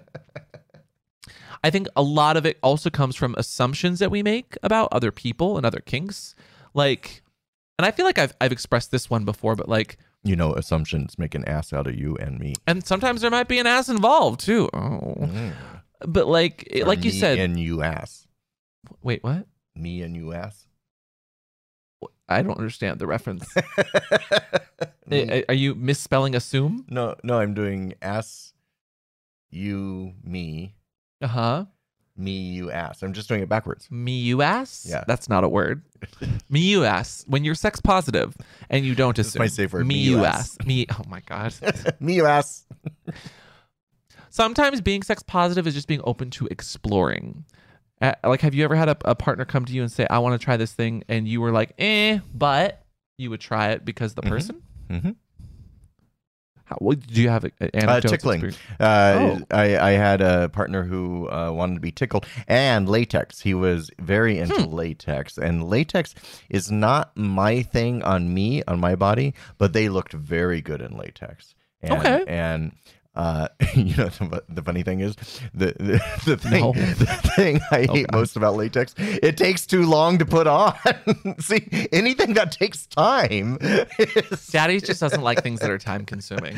I 1.64 1.70
think 1.70 1.88
a 1.96 2.04
lot 2.04 2.38
of 2.38 2.46
it 2.46 2.60
also 2.62 2.90
comes 2.90 3.16
from 3.16 3.34
assumptions 3.38 4.00
that 4.00 4.12
we 4.12 4.22
make 4.22 4.58
about 4.64 4.90
other 4.92 5.12
people 5.12 5.58
and 5.58 5.66
other 5.66 5.80
kinks, 5.80 6.36
like, 6.74 7.24
and 7.80 7.86
I 7.86 7.92
feel 7.92 8.06
like 8.06 8.20
I've 8.20 8.36
I've 8.40 8.52
expressed 8.52 8.92
this 8.92 9.10
one 9.10 9.26
before, 9.26 9.56
but 9.56 9.68
like, 9.70 9.98
You 10.24 10.36
know, 10.36 10.54
assumptions 10.54 11.18
make 11.18 11.34
an 11.34 11.44
ass 11.46 11.74
out 11.74 11.88
of 11.88 11.96
you 11.96 12.18
and 12.18 12.38
me. 12.38 12.54
and 12.68 12.86
sometimes 12.86 13.22
there 13.22 13.32
might 13.32 13.48
be 13.48 13.58
an 13.60 13.66
ass 13.66 13.90
involved 13.90 14.42
too. 14.42 14.70
Oh. 14.74 15.16
Mm. 15.20 15.54
But 16.06 16.28
like, 16.28 16.68
Or 16.82 16.86
like 16.86 17.04
you 17.06 17.12
said 17.12 17.40
and 17.40 17.60
you 17.60 17.82
ass. 17.82 18.28
wait, 19.02 19.24
what? 19.24 19.48
Me 19.76 20.02
and 20.02 20.16
you 20.16 20.34
ass. 20.34 20.68
I 22.30 22.42
don't 22.42 22.58
understand 22.58 23.00
the 23.00 23.08
reference. 23.08 23.54
Me- 25.08 25.30
Eh, 25.30 25.44
Are 25.50 25.54
you 25.54 25.76
misspelling 25.76 26.36
assume? 26.36 26.86
no, 26.90 27.16
no, 27.24 27.40
I'm 27.40 27.54
doing 27.54 27.94
ass, 28.02 28.54
you, 29.52 30.14
me, 30.24 30.76
Uh 31.22 31.28
huh. 31.28 31.66
me, 32.16 32.32
you 32.32 32.72
ass. 32.72 33.04
I'm 33.04 33.14
just 33.14 33.28
doing 33.28 33.42
it 33.42 33.50
backwards. 33.50 33.88
Me 33.92 34.14
you 34.20 34.42
ass? 34.42 34.86
Yeah. 34.90 35.04
That's 35.08 35.28
not 35.30 35.44
a 35.44 35.50
word. 35.50 35.84
me 36.50 36.62
you 36.62 36.86
ass. 36.86 37.24
When 37.28 37.44
you're 37.44 37.56
sex 37.56 37.82
positive 37.82 38.36
and 38.70 38.86
you 38.86 38.96
don't 38.96 39.18
assume. 39.20 39.40
my 39.42 39.48
safe 39.48 39.74
word, 39.74 39.86
Me 39.86 39.96
me 39.96 40.02
you 40.02 40.18
you 40.20 40.26
ass. 40.26 40.58
ass. 40.60 40.66
Me. 40.66 40.86
Oh 40.92 41.04
my 41.08 41.20
god. 41.22 41.54
me, 42.00 42.16
you 42.16 42.26
ass. 42.26 42.66
Sometimes 44.38 44.82
being 44.82 45.04
sex 45.04 45.22
positive 45.22 45.68
is 45.68 45.76
just 45.76 45.88
being 45.88 46.02
open 46.06 46.32
to 46.32 46.48
exploring. 46.48 47.46
Uh, 48.02 48.14
like, 48.24 48.42
have 48.42 48.56
you 48.56 48.64
ever 48.64 48.74
had 48.76 48.90
a, 48.90 48.98
a 49.06 49.14
partner 49.14 49.46
come 49.46 49.64
to 49.64 49.72
you 49.72 49.84
and 49.84 49.92
say, 49.92 50.08
"I 50.10 50.18
want 50.18 50.34
to 50.40 50.44
try 50.44 50.58
this 50.58 50.74
thing," 50.74 51.04
and 51.08 51.28
you 51.28 51.40
were 51.40 51.52
like, 51.52 51.74
"Eh," 51.78 52.18
but 52.34 52.84
you 53.20 53.30
would 53.30 53.42
try 53.42 53.70
it 53.74 53.86
because 53.86 54.16
the 54.16 54.24
Mhm. 54.24 54.30
person? 54.30 54.64
Mm-hmm. 54.90 55.12
How, 56.66 56.78
what, 56.80 57.00
do 57.06 57.22
you 57.22 57.30
have 57.30 57.44
a, 57.46 57.52
a 57.62 57.88
Uh, 57.88 58.00
tickling. 58.02 58.54
Uh, 58.80 58.84
Oh. 59.20 59.40
I, 59.52 59.78
I 59.78 59.92
had 59.92 60.22
a 60.22 60.50
partner 60.50 60.82
who 60.84 61.30
uh, 61.30 61.52
wanted 61.52 61.76
to 61.76 61.80
be 61.82 61.92
tickled 61.92 62.26
and 62.48 62.90
latex. 62.90 63.40
He 63.42 63.54
was 63.54 63.92
very 64.02 64.40
into 64.40 64.64
Hmm. 64.64 64.74
latex, 64.74 65.38
and 65.38 65.64
latex 65.64 66.16
is 66.50 66.72
not 66.72 67.16
my 67.16 67.62
thing 67.62 68.02
on 68.02 68.34
me 68.34 68.64
on 68.68 68.80
my 68.80 68.96
body, 68.96 69.36
but 69.60 69.74
they 69.74 69.90
looked 69.90 70.14
very 70.14 70.60
good 70.60 70.82
in 70.82 70.98
latex. 70.98 71.54
And, 71.84 71.94
Okay. 72.00 72.24
and. 72.28 72.72
Uh, 73.16 73.48
you 73.76 73.96
know 73.96 74.08
the, 74.10 74.44
the 74.50 74.62
funny 74.64 74.82
thing 74.82 75.00
is 75.00 75.16
the 75.54 75.68
the, 75.78 76.02
the 76.26 76.36
thing 76.38 76.62
No. 76.62 76.74
the 76.74 77.06
thing 77.36 77.60
I 77.70 77.86
Oh, 77.88 77.94
hate 77.94 78.08
God. 78.08 78.18
most 78.20 78.36
about 78.36 78.56
latex 78.56 78.96
it 78.98 79.38
takes 79.38 79.68
too 79.68 79.86
long 79.86 80.18
to 80.18 80.26
put 80.26 80.48
on. 80.48 80.74
See 81.40 81.88
anything 81.92 82.34
that 82.34 82.52
takes 82.54 82.88
time 82.88 83.60
is 83.62 84.48
Daddy 84.48 84.80
just 84.80 85.00
doesn't 85.00 85.22
like 85.22 85.44
things 85.44 85.60
that 85.60 85.70
are 85.70 85.78
time 85.78 86.06
consuming. 86.06 86.56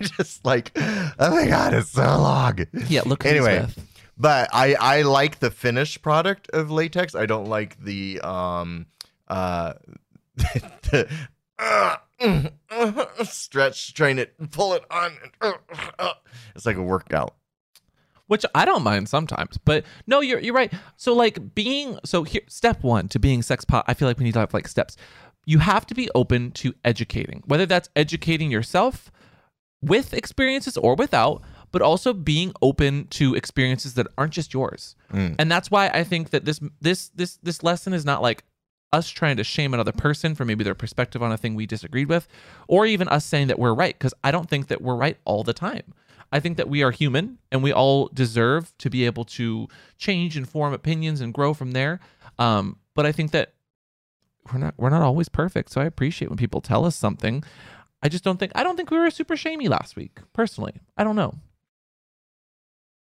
just 0.00 0.44
like 0.44 0.72
oh 0.76 1.12
my 1.30 1.46
god 1.46 1.72
it's 1.74 1.90
so 1.90 2.02
long. 2.02 2.58
Yeah, 2.88 3.02
look. 3.06 3.24
Anyway, 3.24 3.64
but 4.18 4.48
I 4.52 4.74
I 4.74 5.02
like 5.02 5.38
the 5.38 5.52
finished 5.52 6.02
product 6.02 6.50
of 6.52 6.68
latex. 6.72 7.14
I 7.14 7.26
don't 7.26 7.46
like 7.46 7.78
the 7.82 8.20
um 8.22 8.86
uh 9.28 9.74
the 10.36 11.08
uh, 11.60 11.96
mm, 12.20 12.46
uh, 12.46 12.50
stretch, 13.30 13.88
strain 13.88 14.18
it, 14.18 14.34
pull 14.50 14.74
it 14.74 14.84
on. 14.90 15.16
uh, 15.40 15.52
uh. 15.98 16.12
It's 16.54 16.66
like 16.66 16.76
a 16.76 16.82
workout. 16.82 17.34
which 18.26 18.44
I 18.54 18.64
don't 18.64 18.82
mind 18.82 19.08
sometimes. 19.08 19.58
But 19.64 19.84
no, 20.06 20.20
you're 20.20 20.40
you're 20.40 20.54
right. 20.54 20.72
So 20.96 21.12
like 21.14 21.54
being 21.54 21.98
so 22.04 22.22
here 22.22 22.42
step 22.48 22.82
1 22.82 23.08
to 23.08 23.18
being 23.18 23.42
sex 23.42 23.64
pot. 23.64 23.84
I 23.88 23.94
feel 23.94 24.08
like 24.08 24.18
we 24.18 24.24
need 24.24 24.34
to 24.34 24.40
have 24.40 24.54
like 24.54 24.68
steps. 24.68 24.96
You 25.44 25.58
have 25.58 25.86
to 25.86 25.94
be 25.94 26.08
open 26.14 26.52
to 26.52 26.74
educating. 26.84 27.42
Whether 27.46 27.66
that's 27.66 27.88
educating 27.96 28.50
yourself 28.50 29.10
with 29.82 30.14
experiences 30.14 30.76
or 30.76 30.94
without, 30.94 31.42
but 31.72 31.82
also 31.82 32.12
being 32.12 32.52
open 32.62 33.08
to 33.08 33.34
experiences 33.34 33.94
that 33.94 34.06
aren't 34.16 34.32
just 34.32 34.54
yours. 34.54 34.94
Mm. 35.12 35.34
And 35.38 35.50
that's 35.50 35.70
why 35.70 35.88
I 35.88 36.04
think 36.04 36.30
that 36.30 36.44
this 36.44 36.60
this 36.80 37.08
this 37.08 37.38
this 37.42 37.62
lesson 37.62 37.92
is 37.92 38.04
not 38.04 38.22
like 38.22 38.44
us 38.92 39.08
trying 39.08 39.36
to 39.36 39.44
shame 39.44 39.74
another 39.74 39.92
person 39.92 40.34
for 40.34 40.44
maybe 40.44 40.64
their 40.64 40.74
perspective 40.74 41.22
on 41.22 41.32
a 41.32 41.36
thing 41.36 41.54
we 41.54 41.66
disagreed 41.66 42.08
with 42.08 42.28
or 42.68 42.86
even 42.86 43.08
us 43.08 43.24
saying 43.24 43.48
that 43.48 43.58
we're 43.58 43.74
right 43.74 43.98
because 43.98 44.14
I 44.22 44.30
don't 44.30 44.48
think 44.48 44.68
that 44.68 44.82
we're 44.82 44.96
right 44.96 45.16
all 45.24 45.42
the 45.42 45.54
time. 45.54 45.94
I 46.30 46.40
think 46.40 46.56
that 46.56 46.68
we 46.68 46.82
are 46.82 46.90
human 46.90 47.38
and 47.50 47.62
we 47.62 47.72
all 47.72 48.08
deserve 48.08 48.72
to 48.78 48.88
be 48.88 49.04
able 49.04 49.24
to 49.26 49.68
change 49.98 50.36
and 50.36 50.48
form 50.48 50.72
opinions 50.72 51.20
and 51.20 51.32
grow 51.32 51.52
from 51.52 51.72
there. 51.72 52.00
Um, 52.38 52.78
but 52.94 53.04
I 53.04 53.12
think 53.12 53.32
that 53.32 53.52
we're 54.50 54.58
not 54.58 54.74
we're 54.76 54.90
not 54.90 55.02
always 55.02 55.28
perfect. 55.28 55.70
So 55.70 55.80
I 55.80 55.84
appreciate 55.84 56.28
when 56.28 56.38
people 56.38 56.60
tell 56.60 56.84
us 56.84 56.96
something. 56.96 57.44
I 58.02 58.08
just 58.08 58.24
don't 58.24 58.38
think 58.38 58.52
I 58.54 58.64
don't 58.64 58.76
think 58.76 58.90
we 58.90 58.98
were 58.98 59.10
super 59.10 59.36
shamey 59.36 59.68
last 59.68 59.94
week, 59.94 60.18
personally. 60.32 60.80
I 60.96 61.04
don't 61.04 61.16
know. 61.16 61.34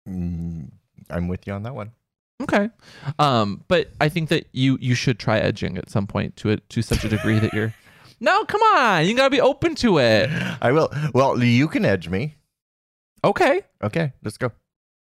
Mm, 0.08 0.72
I'm 1.10 1.28
with 1.28 1.48
you 1.48 1.54
on 1.54 1.64
that 1.64 1.74
one. 1.74 1.92
Okay. 2.42 2.70
Um, 3.18 3.64
but 3.68 3.92
I 4.02 4.10
think 4.10 4.30
that 4.30 4.48
you 4.52 4.78
you 4.82 4.94
should 4.96 5.20
try 5.20 5.40
edging 5.40 5.78
at 5.78 5.90
some 5.90 6.06
point 6.08 6.36
to 6.38 6.50
it 6.50 6.70
to 6.72 6.82
such 6.82 7.04
a 7.06 7.10
degree 7.10 7.40
that 7.40 7.54
you're 7.54 7.74
No, 8.20 8.44
come 8.46 8.62
on. 8.62 9.06
You 9.06 9.16
gotta 9.16 9.30
be 9.30 9.42
open 9.42 9.76
to 9.76 10.00
it. 10.00 10.30
I 10.62 10.72
will. 10.72 10.90
Well, 11.14 11.42
you 11.42 11.68
can 11.68 11.86
edge 11.86 12.10
me. 12.10 12.36
Okay. 13.24 13.62
Okay, 13.84 14.14
let's 14.24 14.38
go. 14.38 14.52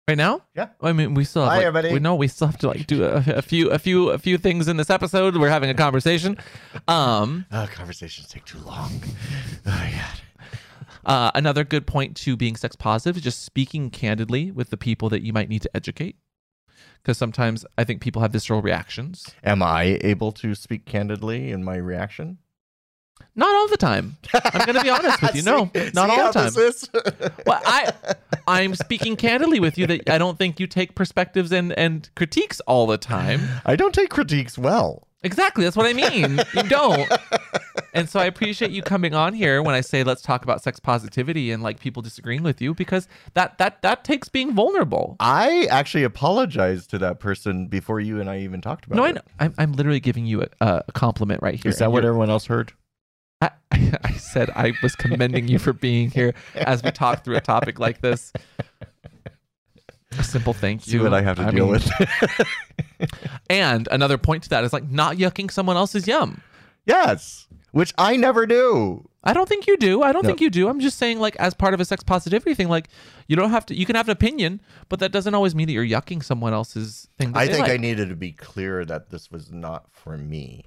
Right 0.07 0.17
now? 0.17 0.41
Yeah. 0.55 0.67
I 0.81 0.91
mean, 0.91 1.13
we 1.13 1.23
still 1.23 1.43
have 1.43 1.51
Bye, 1.51 1.57
like, 1.57 1.65
everybody. 1.65 1.93
we 1.93 1.99
know 1.99 2.15
we 2.15 2.27
still 2.27 2.47
have 2.47 2.57
to 2.59 2.67
like 2.67 2.87
do 2.87 3.03
a, 3.05 3.23
a 3.37 3.41
few 3.41 3.69
a 3.69 3.79
few 3.79 4.09
a 4.09 4.17
few 4.17 4.37
things 4.37 4.67
in 4.67 4.77
this 4.77 4.89
episode. 4.89 5.37
We're 5.37 5.49
having 5.49 5.69
a 5.69 5.73
conversation. 5.73 6.37
Um, 6.87 7.45
Oh, 7.51 7.67
conversations 7.73 8.27
take 8.27 8.45
too 8.45 8.59
long. 8.59 8.91
Oh 9.65 9.89
god. 9.91 10.21
uh, 11.05 11.31
another 11.35 11.63
good 11.63 11.87
point 11.87 12.17
to 12.17 12.35
being 12.35 12.55
sex 12.57 12.75
positive 12.75 13.17
is 13.17 13.23
just 13.23 13.43
speaking 13.43 13.89
candidly 13.89 14.51
with 14.51 14.69
the 14.71 14.77
people 14.77 15.09
that 15.09 15.21
you 15.21 15.31
might 15.33 15.47
need 15.49 15.61
to 15.61 15.69
educate. 15.75 16.17
Because 17.03 17.17
sometimes 17.17 17.65
I 17.77 17.83
think 17.83 18.01
people 18.01 18.21
have 18.21 18.31
visceral 18.31 18.61
reactions. 18.61 19.25
Am 19.43 19.61
I 19.61 19.97
able 20.01 20.31
to 20.33 20.55
speak 20.55 20.85
candidly 20.85 21.51
in 21.51 21.61
my 21.63 21.75
reaction? 21.75 22.37
Not 23.35 23.53
all 23.55 23.67
the 23.67 23.77
time. 23.77 24.17
I'm 24.33 24.65
gonna 24.65 24.81
be 24.81 24.89
honest 24.89 25.21
with 25.21 25.35
you. 25.35 25.41
No, 25.41 25.69
See- 25.75 25.91
not 25.93 26.09
see 26.09 26.21
all 26.21 26.31
the 26.31 27.29
time. 27.29 27.31
Well, 27.45 27.61
I 27.65 27.91
I'm 28.47 28.75
speaking 28.75 29.15
candidly 29.15 29.59
with 29.59 29.77
you 29.77 29.85
that 29.87 30.09
I 30.09 30.17
don't 30.17 30.37
think 30.37 30.59
you 30.59 30.67
take 30.67 30.95
perspectives 30.95 31.51
and 31.51 31.73
and 31.73 32.09
critiques 32.15 32.59
all 32.61 32.87
the 32.87 32.97
time. 32.97 33.41
I 33.65 33.75
don't 33.75 33.93
take 33.93 34.09
critiques 34.09 34.57
well. 34.57 35.07
Exactly, 35.23 35.63
that's 35.63 35.77
what 35.77 35.85
I 35.85 35.93
mean. 35.93 36.39
You 36.53 36.63
don't. 36.69 37.11
And 37.93 38.09
so 38.09 38.19
I 38.19 38.25
appreciate 38.25 38.71
you 38.71 38.81
coming 38.81 39.13
on 39.13 39.33
here 39.33 39.61
when 39.61 39.75
I 39.75 39.81
say 39.81 40.03
let's 40.03 40.21
talk 40.21 40.43
about 40.43 40.63
sex 40.63 40.79
positivity 40.79 41.51
and 41.51 41.61
like 41.61 41.79
people 41.79 42.01
disagreeing 42.01 42.43
with 42.43 42.61
you 42.61 42.73
because 42.73 43.07
that 43.35 43.57
that 43.59 43.81
that 43.83 44.03
takes 44.03 44.29
being 44.29 44.53
vulnerable. 44.53 45.15
I 45.19 45.67
actually 45.69 46.03
apologized 46.03 46.89
to 46.91 46.97
that 46.99 47.19
person 47.19 47.67
before 47.67 47.99
you 47.99 48.19
and 48.19 48.29
I 48.29 48.39
even 48.39 48.61
talked 48.61 48.85
about 48.85 48.95
No, 48.97 49.05
it. 49.05 49.13
No, 49.15 49.21
I 49.39 49.47
know. 49.47 49.53
I'm, 49.53 49.53
I'm 49.57 49.71
literally 49.73 49.99
giving 49.99 50.25
you 50.25 50.41
a, 50.41 50.47
a 50.87 50.91
compliment 50.93 51.41
right 51.41 51.55
here. 51.55 51.69
Is 51.69 51.77
that 51.77 51.91
what 51.91 52.03
everyone 52.03 52.29
else 52.29 52.47
heard? 52.47 52.73
I, 53.41 53.51
I 53.71 54.13
said 54.13 54.49
I 54.55 54.73
was 54.81 54.95
commending 54.95 55.47
you 55.47 55.59
for 55.59 55.73
being 55.73 56.09
here 56.09 56.33
as 56.55 56.83
we 56.83 56.91
talk 56.91 57.23
through 57.23 57.35
a 57.37 57.41
topic 57.41 57.79
like 57.79 58.01
this. 58.01 58.33
A 60.19 60.23
simple 60.23 60.53
thank 60.53 60.81
See 60.83 60.91
you. 60.93 61.03
what 61.03 61.13
I 61.13 61.21
have 61.21 61.37
to 61.37 61.51
deal 61.51 61.65
mean, 61.65 61.71
with. 61.71 61.89
And 63.49 63.87
another 63.91 64.17
point 64.17 64.43
to 64.43 64.49
that 64.49 64.63
is 64.63 64.73
like 64.73 64.89
not 64.89 65.17
yucking 65.17 65.51
someone 65.51 65.75
else's 65.77 66.07
yum. 66.07 66.41
yes, 66.85 67.47
which 67.71 67.93
I 67.97 68.15
never 68.17 68.45
do. 68.45 69.07
I 69.23 69.33
don't 69.33 69.47
think 69.47 69.67
you 69.67 69.77
do. 69.77 70.01
I 70.03 70.11
don't 70.11 70.23
No. 70.23 70.27
think 70.27 70.41
you 70.41 70.49
do. 70.49 70.67
I'm 70.67 70.79
just 70.81 70.97
saying, 70.97 71.19
like, 71.19 71.35
as 71.37 71.53
part 71.53 71.73
of 71.73 71.79
a 71.79 71.85
sex 71.85 72.03
positivity 72.03 72.53
thing, 72.53 72.67
like, 72.67 72.89
you 73.27 73.35
don't 73.37 73.51
have 73.51 73.65
to. 73.67 73.75
You 73.75 73.85
can 73.85 73.95
have 73.95 74.07
an 74.07 74.11
opinion, 74.11 74.61
but 74.89 74.99
that 74.99 75.11
doesn't 75.13 75.33
always 75.33 75.55
mean 75.55 75.67
that 75.67 75.73
you're 75.73 75.85
yucking 75.85 76.23
someone 76.23 76.53
else's 76.53 77.07
thing. 77.17 77.31
I 77.35 77.47
think 77.47 77.69
I 77.69 77.77
needed 77.77 78.09
to 78.09 78.15
be 78.15 78.31
clear 78.33 78.83
that 78.85 79.09
this 79.11 79.31
was 79.31 79.51
not 79.51 79.85
for 79.91 80.17
me. 80.17 80.65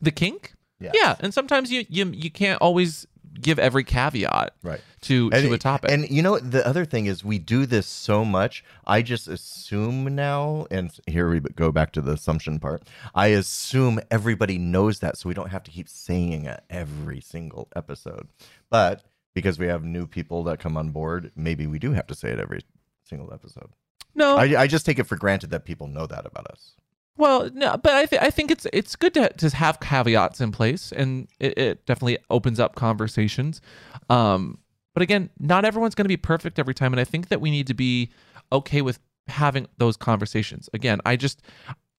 the 0.00 0.10
kink. 0.12 0.54
Yes. 0.80 0.92
Yeah, 0.96 1.14
and 1.20 1.32
sometimes 1.34 1.70
you 1.70 1.84
you 1.88 2.10
you 2.12 2.30
can't 2.30 2.60
always 2.60 3.06
give 3.40 3.58
every 3.58 3.84
caveat 3.84 4.54
Right. 4.62 4.80
to 5.02 5.30
And, 5.32 5.44
to 5.48 5.52
a 5.54 5.58
topic. 5.58 5.90
and 5.90 6.08
you 6.10 6.22
know 6.22 6.38
the 6.38 6.66
other 6.66 6.84
thing 6.84 7.06
is 7.06 7.24
we 7.24 7.38
do 7.38 7.66
this 7.66 7.86
so 7.86 8.24
much. 8.24 8.64
I 8.86 9.02
just 9.02 9.28
assume 9.28 10.14
now, 10.14 10.66
and 10.70 10.90
here 11.06 11.30
we 11.30 11.40
go 11.40 11.72
back 11.72 11.92
to 11.92 12.00
the 12.00 12.12
assumption 12.12 12.58
part. 12.58 12.82
I 13.14 13.28
assume 13.28 14.00
everybody 14.10 14.58
knows 14.58 14.98
that, 15.00 15.16
so 15.18 15.28
we 15.28 15.34
don't 15.34 15.50
have 15.50 15.62
to 15.64 15.70
keep 15.70 15.88
saying 15.88 16.44
it 16.46 16.62
every 16.70 17.20
single 17.20 17.68
episode. 17.74 18.28
But 18.70 19.02
because 19.34 19.58
we 19.58 19.66
have 19.66 19.82
new 19.84 20.06
people 20.06 20.44
that 20.44 20.58
come 20.60 20.76
on 20.76 20.90
board, 20.90 21.32
maybe 21.34 21.66
we 21.66 21.78
do 21.78 21.92
have 21.92 22.06
to 22.08 22.14
say 22.14 22.30
it 22.30 22.38
every 22.38 22.60
single 23.02 23.32
episode. 23.32 23.70
no, 24.14 24.36
I, 24.36 24.62
I 24.62 24.66
just 24.66 24.84
take 24.86 24.98
it 24.98 25.04
for 25.04 25.16
granted 25.16 25.50
that 25.50 25.64
people 25.64 25.86
know 25.86 26.06
that 26.06 26.26
about 26.26 26.46
us. 26.48 26.72
Well, 27.16 27.50
no, 27.52 27.76
but 27.76 27.92
I, 27.92 28.06
th- 28.06 28.22
I 28.22 28.30
think 28.30 28.50
it's 28.50 28.66
it's 28.72 28.96
good 28.96 29.14
to 29.14 29.28
to 29.28 29.54
have 29.54 29.80
caveats 29.80 30.40
in 30.40 30.50
place, 30.50 30.92
and 30.92 31.28
it, 31.38 31.58
it 31.58 31.86
definitely 31.86 32.18
opens 32.30 32.58
up 32.58 32.74
conversations. 32.74 33.60
Um, 34.08 34.58
but 34.94 35.02
again, 35.02 35.30
not 35.38 35.64
everyone's 35.64 35.94
going 35.94 36.04
to 36.04 36.08
be 36.08 36.16
perfect 36.16 36.58
every 36.58 36.74
time, 36.74 36.92
and 36.92 37.00
I 37.00 37.04
think 37.04 37.28
that 37.28 37.40
we 37.40 37.50
need 37.50 37.66
to 37.66 37.74
be 37.74 38.10
okay 38.50 38.82
with 38.82 38.98
having 39.28 39.66
those 39.78 39.96
conversations. 39.96 40.68
Again, 40.72 41.00
I 41.04 41.16
just 41.16 41.42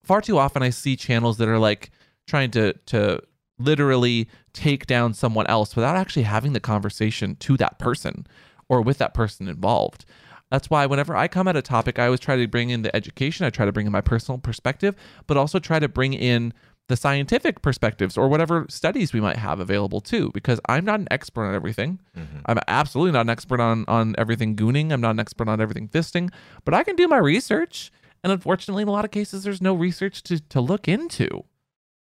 far 0.03 0.21
too 0.21 0.37
often 0.37 0.63
I 0.63 0.71
see 0.71 0.95
channels 0.95 1.37
that 1.37 1.47
are 1.47 1.59
like 1.59 1.91
trying 2.27 2.51
to 2.51 2.73
to 2.87 3.21
literally 3.59 4.27
take 4.53 4.87
down 4.87 5.13
someone 5.13 5.45
else 5.47 5.75
without 5.75 5.95
actually 5.95 6.23
having 6.23 6.53
the 6.53 6.59
conversation 6.59 7.35
to 7.37 7.55
that 7.57 7.77
person 7.79 8.25
or 8.67 8.81
with 8.81 8.97
that 8.97 9.13
person 9.13 9.47
involved. 9.47 10.05
That's 10.53 10.69
why 10.69 10.85
whenever 10.85 11.15
I 11.15 11.27
come 11.27 11.47
at 11.47 11.55
a 11.55 11.63
topic, 11.63 11.97
I 11.97 12.05
always 12.05 12.19
try 12.19 12.35
to 12.35 12.47
bring 12.47 12.69
in 12.69 12.83
the 12.83 12.95
education, 12.95 13.43
I 13.43 13.49
try 13.49 13.65
to 13.65 13.71
bring 13.71 13.87
in 13.87 13.91
my 13.91 14.01
personal 14.01 14.37
perspective, 14.37 14.95
but 15.25 15.35
also 15.35 15.57
try 15.57 15.79
to 15.79 15.87
bring 15.87 16.13
in 16.13 16.53
the 16.89 16.95
scientific 16.95 17.63
perspectives 17.63 18.17
or 18.17 18.27
whatever 18.27 18.67
studies 18.69 19.13
we 19.13 19.19
might 19.19 19.37
have 19.37 19.59
available 19.59 19.99
too, 19.99 20.29
because 20.31 20.59
I'm 20.69 20.85
not 20.85 20.99
an 20.99 21.07
expert 21.09 21.45
on 21.45 21.55
everything. 21.55 21.99
Mm-hmm. 22.15 22.37
I'm 22.45 22.59
absolutely 22.67 23.13
not 23.13 23.21
an 23.21 23.31
expert 23.31 23.59
on 23.59 23.83
on 23.87 24.13
everything 24.19 24.55
gooning. 24.55 24.91
I'm 24.91 25.01
not 25.01 25.11
an 25.11 25.19
expert 25.19 25.49
on 25.49 25.59
everything 25.59 25.87
fisting, 25.87 26.31
but 26.65 26.75
I 26.75 26.83
can 26.83 26.95
do 26.95 27.07
my 27.07 27.17
research. 27.17 27.91
And 28.23 28.31
unfortunately, 28.31 28.83
in 28.83 28.89
a 28.89 28.91
lot 28.91 29.05
of 29.05 29.11
cases, 29.11 29.43
there's 29.43 29.59
no 29.59 29.73
research 29.73 30.21
to, 30.23 30.39
to 30.39 30.61
look 30.61 30.87
into. 30.87 31.45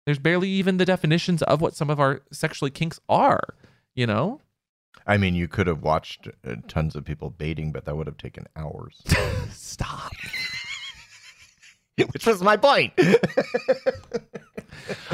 There's 0.05 0.19
barely 0.19 0.49
even 0.49 0.77
the 0.77 0.85
definitions 0.85 1.41
of 1.41 1.59
what 1.59 1.75
some 1.75 1.89
of 1.89 1.99
our 1.99 2.21
sexually 2.31 2.69
kinks 2.69 2.99
are, 3.09 3.55
you 3.95 4.05
know? 4.05 4.41
I 5.05 5.17
mean, 5.17 5.35
you 5.35 5.47
could 5.47 5.67
have 5.67 5.81
watched 5.81 6.27
uh, 6.47 6.55
tons 6.67 6.95
of 6.95 7.05
people 7.05 7.29
baiting, 7.29 7.71
but 7.71 7.85
that 7.85 7.95
would 7.95 8.07
have 8.07 8.17
taken 8.17 8.47
hours. 8.55 9.01
Stop. 9.51 10.13
Which 12.11 12.25
was 12.25 12.41
my 12.41 12.57
point. 12.57 12.93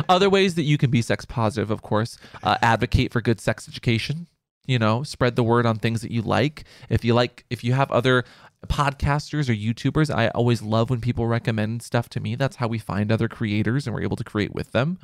Other 0.09 0.29
ways 0.29 0.55
that 0.55 0.63
you 0.63 0.77
can 0.77 0.89
be 0.89 1.01
sex 1.01 1.25
positive, 1.25 1.71
of 1.71 1.81
course, 1.81 2.17
uh, 2.43 2.57
advocate 2.61 3.11
for 3.11 3.21
good 3.21 3.41
sex 3.41 3.67
education. 3.67 4.27
You 4.65 4.79
know, 4.79 5.03
spread 5.03 5.35
the 5.35 5.43
word 5.43 5.65
on 5.65 5.77
things 5.77 6.01
that 6.01 6.11
you 6.11 6.21
like. 6.21 6.63
If 6.89 7.03
you 7.03 7.15
like, 7.15 7.43
if 7.49 7.63
you 7.63 7.73
have 7.73 7.91
other 7.91 8.23
podcasters 8.67 9.49
or 9.49 9.53
YouTubers, 9.53 10.13
I 10.13 10.27
always 10.29 10.61
love 10.61 10.89
when 10.89 11.01
people 11.01 11.27
recommend 11.27 11.81
stuff 11.81 12.09
to 12.09 12.19
me. 12.19 12.35
That's 12.35 12.57
how 12.57 12.67
we 12.67 12.77
find 12.77 13.11
other 13.11 13.27
creators 13.27 13.87
and 13.87 13.95
we're 13.95 14.03
able 14.03 14.17
to 14.17 14.23
create 14.23 14.53
with 14.53 14.71
them. 14.71 14.99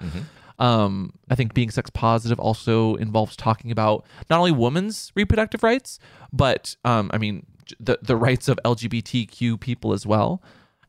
Um, 0.60 1.14
I 1.30 1.36
think 1.36 1.54
being 1.54 1.70
sex 1.72 1.90
positive 1.90 2.40
also 2.40 2.96
involves 2.96 3.36
talking 3.36 3.72
about 3.72 4.06
not 4.30 4.40
only 4.40 4.52
women's 4.52 5.12
reproductive 5.16 5.64
rights, 5.64 6.00
but 6.32 6.76
um, 6.86 7.10
I 7.14 7.18
mean 7.18 7.46
the 7.80 7.98
the 8.02 8.16
rights 8.16 8.48
of 8.48 8.60
LGBTQ 8.64 9.60
people 9.60 9.92
as 9.94 10.06
well, 10.06 10.42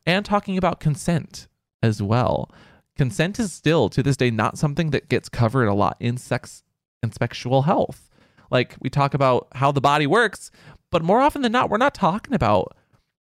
and 0.05 0.25
talking 0.25 0.57
about 0.57 0.79
consent 0.79 1.47
as 1.83 2.01
well. 2.01 2.49
Consent 2.97 3.39
is 3.39 3.53
still 3.53 3.89
to 3.89 4.01
this 4.01 4.17
day 4.17 4.31
not 4.31 4.57
something 4.57 4.91
that 4.91 5.09
gets 5.09 5.29
covered 5.29 5.67
a 5.67 5.73
lot 5.73 5.97
in 5.99 6.17
sex 6.17 6.63
and 7.03 7.13
sexual 7.13 7.63
health. 7.63 8.09
Like 8.49 8.75
we 8.79 8.89
talk 8.89 9.13
about 9.13 9.47
how 9.55 9.71
the 9.71 9.81
body 9.81 10.07
works, 10.07 10.49
but 10.91 11.03
more 11.03 11.21
often 11.21 11.41
than 11.41 11.51
not, 11.51 11.69
we're 11.69 11.77
not 11.77 11.93
talking 11.93 12.33
about 12.33 12.75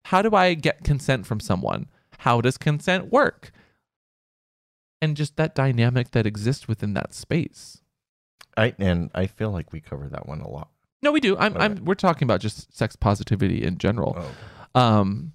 how 0.07 0.23
do 0.23 0.35
I 0.35 0.55
get 0.55 0.85
consent 0.85 1.27
from 1.27 1.41
someone? 1.41 1.87
How 2.19 2.41
does 2.41 2.59
consent 2.59 3.12
work? 3.12 3.51
And 5.03 5.17
just 5.17 5.37
that 5.37 5.55
dynamic 5.55 6.12
that 6.12 6.27
exists 6.27 6.69
within 6.69 6.95
that 6.95 7.12
space. 7.12 7.83
I 8.57 8.75
and 8.79 9.11
I 9.14 9.27
feel 9.27 9.51
like 9.51 9.73
we 9.73 9.81
cover 9.81 10.09
that 10.09 10.27
one 10.27 10.41
a 10.41 10.49
lot. 10.49 10.69
No, 11.03 11.12
we 11.12 11.21
do. 11.21 11.37
I'm, 11.37 11.57
I'm 11.57 11.85
we're 11.85 11.95
talking 11.95 12.25
about 12.25 12.41
just 12.41 12.75
sex 12.77 12.97
positivity 12.97 13.62
in 13.62 13.79
general. 13.79 14.17
Oh. 14.75 14.81
Um, 14.81 15.33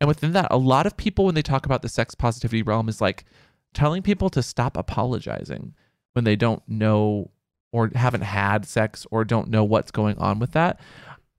and 0.00 0.08
within 0.08 0.32
that, 0.32 0.48
a 0.50 0.58
lot 0.58 0.86
of 0.86 0.96
people 0.96 1.24
when 1.24 1.34
they 1.34 1.42
talk 1.42 1.66
about 1.66 1.82
the 1.82 1.88
sex 1.88 2.14
positivity 2.14 2.62
realm 2.62 2.88
is 2.88 3.00
like 3.00 3.24
telling 3.72 4.02
people 4.02 4.28
to 4.30 4.42
stop 4.42 4.76
apologizing 4.76 5.74
when 6.12 6.24
they 6.24 6.36
don't 6.36 6.62
know 6.68 7.30
or 7.72 7.90
haven't 7.94 8.22
had 8.22 8.66
sex 8.66 9.06
or 9.10 9.24
don't 9.24 9.48
know 9.48 9.64
what's 9.64 9.90
going 9.90 10.18
on 10.18 10.38
with 10.38 10.52
that. 10.52 10.80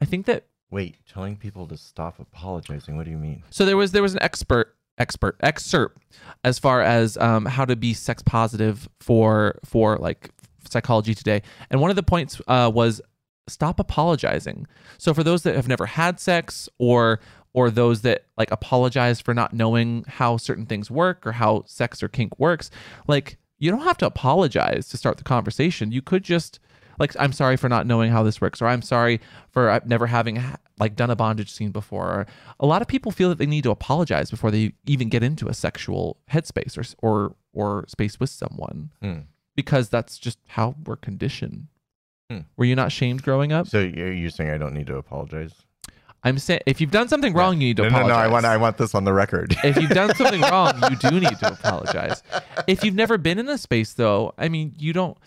I 0.01 0.05
think 0.05 0.25
that 0.25 0.45
Wait, 0.71 0.97
telling 1.07 1.35
people 1.35 1.65
to 1.67 1.77
stop 1.77 2.19
apologizing. 2.19 2.95
What 2.95 3.05
do 3.05 3.11
you 3.11 3.17
mean? 3.17 3.43
so 3.49 3.65
there 3.65 3.77
was 3.77 3.91
there 3.91 4.03
was 4.03 4.13
an 4.13 4.21
expert 4.21 4.75
expert 4.97 5.37
excerpt 5.41 6.01
as 6.43 6.59
far 6.59 6.81
as 6.81 7.17
um, 7.17 7.45
how 7.45 7.65
to 7.65 7.75
be 7.75 7.93
sex 7.93 8.21
positive 8.21 8.87
for 8.99 9.57
for 9.65 9.97
like 9.97 10.31
psychology 10.69 11.15
today, 11.15 11.41
and 11.69 11.81
one 11.81 11.89
of 11.89 11.95
the 11.95 12.03
points 12.03 12.41
uh, 12.47 12.71
was 12.73 13.01
stop 13.47 13.79
apologizing. 13.79 14.67
So 14.97 15.13
for 15.13 15.23
those 15.23 15.43
that 15.43 15.55
have 15.55 15.67
never 15.67 15.85
had 15.87 16.19
sex 16.19 16.69
or 16.77 17.19
or 17.53 17.71
those 17.71 18.01
that 18.01 18.25
like 18.37 18.51
apologize 18.51 19.19
for 19.19 19.33
not 19.33 19.53
knowing 19.53 20.05
how 20.07 20.37
certain 20.37 20.67
things 20.67 20.91
work 20.91 21.25
or 21.25 21.31
how 21.31 21.63
sex 21.65 22.03
or 22.03 22.07
kink 22.07 22.37
works, 22.39 22.69
like 23.07 23.37
you 23.57 23.71
don't 23.71 23.81
have 23.81 23.97
to 23.97 24.05
apologize 24.05 24.87
to 24.89 24.97
start 24.97 25.17
the 25.17 25.23
conversation. 25.23 25.91
You 25.91 26.01
could 26.01 26.23
just 26.23 26.59
like 26.99 27.15
I'm 27.19 27.31
sorry 27.31 27.57
for 27.57 27.69
not 27.69 27.87
knowing 27.87 28.11
how 28.11 28.23
this 28.23 28.39
works 28.41 28.61
or 28.61 28.67
I'm 28.67 28.81
sorry 28.81 29.19
for 29.49 29.69
uh, 29.69 29.79
never 29.85 30.07
having 30.07 30.43
like 30.79 30.95
done 30.95 31.09
a 31.09 31.15
bondage 31.15 31.51
scene 31.51 31.71
before. 31.71 32.05
Or 32.07 32.27
a 32.59 32.65
lot 32.65 32.81
of 32.81 32.87
people 32.87 33.11
feel 33.11 33.29
that 33.29 33.37
they 33.37 33.45
need 33.45 33.63
to 33.63 33.71
apologize 33.71 34.29
before 34.29 34.51
they 34.51 34.73
even 34.85 35.09
get 35.09 35.23
into 35.23 35.47
a 35.47 35.53
sexual 35.53 36.17
headspace 36.31 36.77
or 36.77 36.83
or 37.07 37.35
or 37.53 37.85
space 37.87 38.19
with 38.19 38.29
someone 38.29 38.91
Hmm. 39.01 39.19
because 39.55 39.89
that's 39.89 40.17
just 40.19 40.37
how 40.47 40.75
we're 40.85 40.95
conditioned. 40.97 41.67
Hmm. 42.29 42.39
Were 42.57 42.65
you 42.65 42.75
not 42.75 42.91
shamed 42.91 43.23
growing 43.23 43.51
up? 43.51 43.67
So 43.67 43.79
you're 43.79 44.29
saying 44.29 44.51
I 44.51 44.57
don't 44.57 44.73
need 44.75 44.87
to 44.87 44.97
apologize? 44.97 45.53
I'm 46.23 46.37
saying 46.37 46.61
if 46.65 46.81
you've 46.81 46.91
done 46.91 47.07
something 47.07 47.33
wrong, 47.33 47.53
you 47.61 47.67
need 47.69 47.77
to 47.77 47.83
no, 47.83 47.89
no, 47.89 47.95
apologize. 47.95 48.17
no. 48.17 48.23
I 48.23 48.27
want 48.27 48.45
I 48.45 48.57
want 48.57 48.77
this 48.77 48.93
on 48.93 49.05
the 49.05 49.13
record. 49.13 49.55
if 49.63 49.77
you've 49.77 49.89
done 49.91 50.13
something 50.15 50.41
wrong, 50.41 50.73
you 50.89 50.97
do 50.97 51.19
need 51.19 51.37
to 51.39 51.53
apologize. 51.53 52.21
If 52.67 52.83
you've 52.83 52.95
never 52.95 53.17
been 53.17 53.39
in 53.39 53.47
a 53.47 53.57
space, 53.57 53.93
though, 53.93 54.33
I 54.37 54.49
mean, 54.49 54.75
you 54.77 54.91
don't. 54.91 55.17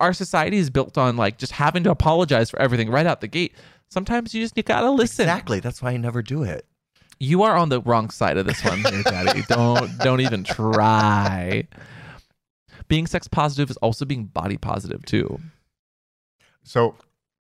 Our 0.00 0.12
society 0.14 0.56
is 0.56 0.70
built 0.70 0.96
on 0.96 1.16
like 1.16 1.36
just 1.36 1.52
having 1.52 1.82
to 1.84 1.90
apologize 1.90 2.48
for 2.50 2.58
everything 2.60 2.90
right 2.90 3.06
out 3.06 3.20
the 3.20 3.28
gate. 3.28 3.54
Sometimes 3.90 4.34
you 4.34 4.42
just 4.42 4.56
you 4.56 4.62
gotta 4.62 4.90
listen. 4.90 5.24
exactly. 5.24 5.60
That's 5.60 5.82
why 5.82 5.90
I 5.92 5.96
never 5.98 6.22
do 6.22 6.42
it. 6.44 6.64
You 7.20 7.42
are 7.42 7.56
on 7.56 7.68
the 7.68 7.80
wrong 7.82 8.10
side 8.10 8.36
of 8.38 8.46
this 8.46 8.64
one, 8.64 8.78
here, 8.84 9.02
Daddy. 9.02 9.42
don't 9.48 9.98
don't 9.98 10.20
even 10.20 10.44
try. 10.44 11.66
Being 12.86 13.06
sex 13.06 13.28
positive 13.28 13.70
is 13.70 13.76
also 13.78 14.04
being 14.06 14.24
body 14.24 14.56
positive 14.56 15.04
too. 15.04 15.40
So, 16.62 16.94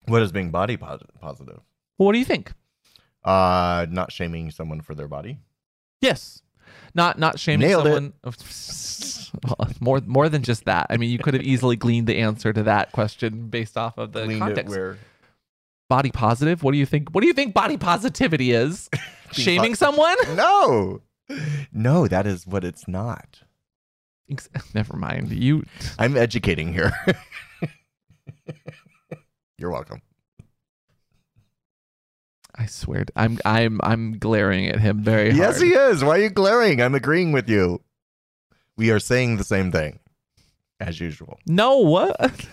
what 0.06 0.20
is 0.20 0.32
being 0.32 0.50
body 0.50 0.76
positive? 0.76 1.10
Well, 1.22 2.06
what 2.06 2.12
do 2.12 2.18
you 2.18 2.24
think? 2.24 2.52
Uh, 3.24 3.86
not 3.90 4.10
shaming 4.12 4.50
someone 4.50 4.80
for 4.80 4.94
their 4.94 5.08
body. 5.08 5.38
Yes. 6.00 6.42
Not 6.94 7.18
not 7.18 7.38
shaming 7.38 7.66
Nailed 7.68 7.86
it. 7.86 7.90
someone. 7.94 8.12
Well, 9.58 9.68
more 9.80 10.00
more 10.06 10.28
than 10.28 10.42
just 10.42 10.64
that. 10.64 10.86
I 10.90 10.96
mean, 10.96 11.10
you 11.10 11.18
could 11.18 11.34
have 11.34 11.42
easily 11.42 11.76
gleaned 11.76 12.06
the 12.06 12.18
answer 12.18 12.52
to 12.52 12.62
that 12.64 12.92
question 12.92 13.48
based 13.48 13.78
off 13.78 13.96
of 13.98 14.12
the 14.12 14.20
Leaned 14.26 14.36
it 14.36 14.40
context. 14.40 14.70
where 14.76 14.98
Body 15.88 16.10
positive. 16.10 16.62
What 16.62 16.72
do 16.72 16.78
you 16.78 16.86
think? 16.86 17.10
What 17.10 17.20
do 17.20 17.26
you 17.26 17.32
think 17.34 17.52
body 17.54 17.76
positivity 17.76 18.52
is? 18.52 18.88
Shaming 19.32 19.74
someone? 19.74 20.16
no, 20.34 21.00
no, 21.72 22.08
that 22.08 22.26
is 22.26 22.46
what 22.46 22.64
it's 22.64 22.88
not. 22.88 23.42
Ex- 24.30 24.48
Never 24.74 24.96
mind. 24.96 25.30
You. 25.32 25.64
I'm 25.98 26.16
educating 26.16 26.72
here. 26.72 26.92
You're 29.58 29.70
welcome. 29.70 30.00
I 32.62 32.66
swear. 32.66 33.04
to- 33.04 33.12
I'm 33.16 33.38
I'm 33.44 33.80
I'm 33.82 34.18
glaring 34.18 34.68
at 34.68 34.78
him 34.80 35.02
very 35.02 35.30
hard. 35.30 35.36
Yes, 35.38 35.60
he 35.60 35.70
is. 35.70 36.04
Why 36.04 36.18
are 36.18 36.22
you 36.22 36.30
glaring? 36.30 36.80
I'm 36.80 36.94
agreeing 36.94 37.32
with 37.32 37.48
you. 37.48 37.80
We 38.76 38.90
are 38.90 39.00
saying 39.00 39.36
the 39.36 39.44
same 39.44 39.72
thing, 39.72 39.98
as 40.80 41.00
usual. 41.00 41.38
No. 41.46 41.78
What? 41.78 42.46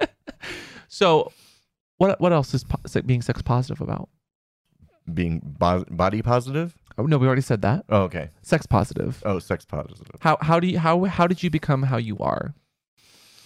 so, 0.88 1.32
what 1.98 2.20
what 2.20 2.32
else 2.32 2.54
is 2.54 2.64
po- 2.64 3.00
being 3.02 3.22
sex 3.22 3.42
positive 3.42 3.80
about? 3.80 4.08
Being 5.12 5.40
bo- 5.44 5.84
body 5.90 6.22
positive. 6.22 6.76
Oh 6.96 7.06
no, 7.06 7.18
we 7.18 7.26
already 7.26 7.42
said 7.42 7.62
that. 7.62 7.84
Oh, 7.88 8.02
okay. 8.02 8.30
Sex 8.42 8.66
positive. 8.66 9.22
Oh, 9.26 9.38
sex 9.38 9.64
positive. 9.64 10.06
How 10.20 10.36
how 10.40 10.60
do 10.60 10.66
you 10.66 10.78
how 10.78 11.04
how 11.04 11.26
did 11.26 11.42
you 11.42 11.50
become 11.50 11.82
how 11.84 11.96
you 11.96 12.18
are? 12.18 12.54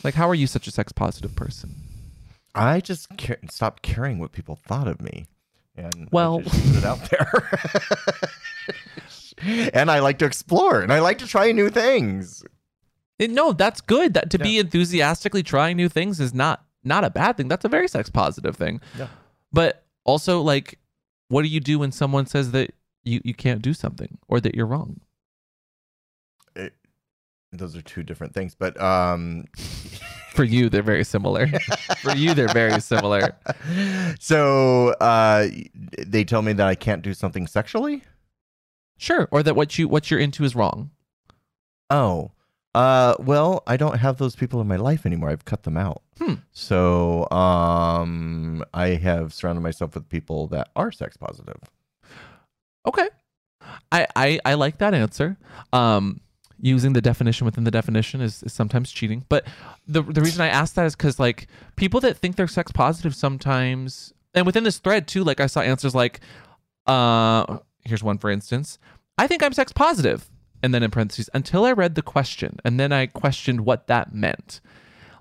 Like 0.05 0.14
how 0.14 0.29
are 0.29 0.35
you 0.35 0.47
such 0.47 0.66
a 0.66 0.71
sex 0.71 0.93
positive 0.93 1.35
person? 1.35 1.75
I 2.55 2.81
just 2.81 3.09
stopped 3.51 3.83
caring 3.83 4.19
what 4.19 4.33
people 4.33 4.57
thought 4.57 4.89
of 4.89 5.01
me, 5.01 5.27
and 5.79 6.09
Well- 6.12 6.41
just 6.41 6.66
put 6.66 6.76
it 6.76 6.85
out 6.85 7.11
there. 7.11 7.51
and 9.72 9.91
I 9.91 10.01
like 10.01 10.18
to 10.18 10.24
explore, 10.26 10.81
and 10.81 10.93
I 10.93 10.99
like 10.99 11.18
to 11.18 11.26
try 11.26 11.53
new 11.53 11.70
things. 11.70 12.45
It- 13.18 13.31
no, 13.31 13.53
that's 13.53 13.81
good. 13.81 14.14
That 14.14 14.31
to 14.31 14.39
be 14.39 14.59
enthusiastically 14.59 15.43
trying 15.43 15.76
new 15.76 15.89
things 15.89 16.20
is 16.20 16.35
not 16.35 16.64
not 16.85 17.05
a 17.05 17.11
bad 17.11 17.37
thing. 17.37 17.49
That's 17.49 17.64
a 17.64 17.68
very 17.68 17.89
sex 17.89 18.11
positive 18.11 18.57
thing. 18.57 18.81
Yeah. 18.99 19.09
But 19.53 19.85
also 20.05 20.41
like 20.41 20.79
what 21.29 21.43
do 21.43 21.49
you 21.49 21.61
do 21.61 21.79
when 21.79 21.93
someone 21.93 22.26
says 22.26 22.53
that 22.53 22.72
you, 23.05 23.20
you 23.24 23.35
can't 23.35 23.62
do 23.62 23.74
something 23.74 24.18
or 24.29 24.41
that 24.41 24.55
you're 24.55 24.66
wrong? 24.66 25.01
Those 27.51 27.74
are 27.76 27.83
two 27.83 28.03
different 28.03 28.35
things, 28.35 28.55
but 28.55 28.79
um, 28.81 29.45
For 30.39 30.45
you, 30.45 30.68
they're 30.68 30.84
very 30.84 31.03
similar. 31.03 31.49
For 31.99 32.14
you, 32.14 32.32
they're 32.32 32.47
very 32.47 32.80
similar. 32.80 33.34
so 34.20 34.91
uh, 35.01 35.49
they 35.99 36.22
tell 36.22 36.43
me 36.43 36.53
that 36.53 36.68
I 36.68 36.76
can't 36.76 37.03
do 37.03 37.12
something 37.12 37.49
sexually. 37.49 38.05
Sure. 38.99 39.26
Or 39.32 39.43
that 39.43 39.57
what 39.57 39.80
you 39.80 39.89
what 39.89 40.12
you're 40.12 40.20
into 40.20 40.45
is 40.45 40.55
wrong. 40.55 40.93
Oh, 41.91 42.30
uh, 42.72 43.16
well, 43.18 43.64
I 43.66 43.76
don't 43.76 43.99
have 43.99 44.18
those 44.18 44.36
people 44.36 44.61
in 44.61 44.68
my 44.68 44.76
life 44.76 45.05
anymore. 45.05 45.30
I've 45.30 45.45
cut 45.45 45.64
them 45.64 45.76
out. 45.76 46.03
Hmm. 46.18 46.34
So, 46.53 47.28
um, 47.32 48.62
I 48.72 48.91
have 48.91 49.34
surrounded 49.34 49.62
myself 49.62 49.97
with 49.97 50.09
people 50.09 50.47
that 50.49 50.68
are 50.76 50.93
sex 50.93 51.16
positive. 51.16 51.59
Okay. 52.86 53.09
I, 53.91 54.07
I, 54.14 54.39
I 54.45 54.55
like 54.55 54.78
that 54.78 54.95
answer. 54.95 55.36
Um, 55.72 56.20
using 56.61 56.93
the 56.93 57.01
definition 57.01 57.45
within 57.45 57.65
the 57.65 57.71
definition 57.71 58.21
is, 58.21 58.43
is 58.43 58.53
sometimes 58.53 58.91
cheating. 58.91 59.25
But 59.29 59.47
the 59.87 60.03
the 60.03 60.21
reason 60.21 60.41
I 60.43 60.49
ask 60.49 60.75
that 60.75 60.87
is 60.87 60.97
because 60.97 61.19
like 61.19 61.47
people 61.77 62.01
that 62.01 62.17
think 62.17 62.37
they're 62.37 62.49
sex 62.49 62.73
positive 62.73 63.15
sometimes, 63.15 64.13
and 64.35 64.45
within 64.47 64.65
this 64.65 64.79
thread 64.79 65.07
too, 65.09 65.25
like 65.25 65.41
I 65.41 65.47
saw 65.47 65.61
answers 65.61 65.95
like, 65.95 66.21
uh, 66.87 67.59
here's 67.85 68.03
one 68.03 68.19
for 68.19 68.31
instance, 68.31 68.79
I 69.17 69.27
think 69.27 69.43
I'm 69.43 69.53
sex 69.53 69.73
positive, 69.73 70.29
and 70.63 70.75
then 70.75 70.83
in 70.83 70.91
parentheses 70.91 71.31
until 71.35 71.65
I 71.65 71.73
read 71.73 71.95
the 71.95 72.03
question, 72.03 72.59
and 72.65 72.79
then 72.81 72.93
I 72.93 73.07
questioned 73.07 73.61
what 73.65 73.87
that 73.87 74.15
meant. 74.15 74.61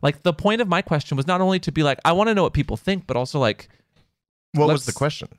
Like 0.01 0.23
the 0.23 0.33
point 0.33 0.61
of 0.61 0.67
my 0.67 0.81
question 0.81 1.17
was 1.17 1.27
not 1.27 1.41
only 1.41 1.59
to 1.59 1.71
be 1.71 1.83
like 1.83 1.99
I 2.05 2.11
want 2.13 2.27
to 2.29 2.33
know 2.35 2.43
what 2.43 2.53
people 2.53 2.77
think, 2.77 3.07
but 3.07 3.17
also 3.17 3.39
like 3.39 3.69
What 4.53 4.67
was 4.67 4.85
the 4.85 4.93
question? 4.93 5.29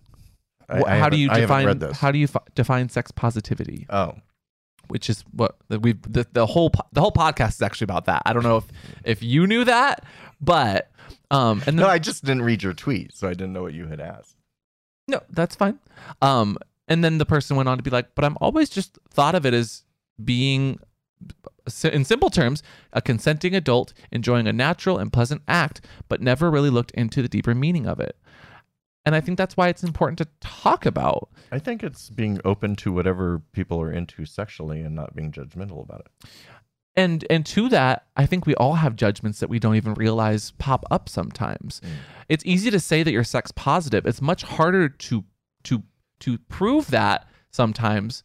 I- 0.68 0.82
I 0.82 0.98
how 0.98 1.08
do 1.08 1.16
you 1.16 1.28
define 1.30 1.80
how 1.92 2.10
do 2.12 2.18
you 2.18 2.26
fi- 2.26 2.40
define 2.54 2.88
sex 2.88 3.10
positivity? 3.10 3.86
oh, 3.90 4.14
which 4.88 5.08
is 5.08 5.24
what 5.32 5.56
we've 5.68 6.00
the, 6.02 6.26
the 6.32 6.46
whole 6.46 6.70
the 6.92 7.00
whole 7.00 7.12
podcast 7.12 7.50
is 7.50 7.62
actually 7.62 7.86
about 7.86 8.06
that. 8.06 8.22
I 8.26 8.32
don't 8.32 8.42
know 8.42 8.58
if 8.58 8.64
if 9.04 9.22
you 9.22 9.46
knew 9.46 9.64
that, 9.64 10.04
but 10.40 10.90
um 11.30 11.62
and 11.66 11.76
no, 11.76 11.86
I 11.86 11.98
just 11.98 12.24
didn't 12.24 12.42
read 12.42 12.62
your 12.62 12.74
tweet, 12.74 13.14
so 13.14 13.28
I 13.28 13.32
didn't 13.32 13.52
know 13.52 13.62
what 13.62 13.74
you 13.74 13.86
had 13.86 14.00
asked. 14.00 14.36
no, 15.06 15.20
that's 15.30 15.54
fine. 15.56 15.78
Um 16.22 16.58
and 16.88 17.04
then 17.04 17.18
the 17.18 17.26
person 17.26 17.56
went 17.56 17.68
on 17.68 17.76
to 17.76 17.82
be 17.82 17.90
like, 17.90 18.14
but 18.14 18.24
I'm 18.24 18.38
always 18.40 18.70
just 18.70 18.98
thought 19.10 19.34
of 19.34 19.44
it 19.44 19.54
as 19.54 19.84
being 20.24 20.80
in 21.84 22.04
simple 22.04 22.30
terms, 22.30 22.62
a 22.92 23.02
consenting 23.02 23.54
adult 23.54 23.92
enjoying 24.10 24.46
a 24.46 24.52
natural 24.52 24.98
and 24.98 25.12
pleasant 25.12 25.42
act, 25.46 25.80
but 26.08 26.20
never 26.22 26.50
really 26.50 26.70
looked 26.70 26.92
into 26.92 27.20
the 27.20 27.28
deeper 27.28 27.54
meaning 27.54 27.86
of 27.86 28.00
it. 28.00 28.16
And 29.06 29.14
I 29.14 29.20
think 29.20 29.38
that's 29.38 29.56
why 29.56 29.68
it's 29.68 29.82
important 29.82 30.18
to 30.18 30.28
talk 30.40 30.84
about. 30.84 31.30
I 31.50 31.58
think 31.58 31.82
it's 31.82 32.10
being 32.10 32.40
open 32.44 32.76
to 32.76 32.92
whatever 32.92 33.40
people 33.52 33.80
are 33.80 33.90
into 33.90 34.26
sexually 34.26 34.82
and 34.82 34.94
not 34.94 35.16
being 35.16 35.32
judgmental 35.32 35.82
about 35.82 36.00
it. 36.00 36.28
and 36.98 37.24
and 37.30 37.46
to 37.46 37.68
that 37.68 38.06
i 38.16 38.26
think 38.26 38.44
we 38.44 38.54
all 38.56 38.74
have 38.74 38.96
judgments 38.96 39.40
that 39.40 39.48
we 39.48 39.58
don't 39.58 39.76
even 39.76 39.94
realize 39.94 40.50
pop 40.58 40.84
up 40.90 41.08
sometimes 41.08 41.80
mm. 41.84 41.88
it's 42.28 42.44
easy 42.44 42.70
to 42.70 42.80
say 42.80 43.02
that 43.02 43.12
you're 43.12 43.24
sex 43.24 43.52
positive 43.52 44.04
it's 44.04 44.20
much 44.20 44.42
harder 44.42 44.88
to 44.88 45.24
to 45.62 45.82
to 46.18 46.36
prove 46.48 46.90
that 46.90 47.28
sometimes 47.50 48.22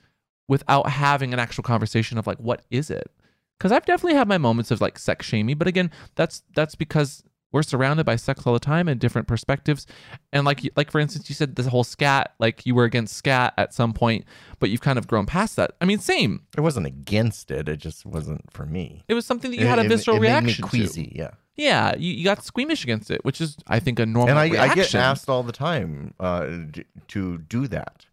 without 0.47 0.89
having 0.89 1.33
an 1.33 1.39
actual 1.39 1.63
conversation 1.63 2.17
of 2.17 2.25
like 2.25 2.39
what 2.39 2.63
is 2.71 2.89
it 2.89 3.11
because 3.57 3.71
i've 3.71 3.85
definitely 3.85 4.17
had 4.17 4.27
my 4.27 4.37
moments 4.37 4.71
of 4.71 4.81
like 4.81 4.97
sex 4.97 5.25
shaming 5.25 5.57
but 5.57 5.67
again 5.67 5.91
that's 6.15 6.43
that's 6.55 6.75
because 6.75 7.23
we're 7.53 7.63
surrounded 7.63 8.05
by 8.05 8.17
sex 8.17 8.45
all 8.45 8.51
the 8.53 8.59
time 8.59 8.89
and 8.89 8.99
different 8.99 9.25
perspectives 9.27 9.87
and 10.33 10.43
like 10.45 10.61
like 10.75 10.91
for 10.91 10.99
instance 10.99 11.29
you 11.29 11.35
said 11.35 11.55
this 11.55 11.67
whole 11.67 11.85
scat 11.85 12.33
like 12.39 12.65
you 12.65 12.75
were 12.75 12.83
against 12.83 13.15
scat 13.15 13.53
at 13.57 13.73
some 13.73 13.93
point 13.93 14.25
but 14.59 14.69
you've 14.69 14.81
kind 14.81 14.99
of 14.99 15.07
grown 15.07 15.25
past 15.25 15.55
that 15.55 15.71
i 15.79 15.85
mean 15.85 15.99
same 15.99 16.41
I 16.57 16.61
wasn't 16.61 16.87
against 16.87 17.49
it; 17.51 17.69
it 17.69 17.77
just 17.77 18.05
wasn't 18.05 18.51
for 18.51 18.65
me. 18.65 19.03
it 19.07 19.13
was 19.13 19.25
something 19.25 19.51
that 19.51 19.57
you 19.57 19.65
It- 19.65 19.69
had 19.69 19.79
a 19.79 19.83
it- 19.85 19.87
visceral 19.89 20.17
it 20.17 20.21
made 20.21 20.27
me 20.27 20.33
reaction 20.47 20.63
to. 20.65 20.69
queasy, 20.69 21.13
yeah. 21.15 21.31
Yeah, 21.55 21.95
you, 21.95 22.11
you 22.13 22.23
got 22.23 22.43
squeamish 22.43 22.83
against 22.83 23.11
it, 23.11 23.23
which 23.23 23.39
is, 23.39 23.57
I 23.67 23.79
think, 23.79 23.99
a 23.99 24.07
normal 24.07 24.29
and 24.31 24.39
I, 24.39 24.45
reaction. 24.47 24.71
I 24.71 24.75
get 24.75 24.95
asked 24.95 25.29
all 25.29 25.43
the 25.43 25.51
time 25.51 26.15
uh, 26.19 26.47
d- 26.71 26.83
to 27.09 27.37
do 27.37 27.67
that. 27.67 28.07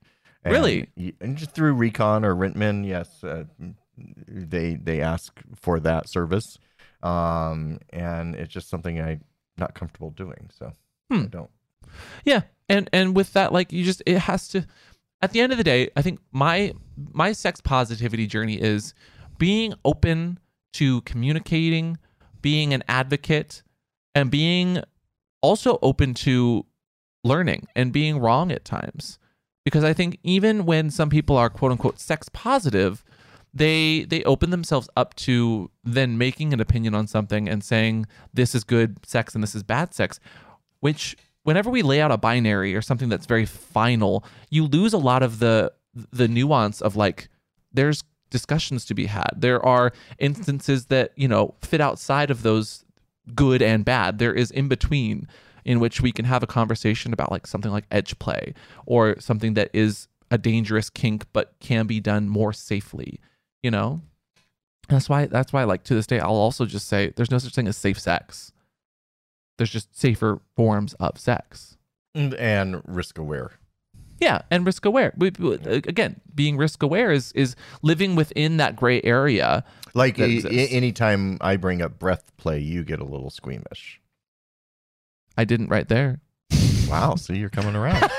And 0.45 0.53
Really? 0.53 0.91
y- 0.95 1.15
And 1.23 1.39
just 1.39 1.53
through 1.53 1.73
Recon 1.73 2.23
or 2.23 2.35
Rentmen, 2.37 2.87
yes, 2.87 3.25
uh, 3.25 3.45
they 3.97 4.75
they 4.75 5.01
ask 5.01 5.41
for 5.57 5.81
that 5.81 6.07
service, 6.09 6.59
um, 7.03 7.79
and 7.91 8.35
it's 8.35 8.53
just 8.53 8.69
something 8.69 9.01
I'm 9.01 9.23
not 9.61 9.75
comfortable 9.75 10.11
doing. 10.11 10.51
So 10.59 10.73
I 11.11 11.15
Hmm. 11.15 11.27
don't. 11.27 11.51
Yeah, 12.25 12.43
and 12.69 12.89
and 12.93 13.15
with 13.15 13.33
that, 13.35 13.53
like 13.53 13.73
you 13.73 13.85
just, 13.85 14.03
it 14.07 14.19
has 14.19 14.49
to. 14.49 14.67
At 15.23 15.33
the 15.33 15.41
end 15.41 15.53
of 15.53 15.59
the 15.59 15.65
day, 15.65 15.91
I 15.97 16.03
think 16.03 16.21
my 16.33 16.73
my 17.13 17.33
sex 17.33 17.61
positivity 17.61 18.27
journey 18.27 18.61
is 18.61 18.95
being 19.39 19.75
open 19.85 20.39
to 20.75 21.01
communicating, 21.03 21.99
being 22.43 22.73
an 22.73 22.83
advocate, 22.89 23.63
and 24.15 24.31
being 24.31 24.83
also 25.43 25.79
open 25.83 26.15
to 26.15 26.65
learning 27.25 27.67
and 27.77 27.93
being 27.93 28.19
wrong 28.19 28.51
at 28.53 28.65
times. 28.65 29.19
Because 29.65 29.85
I 29.85 29.93
think 29.93 30.19
even 30.23 30.65
when 30.65 30.91
some 30.91 31.11
people 31.11 31.37
are 31.37 31.51
quote 31.51 31.73
unquote 31.73 32.01
sex 32.01 32.29
positive, 32.33 33.05
they 33.53 34.05
they 34.05 34.23
open 34.25 34.51
themselves 34.51 34.89
up 34.97 35.15
to 35.15 35.71
then 35.85 36.19
making 36.19 36.53
an 36.53 36.61
opinion 36.61 36.95
on 36.95 37.07
something 37.07 37.49
and 37.49 37.65
saying 37.65 38.07
this 38.33 38.55
is 38.55 38.65
good 38.65 39.05
sex 39.05 39.35
and 39.35 39.43
this 39.43 39.55
is 39.55 39.63
bad 39.63 39.95
sex, 39.95 40.21
which 40.81 41.17
whenever 41.43 41.71
we 41.71 41.83
lay 41.83 42.01
out 42.01 42.13
a 42.13 42.17
binary 42.19 42.75
or 42.75 42.83
something 42.83 43.09
that's 43.09 43.27
very 43.27 43.47
final, 43.47 44.25
you 44.51 44.67
lose 44.67 44.93
a 44.93 44.99
lot 44.99 45.23
of 45.23 45.39
the 45.39 45.73
the 46.13 46.29
nuance 46.29 46.81
of 46.81 46.97
like 46.97 47.29
there's 47.73 48.05
discussions 48.31 48.85
to 48.87 48.95
be 48.95 49.07
had. 49.07 49.31
There 49.37 49.65
are 49.65 49.93
instances 50.19 50.87
that, 50.87 51.13
you 51.17 51.29
know, 51.29 51.55
fit 51.61 51.81
outside 51.81 52.31
of 52.31 52.43
those 52.43 52.85
good 53.35 53.61
and 53.61 53.85
bad. 53.85 54.19
There 54.19 54.33
is 54.33 54.51
in 54.51 54.69
between 54.69 55.29
in 55.65 55.81
which 55.81 56.01
we 56.01 56.13
can 56.13 56.25
have 56.25 56.43
a 56.43 56.47
conversation 56.47 57.13
about 57.13 57.31
like 57.31 57.47
something 57.47 57.71
like 57.71 57.85
edge 57.91 58.19
play 58.19 58.55
or 58.87 59.19
something 59.21 59.55
that 59.55 59.71
is 59.73 60.09
a 60.31 60.39
dangerous 60.39 60.89
kink 60.89 61.27
but 61.33 61.55
can 61.61 61.87
be 61.87 62.01
done 62.01 62.29
more 62.29 62.53
safely, 62.53 63.21
you 63.63 63.71
know? 63.71 64.01
That's 64.89 65.09
why 65.09 65.27
that's 65.27 65.53
why 65.53 65.65
like 65.65 65.85
to 65.85 65.95
this 65.95 66.07
day 66.07 66.19
I'll 66.19 66.31
also 66.35 66.67
just 66.67 66.89
say 66.89 67.13
there's 67.15 67.31
no 67.31 67.39
such 67.39 67.55
thing 67.55 67.69
as 67.69 67.77
safe 67.77 67.99
sex. 68.01 68.53
There's 69.59 69.71
just 69.71 69.97
safer 69.99 70.41
forms 70.57 70.95
of 70.95 71.19
sex. 71.19 71.77
And, 72.15 72.35
and 72.35 72.83
risk 72.87 73.19
aware. 73.19 73.53
Yeah, 74.19 74.43
and 74.51 74.67
risk 74.67 74.85
aware. 74.85 75.13
We, 75.17 75.31
we- 75.39 75.55
again, 75.55 76.21
being 76.35 76.57
risk 76.57 76.83
aware 76.83 77.13
is 77.13 77.31
is 77.33 77.55
living 77.83 78.17
within 78.17 78.57
that 78.57 78.77
gray 78.77 79.01
area. 79.03 79.65
Like 79.95 80.17
That 80.17 80.45
a, 80.47 80.67
anytime 80.69 81.39
I 81.41 81.57
bring 81.57 81.83
up 81.83 81.99
breath 81.99 82.37
play, 82.37 82.59
you 82.61 82.85
get 82.85 83.01
a 83.01 83.05
little 83.05 83.31
squeamish. 83.31 84.01
I 85.39 85.45
didn't 85.45 85.69
right 85.69 85.89
there. 85.89 86.21
Wow, 86.89 87.15
so 87.15 87.33
you're 87.33 87.49
coming 87.49 87.77
around. 87.77 88.11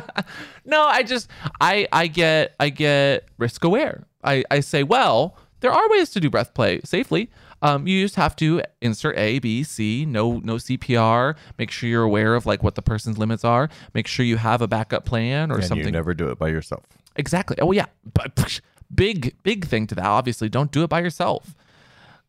no, 0.64 0.82
I 0.84 1.02
just 1.02 1.28
I 1.60 1.86
I 1.92 2.06
get 2.06 2.54
I 2.58 2.70
get 2.70 3.24
risk 3.38 3.64
aware. 3.64 4.04
I 4.26 4.44
I 4.50 4.60
say, 4.60 4.82
well, 4.82 5.36
there 5.60 5.72
are 5.72 5.88
ways 5.90 6.10
to 6.10 6.20
do 6.20 6.28
breath 6.30 6.52
play 6.54 6.80
safely. 6.84 7.30
Um, 7.62 7.86
you 7.86 8.04
just 8.04 8.16
have 8.16 8.36
to 8.36 8.60
insert 8.82 9.16
A, 9.16 9.38
B, 9.38 9.62
C, 9.62 10.04
no 10.04 10.38
no 10.44 10.56
CPR. 10.56 11.34
Make 11.58 11.70
sure 11.70 11.88
you're 11.88 12.02
aware 12.02 12.34
of 12.34 12.44
like 12.44 12.62
what 12.62 12.74
the 12.74 12.82
person's 12.82 13.16
limits 13.18 13.44
are. 13.44 13.68
Make 13.94 14.06
sure 14.06 14.26
you 14.26 14.36
have 14.36 14.60
a 14.60 14.68
backup 14.68 15.04
plan 15.06 15.50
or 15.50 15.56
and 15.56 15.64
something. 15.64 15.86
you 15.86 15.92
never 15.92 16.12
do 16.12 16.28
it 16.28 16.38
by 16.38 16.48
yourself. 16.48 16.84
Exactly. 17.16 17.56
Oh 17.62 17.72
yeah, 17.72 17.86
but 18.12 18.60
big 18.94 19.34
big 19.42 19.66
thing 19.66 19.86
to 19.86 19.94
that. 19.94 20.04
Obviously, 20.04 20.48
don't 20.50 20.70
do 20.70 20.82
it 20.84 20.88
by 20.90 21.00
yourself. 21.00 21.54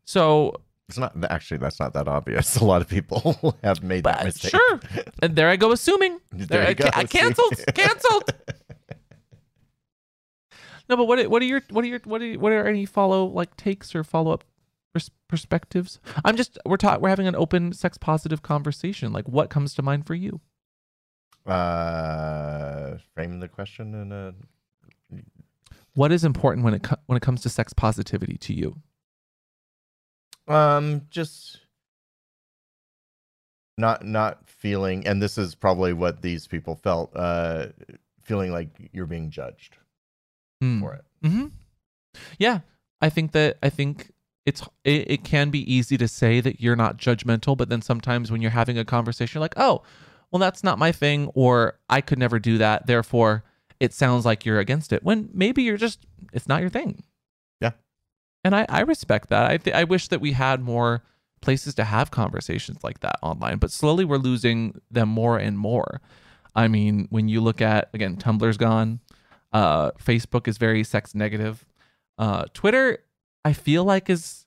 So 0.05 0.55
It's 0.87 0.97
not 0.97 1.11
actually 1.29 1.57
that's 1.57 1.79
not 1.79 1.91
that 1.93 2.07
obvious. 2.07 2.55
A 2.61 2.63
lot 2.65 2.81
of 2.81 2.87
people 2.87 3.57
have 3.63 3.83
made 3.83 4.05
that 4.05 4.23
mistake. 4.23 4.51
sure. 4.51 4.79
And 5.21 5.35
there 5.35 5.49
I 5.49 5.57
go 5.57 5.73
assuming. 5.73 6.19
There 6.31 6.65
I, 6.65 6.69
you 6.69 6.75
go, 6.75 6.89
I 6.93 7.03
canceled. 7.03 7.59
canceled. 7.75 8.31
No, 10.89 10.97
but 10.97 11.05
what 11.05 11.27
what 11.27 11.41
are 11.41 11.45
your 11.45 11.61
what 11.69 11.83
are 11.83 11.87
your 11.87 11.99
what 12.05 12.21
are 12.21 12.33
what 12.35 12.51
are 12.51 12.65
any 12.67 12.85
follow 12.85 13.25
like 13.25 13.55
takes 13.57 13.93
or 13.95 14.03
follow 14.03 14.31
up 14.31 14.43
pers- 14.93 15.11
perspectives? 15.27 15.99
I'm 16.23 16.35
just 16.35 16.57
we're 16.65 16.77
taught 16.77 17.01
we're 17.01 17.09
having 17.09 17.27
an 17.27 17.35
open 17.35 17.73
sex 17.73 17.97
positive 17.97 18.41
conversation. 18.41 19.11
Like 19.13 19.27
what 19.27 19.49
comes 19.49 19.73
to 19.75 19.81
mind 19.81 20.05
for 20.07 20.15
you? 20.15 20.41
Uh, 21.45 22.97
frame 23.13 23.39
the 23.39 23.47
question 23.47 23.93
in 23.95 24.11
a 24.11 24.33
What 25.93 26.11
is 26.11 26.23
important 26.25 26.65
when 26.65 26.73
it 26.73 26.83
co- 26.83 26.97
when 27.05 27.15
it 27.17 27.21
comes 27.21 27.41
to 27.43 27.49
sex 27.49 27.73
positivity 27.73 28.37
to 28.37 28.53
you? 28.53 28.77
um 30.49 31.01
just 31.09 31.59
not 33.77 34.05
not 34.05 34.47
feeling 34.47 35.05
and 35.05 35.21
this 35.21 35.37
is 35.37 35.55
probably 35.55 35.91
what 35.91 36.21
these 36.21 36.47
people 36.47 36.75
felt 36.75 37.11
uh 37.17 37.67
feeling 38.23 38.51
like 38.51 38.69
you're 38.93 39.05
being 39.05 39.29
judged 39.29 39.77
Hmm. 40.61 40.79
for 40.79 40.93
it 40.93 41.05
hmm 41.23 41.45
Yeah, 42.39 42.59
I 43.01 43.09
think 43.09 43.31
that 43.33 43.57
I 43.61 43.69
think 43.69 44.11
it's 44.45 44.61
it, 44.83 45.11
it 45.11 45.23
can 45.23 45.49
be 45.49 45.71
easy 45.71 45.97
to 45.97 46.07
say 46.07 46.39
that 46.41 46.61
you're 46.61 46.75
not 46.75 46.97
judgmental, 46.97 47.55
but 47.57 47.69
then 47.69 47.81
sometimes 47.81 48.31
when 48.31 48.41
you're 48.41 48.51
having 48.51 48.77
a 48.77 48.85
conversation, 48.85 49.37
you're 49.37 49.41
like, 49.41 49.53
oh, 49.57 49.83
well, 50.31 50.39
that's 50.39 50.63
not 50.63 50.79
my 50.79 50.91
thing, 50.91 51.29
or 51.35 51.77
I 51.89 52.01
could 52.01 52.17
never 52.17 52.39
do 52.39 52.57
that. 52.57 52.87
Therefore, 52.87 53.43
it 53.79 53.93
sounds 53.93 54.25
like 54.25 54.45
you're 54.45 54.59
against 54.59 54.91
it. 54.93 55.03
When 55.03 55.29
maybe 55.33 55.63
you're 55.63 55.77
just 55.77 56.05
it's 56.33 56.47
not 56.47 56.61
your 56.61 56.69
thing. 56.69 57.03
Yeah. 57.61 57.71
and 58.43 58.55
I 58.55 58.65
I 58.69 58.81
respect 58.81 59.29
that. 59.29 59.49
I 59.51 59.57
th- 59.57 59.75
I 59.75 59.83
wish 59.83 60.07
that 60.07 60.21
we 60.21 60.31
had 60.31 60.61
more 60.61 61.03
places 61.41 61.75
to 61.75 61.83
have 61.83 62.09
conversations 62.09 62.83
like 62.83 63.01
that 63.01 63.19
online, 63.21 63.57
but 63.57 63.71
slowly 63.71 64.05
we're 64.05 64.17
losing 64.17 64.81
them 64.89 65.09
more 65.09 65.37
and 65.37 65.57
more. 65.59 66.01
I 66.55 66.67
mean, 66.67 67.07
when 67.11 67.27
you 67.27 67.41
look 67.41 67.61
at 67.61 67.89
again, 67.93 68.15
Tumblr's 68.17 68.57
gone. 68.57 68.99
Uh, 69.53 69.91
Facebook 69.91 70.47
is 70.47 70.57
very 70.57 70.83
sex 70.83 71.15
negative. 71.15 71.65
Uh, 72.17 72.45
Twitter, 72.53 72.99
I 73.45 73.53
feel 73.53 73.83
like 73.83 74.09
is 74.09 74.45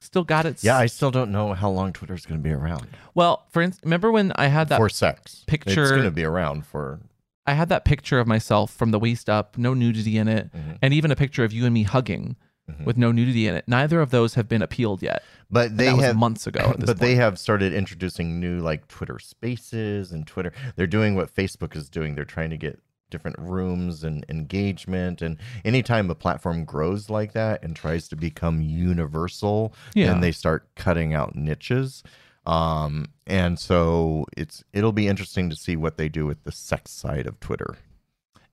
still 0.00 0.24
got 0.24 0.44
its. 0.46 0.62
yeah 0.62 0.76
i 0.76 0.86
still 0.86 1.10
don't 1.10 1.32
know 1.32 1.52
how 1.54 1.68
long 1.70 1.92
twitter's 1.92 2.26
going 2.26 2.38
to 2.38 2.44
be 2.44 2.52
around 2.52 2.86
well, 3.14 3.46
for 3.50 3.60
instance, 3.62 3.82
remember 3.84 4.12
when 4.12 4.30
I 4.36 4.46
had 4.48 4.68
that 4.68 4.76
for 4.76 4.88
sex 4.90 5.42
picture- 5.46 5.82
it's 5.82 5.90
going 5.90 6.04
to 6.04 6.10
be 6.10 6.22
around 6.22 6.64
for 6.66 7.00
I 7.46 7.54
had 7.54 7.68
that 7.70 7.84
picture 7.84 8.18
of 8.20 8.26
myself 8.26 8.70
from 8.72 8.90
the 8.90 8.98
waist 8.98 9.28
up, 9.30 9.56
no 9.56 9.72
nudity 9.72 10.18
in 10.18 10.28
it, 10.28 10.52
Mhm. 10.52 10.78
and 10.82 10.92
even 10.92 11.10
a 11.10 11.16
picture 11.16 11.44
of 11.44 11.52
you 11.52 11.64
and 11.64 11.72
me 11.74 11.82
hugging. 11.84 12.36
with 12.84 12.96
no 12.96 13.12
nudity 13.12 13.46
in 13.46 13.54
it. 13.54 13.62
Neither 13.68 14.00
of 14.00 14.10
those 14.10 14.34
have 14.34 14.48
been 14.48 14.60
appealed 14.60 15.00
yet. 15.00 15.22
But 15.48 15.76
they 15.76 15.94
have 15.94 16.16
months 16.16 16.48
ago. 16.48 16.74
But 16.84 16.98
they 16.98 17.14
have 17.14 17.38
started 17.38 17.72
introducing 17.72 18.40
new 18.40 18.58
like 18.58 18.88
Twitter 18.88 19.20
Spaces 19.20 20.10
and 20.10 20.26
Twitter. 20.26 20.52
They're 20.74 20.88
doing 20.88 21.14
what 21.14 21.32
Facebook 21.32 21.76
is 21.76 21.88
doing. 21.88 22.16
They're 22.16 22.24
trying 22.24 22.50
to 22.50 22.56
get 22.56 22.80
different 23.10 23.36
rooms 23.38 24.02
and 24.04 24.24
engagement. 24.28 25.22
And 25.22 25.36
anytime 25.64 26.10
a 26.10 26.14
platform 26.14 26.64
grows 26.64 27.08
like 27.10 27.32
that 27.32 27.62
and 27.62 27.74
tries 27.76 28.08
to 28.08 28.16
become 28.16 28.60
universal, 28.62 29.72
Yeah. 29.94 30.06
then 30.06 30.20
they 30.20 30.32
start 30.32 30.68
cutting 30.74 31.14
out 31.14 31.34
niches. 31.36 32.02
Um, 32.46 33.06
and 33.26 33.58
so 33.58 34.26
it's 34.36 34.62
it'll 34.72 34.92
be 34.92 35.08
interesting 35.08 35.50
to 35.50 35.56
see 35.56 35.74
what 35.76 35.96
they 35.96 36.08
do 36.08 36.26
with 36.26 36.44
the 36.44 36.52
sex 36.52 36.92
side 36.92 37.26
of 37.26 37.40
Twitter. 37.40 37.76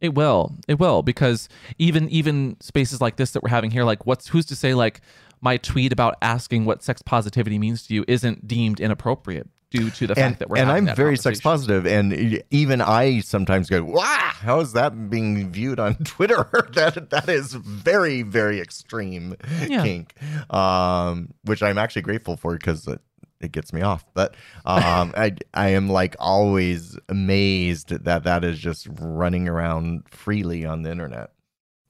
It 0.01 0.16
will. 0.16 0.56
It 0.68 0.80
will 0.80 1.04
because 1.04 1.47
even 1.78 2.10
even 2.10 2.58
spaces 2.60 2.99
like 3.01 3.16
this 3.18 3.32
that 3.32 3.43
we're 3.43 3.49
having 3.49 3.72
here, 3.72 3.84
like 3.84 4.06
what's 4.06 4.30
who's 4.30 4.45
to 4.47 4.56
say 4.56 4.74
like 4.74 5.01
my 5.41 5.58
tweet 5.58 5.93
about 5.93 6.16
asking 6.22 6.66
what 6.66 6.82
sex 6.84 7.01
positivity 7.01 7.60
means 7.60 7.86
to 7.88 7.93
you 7.93 8.04
isn't 8.08 8.47
deemed 8.47 8.80
inappropriate 8.80 9.47
due 9.74 9.89
to 9.89 10.05
the 10.07 10.13
fact 10.15 10.26
and, 10.26 10.38
that 10.38 10.49
we're 10.49 10.57
and 10.57 10.71
I'm 10.71 10.86
that 10.86 10.95
very 10.95 11.17
sex 11.17 11.41
positive, 11.41 11.88
and 11.88 12.41
even 12.51 12.80
I 12.80 13.21
sometimes 13.21 13.69
go, 13.69 13.84
"Wow, 13.84 14.03
how 14.05 14.59
is 14.59 14.74
that 14.74 15.09
being 15.09 15.51
viewed 15.51 15.80
on 15.80 15.95
Twitter? 16.05 16.47
that 16.74 17.09
that 17.09 17.28
is 17.28 17.53
very 17.53 18.21
very 18.21 18.59
extreme 18.59 19.36
Yeah. 19.67 19.84
kink." 19.84 20.15
Um, 20.53 21.34
which 21.43 21.63
I'm 21.63 21.78
actually 21.78 22.03
grateful 22.03 22.38
for 22.38 22.53
because 22.53 22.88
it, 22.88 23.01
it 23.41 23.51
gets 23.51 23.74
me 23.74 23.82
off. 23.82 24.05
But 24.13 24.36
um, 24.65 25.13
I 25.17 25.36
I 25.53 25.69
am 25.69 25.89
like 25.89 26.15
always 26.19 26.97
amazed 27.09 27.89
that 27.89 28.24
that 28.24 28.43
is 28.43 28.59
just 28.59 28.88
running 28.99 29.47
around 29.49 30.03
freely 30.11 30.65
on 30.65 30.84
the 30.84 30.91
internet 30.91 31.32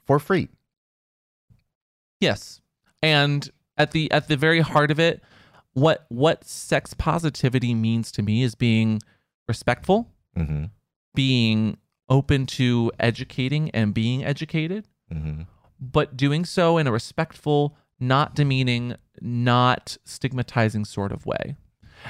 for 0.05 0.19
free. 0.19 0.47
Yes. 2.21 2.61
And 3.01 3.49
at 3.77 3.91
the 3.91 4.09
at 4.11 4.29
the 4.29 4.38
very 4.38 4.61
heart 4.61 4.89
of 4.91 4.99
it, 4.99 5.21
what 5.74 6.05
what 6.09 6.43
sex 6.45 6.93
positivity 6.93 7.74
means 7.74 8.11
to 8.13 8.21
me 8.21 8.43
is 8.43 8.55
being 8.55 9.01
respectful, 9.47 10.09
hmm 10.36 10.65
being 11.15 11.78
open 12.09 12.45
to 12.47 12.91
educating 12.99 13.69
and 13.71 13.93
being 13.93 14.24
educated, 14.24 14.88
hmm 15.11 15.41
but 15.80 16.15
doing 16.15 16.45
so 16.45 16.78
in 16.78 16.88
a 16.88 16.91
respectful, 16.91 17.76
not 17.99 18.36
demeaning, 18.36 18.95
not 19.21 19.97
stigmatizing 20.05 20.86
sort 20.86 21.11
of 21.11 21.26
way. 21.26 21.57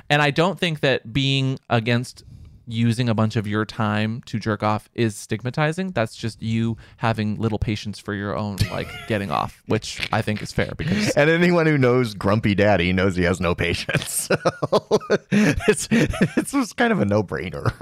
And 0.09 0.22
I 0.22 0.30
don't 0.30 0.59
think 0.59 0.82
that 0.82 1.11
being 1.11 1.59
against 1.70 2.24
using 2.66 3.09
a 3.09 3.14
bunch 3.14 3.36
of 3.36 3.45
your 3.45 3.66
time 3.66 4.22
to 4.26 4.39
jerk 4.39 4.64
off 4.64 4.89
is 4.93 5.16
stigmatizing. 5.16 5.91
That's 5.91 6.16
just 6.16 6.41
you 6.41 6.78
having 6.97 7.38
little 7.38 7.59
patience 7.59 7.99
for 7.99 8.14
your 8.14 8.36
own 8.36 8.57
like 8.72 8.88
getting 9.07 9.32
off, 9.32 9.64
which 9.68 10.07
I 10.11 10.22
think 10.22 10.41
is 10.41 10.51
fair 10.51 10.74
because 10.78 11.09
And 11.11 11.30
anyone 11.30 11.66
who 11.66 11.78
knows 11.78 12.14
Grumpy 12.14 12.55
Daddy 12.55 12.93
knows 12.93 13.16
he 13.16 13.24
has 13.24 13.39
no 13.39 13.55
patience. 13.55 14.30
So 14.64 14.99
it's 15.32 15.88
it's 15.91 16.51
just 16.51 16.78
kind 16.78 16.93
of 16.93 16.99
a 16.99 17.05
no 17.05 17.24
brainer. 17.24 17.74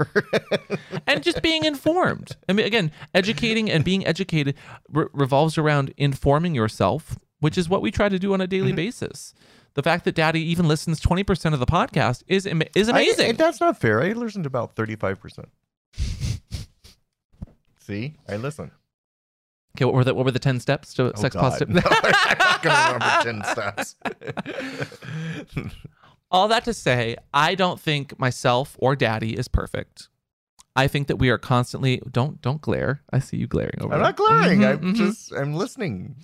and 1.06 1.22
just 1.22 1.42
being 1.42 1.64
informed. 1.64 2.36
I 2.48 2.52
mean, 2.52 2.66
again, 2.66 2.90
educating 3.14 3.70
and 3.70 3.84
being 3.84 4.04
educated 4.06 4.56
re- 4.88 5.06
revolves 5.12 5.58
around 5.58 5.94
informing 5.96 6.54
yourself, 6.54 7.18
which 7.40 7.56
is 7.56 7.68
what 7.68 7.82
we 7.82 7.90
try 7.90 8.08
to 8.08 8.18
do 8.18 8.32
on 8.34 8.40
a 8.40 8.46
daily 8.46 8.68
mm-hmm. 8.68 8.76
basis. 8.76 9.34
The 9.74 9.82
fact 9.82 10.04
that 10.04 10.14
Daddy 10.14 10.40
even 10.50 10.68
listens 10.68 11.00
twenty 11.00 11.24
percent 11.24 11.54
of 11.54 11.60
the 11.60 11.66
podcast 11.66 12.22
is 12.28 12.46
is 12.74 12.88
amazing. 12.88 13.28
I- 13.30 13.32
that's 13.32 13.60
not 13.60 13.78
fair. 13.80 14.02
I 14.02 14.12
listened 14.12 14.44
to 14.44 14.48
about 14.48 14.74
35%. 14.76 15.46
See? 17.78 18.14
I 18.28 18.36
listen. 18.36 18.70
okay, 19.76 19.84
what 19.84 19.94
were 19.94 20.04
the 20.04 20.14
what 20.14 20.24
were 20.24 20.30
the 20.30 20.38
ten 20.38 20.60
steps 20.60 20.94
to 20.94 21.12
Oh, 21.12 21.12
sex 21.16 21.34
God. 21.34 21.40
positive? 21.40 21.70
No, 21.70 21.82
I'm 21.84 22.38
not 22.38 22.62
going 22.62 22.76
to 22.76 22.92
remember 22.92 23.42
10 23.44 23.44
steps. 23.52 23.96
All 26.30 26.48
that 26.48 26.64
to 26.64 26.72
say, 26.72 27.16
I 27.34 27.54
don't 27.54 27.78
think 27.80 28.18
myself 28.18 28.76
or 28.78 28.96
Daddy 28.96 29.36
is 29.36 29.48
perfect. 29.48 30.08
I 30.74 30.88
think 30.88 31.08
that 31.08 31.16
we 31.16 31.28
are 31.28 31.36
constantly 31.38 32.00
don't 32.10 32.40
don't 32.40 32.62
glare. 32.62 33.02
I 33.12 33.18
see 33.18 33.36
you 33.36 33.46
glaring 33.46 33.74
over. 33.80 33.88
There. 33.88 33.96
I'm 33.98 34.02
not 34.02 34.16
glaring. 34.16 34.60
Mhm, 34.60 34.70
I'm 34.70 34.94
mhm. 34.94 34.96
just, 34.96 35.32
I'm 35.32 35.52
listening. 35.54 36.16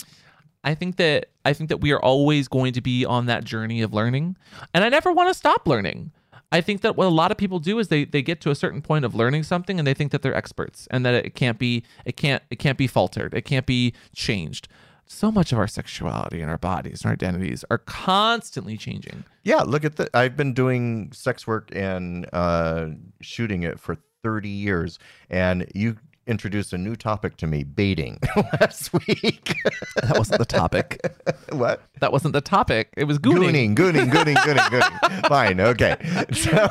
I 0.68 0.74
think 0.74 0.96
that 0.96 1.30
I 1.46 1.54
think 1.54 1.70
that 1.70 1.80
we 1.80 1.92
are 1.92 2.00
always 2.00 2.46
going 2.46 2.74
to 2.74 2.82
be 2.82 3.06
on 3.06 3.24
that 3.24 3.42
journey 3.42 3.80
of 3.80 3.94
learning, 3.94 4.36
and 4.74 4.84
I 4.84 4.90
never 4.90 5.10
want 5.10 5.30
to 5.30 5.34
stop 5.34 5.66
learning. 5.66 6.12
I 6.52 6.60
think 6.60 6.82
that 6.82 6.94
what 6.94 7.06
a 7.06 7.08
lot 7.10 7.30
of 7.30 7.38
people 7.38 7.58
do 7.58 7.78
is 7.78 7.88
they 7.88 8.04
they 8.04 8.20
get 8.20 8.42
to 8.42 8.50
a 8.50 8.54
certain 8.54 8.82
point 8.82 9.06
of 9.06 9.14
learning 9.14 9.44
something 9.44 9.78
and 9.78 9.86
they 9.86 9.94
think 9.94 10.12
that 10.12 10.20
they're 10.20 10.34
experts 10.34 10.86
and 10.90 11.06
that 11.06 11.14
it 11.14 11.34
can't 11.34 11.58
be 11.58 11.84
it 12.04 12.18
can't 12.18 12.42
it 12.50 12.56
can't 12.56 12.76
be 12.76 12.86
faltered. 12.86 13.32
It 13.32 13.46
can't 13.46 13.64
be 13.64 13.94
changed. 14.14 14.68
So 15.06 15.32
much 15.32 15.52
of 15.52 15.58
our 15.58 15.66
sexuality 15.66 16.42
and 16.42 16.50
our 16.50 16.58
bodies 16.58 17.00
and 17.00 17.06
our 17.06 17.12
identities 17.14 17.64
are 17.70 17.78
constantly 17.78 18.76
changing. 18.76 19.24
Yeah, 19.44 19.62
look 19.62 19.86
at 19.86 19.96
the. 19.96 20.10
I've 20.12 20.36
been 20.36 20.52
doing 20.52 21.12
sex 21.12 21.46
work 21.46 21.70
and 21.72 22.28
uh, 22.34 22.88
shooting 23.22 23.62
it 23.62 23.80
for 23.80 23.96
30 24.22 24.50
years, 24.50 24.98
and 25.30 25.66
you 25.74 25.96
introduced 26.28 26.72
a 26.72 26.78
new 26.78 26.94
topic 26.94 27.36
to 27.38 27.46
me, 27.46 27.64
baiting, 27.64 28.18
last 28.60 28.92
week. 28.92 29.54
That 30.02 30.14
wasn't 30.16 30.38
the 30.38 30.44
topic. 30.44 31.00
what? 31.50 31.82
That 32.00 32.12
wasn't 32.12 32.34
the 32.34 32.40
topic. 32.40 32.90
It 32.96 33.04
was 33.04 33.18
gooning. 33.18 33.74
Gooning, 33.74 34.10
gooning, 34.10 34.10
gooning, 34.10 34.36
gooning, 34.36 34.80
gooning. 34.80 35.28
Fine, 35.28 35.60
okay. 35.60 35.96
So, 36.32 36.68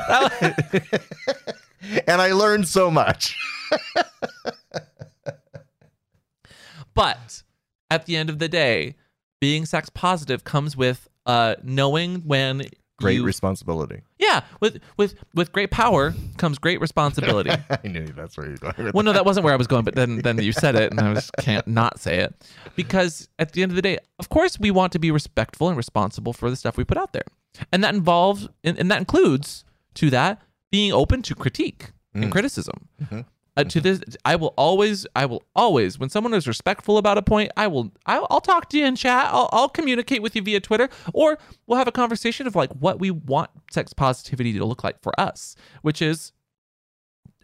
and 2.07 2.21
I 2.21 2.31
learned 2.31 2.67
so 2.67 2.89
much. 2.89 3.35
But 6.93 7.43
at 7.91 8.05
the 8.05 8.15
end 8.15 8.29
of 8.29 8.39
the 8.39 8.49
day, 8.49 8.95
being 9.39 9.65
sex 9.65 9.89
positive 9.89 10.43
comes 10.43 10.75
with 10.75 11.07
uh, 11.27 11.55
knowing 11.61 12.21
when 12.21 12.63
Great 12.97 13.17
you, 13.17 13.23
responsibility. 13.23 14.01
yeah 14.17 14.41
with 14.59 14.79
with 14.97 15.15
with 15.35 15.51
great 15.51 15.69
power 15.69 16.15
comes 16.37 16.57
great 16.57 16.81
responsibility. 16.81 17.51
I 17.69 17.87
knew 17.87 18.07
that's 18.07 18.37
where 18.37 18.47
you're 18.47 18.57
going 18.57 18.73
with 18.77 18.93
well, 18.93 19.03
no, 19.03 19.13
that 19.13 19.25
wasn't 19.25 19.43
where 19.43 19.53
I 19.53 19.57
was 19.57 19.67
going, 19.67 19.83
but 19.83 19.95
then 19.95 20.17
then 20.19 20.41
you 20.41 20.51
said 20.51 20.75
it, 20.75 20.91
and 20.91 20.99
I 20.99 21.13
just 21.13 21.31
can't 21.39 21.67
not 21.67 21.99
say 21.99 22.19
it 22.19 22.33
because 22.75 23.29
at 23.37 23.51
the 23.51 23.61
end 23.61 23.71
of 23.71 23.75
the 23.75 23.81
day, 23.81 23.99
of 24.19 24.29
course, 24.29 24.59
we 24.59 24.71
want 24.71 24.93
to 24.93 24.99
be 24.99 25.11
respectful 25.11 25.67
and 25.67 25.77
responsible 25.77 26.33
for 26.33 26.49
the 26.49 26.55
stuff 26.55 26.75
we 26.75 26.83
put 26.83 26.97
out 26.97 27.13
there, 27.13 27.25
and 27.71 27.83
that 27.83 27.93
involves 27.93 28.49
and, 28.63 28.77
and 28.79 28.89
that 28.89 28.97
includes 28.97 29.63
to 29.95 30.09
that 30.09 30.41
being 30.71 30.91
open 30.91 31.21
to 31.21 31.35
critique 31.35 31.91
and 32.13 32.25
mm. 32.25 32.31
criticism. 32.31 32.87
Mm-hmm. 33.01 33.21
Uh, 33.57 33.63
to 33.63 33.81
this, 33.81 33.99
I 34.23 34.35
will 34.35 34.53
always, 34.55 35.07
I 35.15 35.25
will 35.25 35.43
always, 35.55 35.97
when 35.99 36.09
someone 36.09 36.33
is 36.33 36.47
respectful 36.47 36.97
about 36.97 37.17
a 37.17 37.21
point, 37.23 37.51
I 37.57 37.67
will, 37.67 37.91
I'll, 38.05 38.27
I'll 38.29 38.39
talk 38.41 38.69
to 38.69 38.77
you 38.77 38.85
in 38.85 38.95
chat. 38.95 39.29
I'll, 39.31 39.49
I'll 39.51 39.67
communicate 39.69 40.21
with 40.21 40.35
you 40.35 40.41
via 40.43 40.59
Twitter, 40.59 40.89
or 41.13 41.37
we'll 41.65 41.77
have 41.79 41.87
a 41.87 41.91
conversation 41.91 42.45
of 42.47 42.55
like 42.55 42.71
what 42.73 42.99
we 42.99 43.09
want 43.11 43.49
sex 43.71 43.93
positivity 43.93 44.53
to 44.53 44.63
look 44.65 44.83
like 44.83 45.01
for 45.01 45.19
us, 45.19 45.55
which 45.81 46.01
is, 46.01 46.31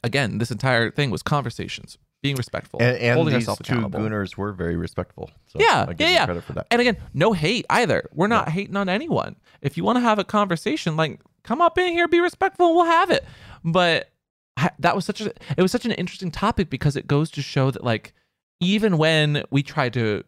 again, 0.04 0.38
this 0.38 0.52
entire 0.52 0.92
thing 0.92 1.10
was 1.10 1.24
conversations, 1.24 1.98
being 2.22 2.36
respectful, 2.36 2.82
And, 2.82 2.98
and 2.98 3.16
holding 3.16 3.34
these 3.34 3.44
ourselves 3.50 3.62
two 3.68 3.74
accountable. 3.74 4.00
gooners 4.00 4.38
were 4.38 4.54
very 4.54 4.76
respectful. 4.76 5.32
So 5.48 5.60
Yeah, 5.60 5.86
I 5.90 5.94
give 5.94 6.08
yeah, 6.08 6.14
yeah. 6.14 6.26
credit 6.26 6.44
for 6.44 6.54
that. 6.54 6.68
And 6.72 6.80
again, 6.80 6.98
no 7.14 7.34
hate 7.34 7.66
either. 7.70 8.08
We're 8.14 8.28
not 8.28 8.50
hating 8.50 8.76
on 8.78 8.88
anyone. 8.88 9.36
If 9.62 9.78
you 9.78 9.84
want 9.84 9.96
to 9.98 10.02
have 10.02 10.20
a 10.20 10.24
conversation, 10.24 10.96
like 10.96 11.20
come 11.44 11.60
up 11.62 11.78
in 11.78 11.92
here, 11.92 12.08
be 12.08 12.20
respectful, 12.22 12.68
and 12.68 12.76
we'll 12.76 12.86
have 12.86 13.10
it. 13.10 13.26
But 13.66 14.10
I- 14.58 14.72
that 14.80 14.96
was 14.96 15.06
such 15.06 15.22
a 15.22 15.34
it 15.58 15.62
was 15.62 15.72
such 15.72 15.86
an 15.86 15.92
interesting 15.94 16.32
topic 16.32 16.70
because 16.70 16.96
it 16.96 17.08
goes 17.08 17.32
to 17.32 17.42
show 17.42 17.72
that 17.72 17.84
like 17.84 18.14
even 18.60 18.98
when 18.98 19.44
we 19.50 19.64
try 19.64 19.90
to 19.90 20.24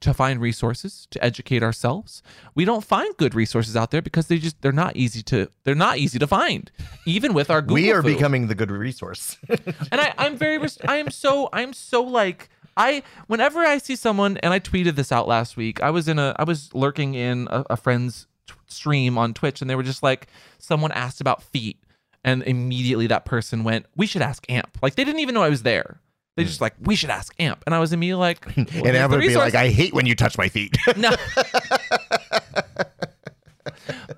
to 0.00 0.12
find 0.12 0.38
resources 0.40 1.06
to 1.10 1.24
educate 1.24 1.62
ourselves, 1.62 2.22
we 2.54 2.66
don't 2.66 2.84
find 2.84 3.16
good 3.16 3.34
resources 3.34 3.74
out 3.74 3.90
there 3.90 4.02
because 4.02 4.26
they 4.26 4.38
just 4.38 4.60
they're 4.60 4.70
not 4.72 4.96
easy 4.96 5.22
to 5.22 5.48
they're 5.62 5.74
not 5.74 5.96
easy 5.98 6.18
to 6.18 6.26
find. 6.26 6.70
Even 7.06 7.32
with 7.32 7.48
our 7.50 7.62
Google 7.62 7.74
we 7.76 7.92
are 7.92 8.02
foo. 8.02 8.14
becoming 8.14 8.48
the 8.48 8.54
good 8.54 8.70
resource. 8.70 9.38
and 9.48 10.00
I, 10.00 10.12
I'm 10.18 10.36
very, 10.36 10.58
I 10.86 10.96
am 10.96 11.10
so, 11.10 11.48
I'm 11.54 11.72
so 11.72 12.02
like, 12.02 12.50
I, 12.76 13.02
whenever 13.28 13.60
I 13.60 13.78
see 13.78 13.96
someone, 13.96 14.36
and 14.38 14.52
I 14.52 14.60
tweeted 14.60 14.94
this 14.96 15.10
out 15.12 15.26
last 15.28 15.56
week, 15.56 15.82
I 15.82 15.90
was 15.90 16.06
in 16.08 16.18
a, 16.18 16.34
I 16.38 16.44
was 16.44 16.74
lurking 16.74 17.14
in 17.14 17.46
a, 17.50 17.64
a 17.70 17.76
friend's 17.76 18.26
t- 18.46 18.54
stream 18.66 19.16
on 19.16 19.32
Twitch, 19.32 19.60
and 19.60 19.70
they 19.70 19.76
were 19.76 19.82
just 19.82 20.02
like, 20.02 20.26
someone 20.58 20.92
asked 20.92 21.20
about 21.20 21.42
feet, 21.42 21.78
and 22.24 22.42
immediately 22.44 23.06
that 23.08 23.24
person 23.24 23.62
went, 23.64 23.86
we 23.96 24.06
should 24.06 24.22
ask 24.22 24.44
Amp. 24.50 24.78
Like 24.82 24.94
they 24.94 25.04
didn't 25.04 25.20
even 25.20 25.34
know 25.34 25.42
I 25.42 25.48
was 25.50 25.62
there. 25.62 26.00
They 26.36 26.42
just 26.44 26.60
like, 26.60 26.74
we 26.80 26.96
should 26.96 27.10
ask 27.10 27.32
Amp, 27.38 27.62
and 27.64 27.72
I 27.74 27.78
was 27.78 27.92
immediately 27.92 28.20
like, 28.20 28.44
well, 28.56 28.66
and 28.86 28.96
the 28.96 29.08
would 29.08 29.20
be 29.20 29.36
like, 29.36 29.54
I 29.54 29.68
hate 29.68 29.94
when 29.94 30.04
you 30.06 30.16
touch 30.16 30.36
my 30.36 30.48
feet. 30.48 30.76
No. 30.96 31.10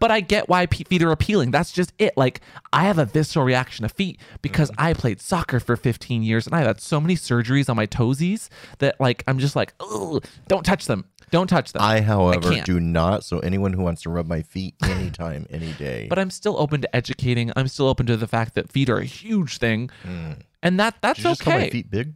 but 0.00 0.10
I 0.10 0.20
get 0.20 0.48
why 0.48 0.66
feet 0.66 1.02
are 1.02 1.10
appealing. 1.10 1.50
That's 1.50 1.72
just 1.72 1.92
it. 1.98 2.16
Like 2.16 2.40
I 2.72 2.84
have 2.84 2.98
a 2.98 3.04
visceral 3.04 3.44
reaction 3.44 3.82
to 3.82 3.88
feet 3.88 4.20
because 4.42 4.70
Mm-hmm. 4.70 4.80
I 4.82 4.94
played 4.94 5.20
soccer 5.20 5.60
for 5.60 5.76
15 5.76 6.22
years 6.22 6.46
and 6.46 6.54
I've 6.54 6.66
had 6.66 6.80
so 6.80 7.00
many 7.00 7.14
surgeries 7.14 7.68
on 7.70 7.76
my 7.76 7.86
toesies 7.86 8.48
that 8.78 9.00
like 9.00 9.22
I'm 9.28 9.38
just 9.38 9.54
like, 9.56 9.74
oh, 9.80 10.20
don't 10.48 10.64
touch 10.64 10.86
them. 10.86 11.04
Don't 11.30 11.48
touch 11.48 11.72
them. 11.72 11.82
I, 11.82 12.00
however, 12.02 12.50
can't. 12.52 12.64
do 12.66 12.78
not. 12.78 13.24
So 13.24 13.40
anyone 13.40 13.72
who 13.72 13.82
wants 13.82 14.02
to 14.02 14.10
rub 14.10 14.26
my 14.28 14.42
feet 14.42 14.74
anytime, 14.84 15.46
any 15.50 15.72
day. 15.72 16.06
but 16.08 16.18
I'm 16.18 16.30
still 16.30 16.56
open 16.58 16.80
to 16.82 16.96
educating. 16.96 17.52
I'm 17.56 17.66
still 17.68 17.88
open 17.88 18.06
to 18.06 18.16
the 18.16 18.28
fact 18.28 18.54
that 18.54 18.70
feet 18.70 18.88
are 18.88 18.98
a 18.98 19.04
huge 19.04 19.58
thing. 19.58 19.90
Hmm. 20.02 20.32
And 20.62 20.78
that 20.80 20.96
that's 21.00 21.18
Did 21.18 21.24
you 21.24 21.30
just 21.32 21.42
call 21.42 21.54
okay. 21.54 21.64
my 21.64 21.70
feet 21.70 21.90
big? 21.90 22.14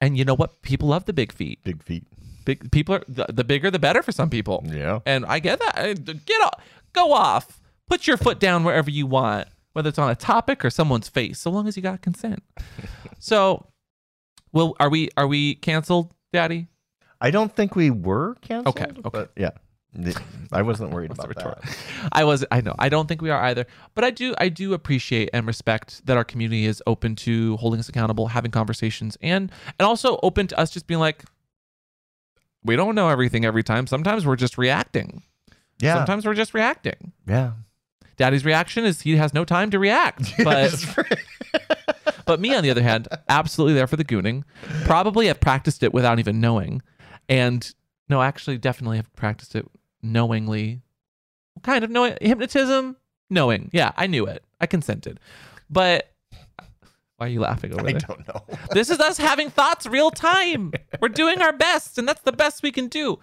And 0.00 0.18
you 0.18 0.24
know 0.24 0.34
what? 0.34 0.60
People 0.62 0.88
love 0.88 1.04
the 1.04 1.12
big 1.12 1.32
feet. 1.32 1.62
Big 1.64 1.82
feet. 1.82 2.04
Big 2.44 2.70
people 2.70 2.96
are 2.96 3.02
the, 3.08 3.26
the 3.28 3.44
bigger 3.44 3.70
the 3.70 3.78
better 3.78 4.02
for 4.02 4.12
some 4.12 4.30
people. 4.30 4.62
Yeah. 4.66 5.00
And 5.06 5.24
I 5.26 5.38
get 5.38 5.58
that. 5.60 5.72
I- 5.78 5.94
Get 5.94 6.40
off, 6.42 6.60
go 6.92 7.12
off, 7.12 7.60
put 7.88 8.06
your 8.06 8.16
foot 8.16 8.38
down 8.38 8.62
wherever 8.64 8.90
you 8.90 9.06
want, 9.06 9.48
whether 9.72 9.88
it's 9.88 9.98
on 9.98 10.10
a 10.10 10.14
topic 10.14 10.64
or 10.64 10.70
someone's 10.70 11.08
face, 11.08 11.38
so 11.40 11.50
long 11.50 11.66
as 11.66 11.76
you 11.76 11.82
got 11.82 12.02
consent. 12.02 12.42
so, 13.18 13.66
well, 14.52 14.74
are 14.78 14.88
we 14.90 15.08
are 15.16 15.26
we 15.26 15.54
canceled, 15.56 16.12
Daddy? 16.32 16.66
I 17.20 17.30
don't 17.30 17.54
think 17.54 17.74
we 17.76 17.90
were 17.90 18.34
canceled. 18.42 18.78
Okay, 18.78 18.92
okay. 19.04 19.26
Yeah. 19.36 19.50
I 20.52 20.60
wasn't 20.60 20.90
worried 20.90 21.10
about 21.10 21.34
that. 21.34 21.58
I 22.12 22.24
was 22.24 22.44
I 22.50 22.60
know 22.60 22.74
I 22.78 22.90
don't 22.90 23.06
think 23.06 23.22
we 23.22 23.30
are 23.30 23.42
either, 23.44 23.66
but 23.94 24.04
I 24.04 24.10
do 24.10 24.34
I 24.36 24.50
do 24.50 24.74
appreciate 24.74 25.30
and 25.32 25.46
respect 25.46 26.04
that 26.06 26.18
our 26.18 26.24
community 26.24 26.66
is 26.66 26.82
open 26.86 27.16
to 27.16 27.56
holding 27.56 27.80
us 27.80 27.88
accountable, 27.88 28.26
having 28.26 28.50
conversations, 28.50 29.16
and 29.22 29.50
and 29.78 29.86
also 29.86 30.18
open 30.22 30.48
to 30.48 30.58
us 30.58 30.70
just 30.70 30.86
being 30.86 31.00
like, 31.00 31.24
we 32.62 32.76
don't 32.76 32.94
know 32.94 33.08
everything 33.08 33.46
every 33.46 33.62
time. 33.62 33.86
Sometimes 33.86 34.26
we're 34.26 34.36
just 34.36 34.58
reacting. 34.58 35.22
Yeah. 35.78 35.94
Sometimes 35.94 36.26
we're 36.26 36.34
just 36.34 36.52
reacting. 36.52 37.12
yeah. 37.26 37.52
Daddy's 38.18 38.46
reaction 38.46 38.86
is 38.86 39.02
he 39.02 39.16
has 39.16 39.34
no 39.34 39.44
time 39.44 39.70
to 39.70 39.78
react, 39.78 40.32
but 40.44 40.74
but 42.26 42.40
me 42.40 42.54
on 42.54 42.62
the 42.62 42.70
other 42.70 42.82
hand, 42.82 43.08
absolutely 43.28 43.74
there 43.74 43.86
for 43.86 43.96
the 43.96 44.04
gooning. 44.04 44.42
Probably 44.84 45.26
have 45.26 45.38
practiced 45.40 45.82
it 45.82 45.92
without 45.92 46.18
even 46.18 46.40
knowing, 46.40 46.80
and 47.28 47.74
no, 48.08 48.22
actually, 48.22 48.58
definitely 48.58 48.96
have 48.98 49.12
practiced 49.14 49.54
it 49.54 49.66
knowingly. 50.02 50.82
Kind 51.62 51.84
of 51.84 51.90
knowing 51.90 52.16
hypnotism, 52.20 52.96
knowing. 53.30 53.70
Yeah, 53.72 53.92
I 53.96 54.06
knew 54.06 54.26
it. 54.26 54.44
I 54.60 54.66
consented, 54.66 55.20
but 55.70 56.12
why 57.16 57.26
are 57.26 57.30
you 57.30 57.40
laughing 57.40 57.72
over 57.72 57.80
I 57.88 57.92
there? 57.92 57.96
I 57.96 58.14
don't 58.14 58.28
know. 58.28 58.42
This 58.72 58.90
is 58.90 59.00
us 59.00 59.16
having 59.16 59.50
thoughts 59.50 59.86
real 59.86 60.10
time. 60.10 60.72
We're 61.00 61.08
doing 61.08 61.40
our 61.40 61.52
best, 61.52 61.98
and 61.98 62.06
that's 62.06 62.22
the 62.22 62.32
best 62.32 62.62
we 62.62 62.72
can 62.72 62.88
do. 62.88 63.18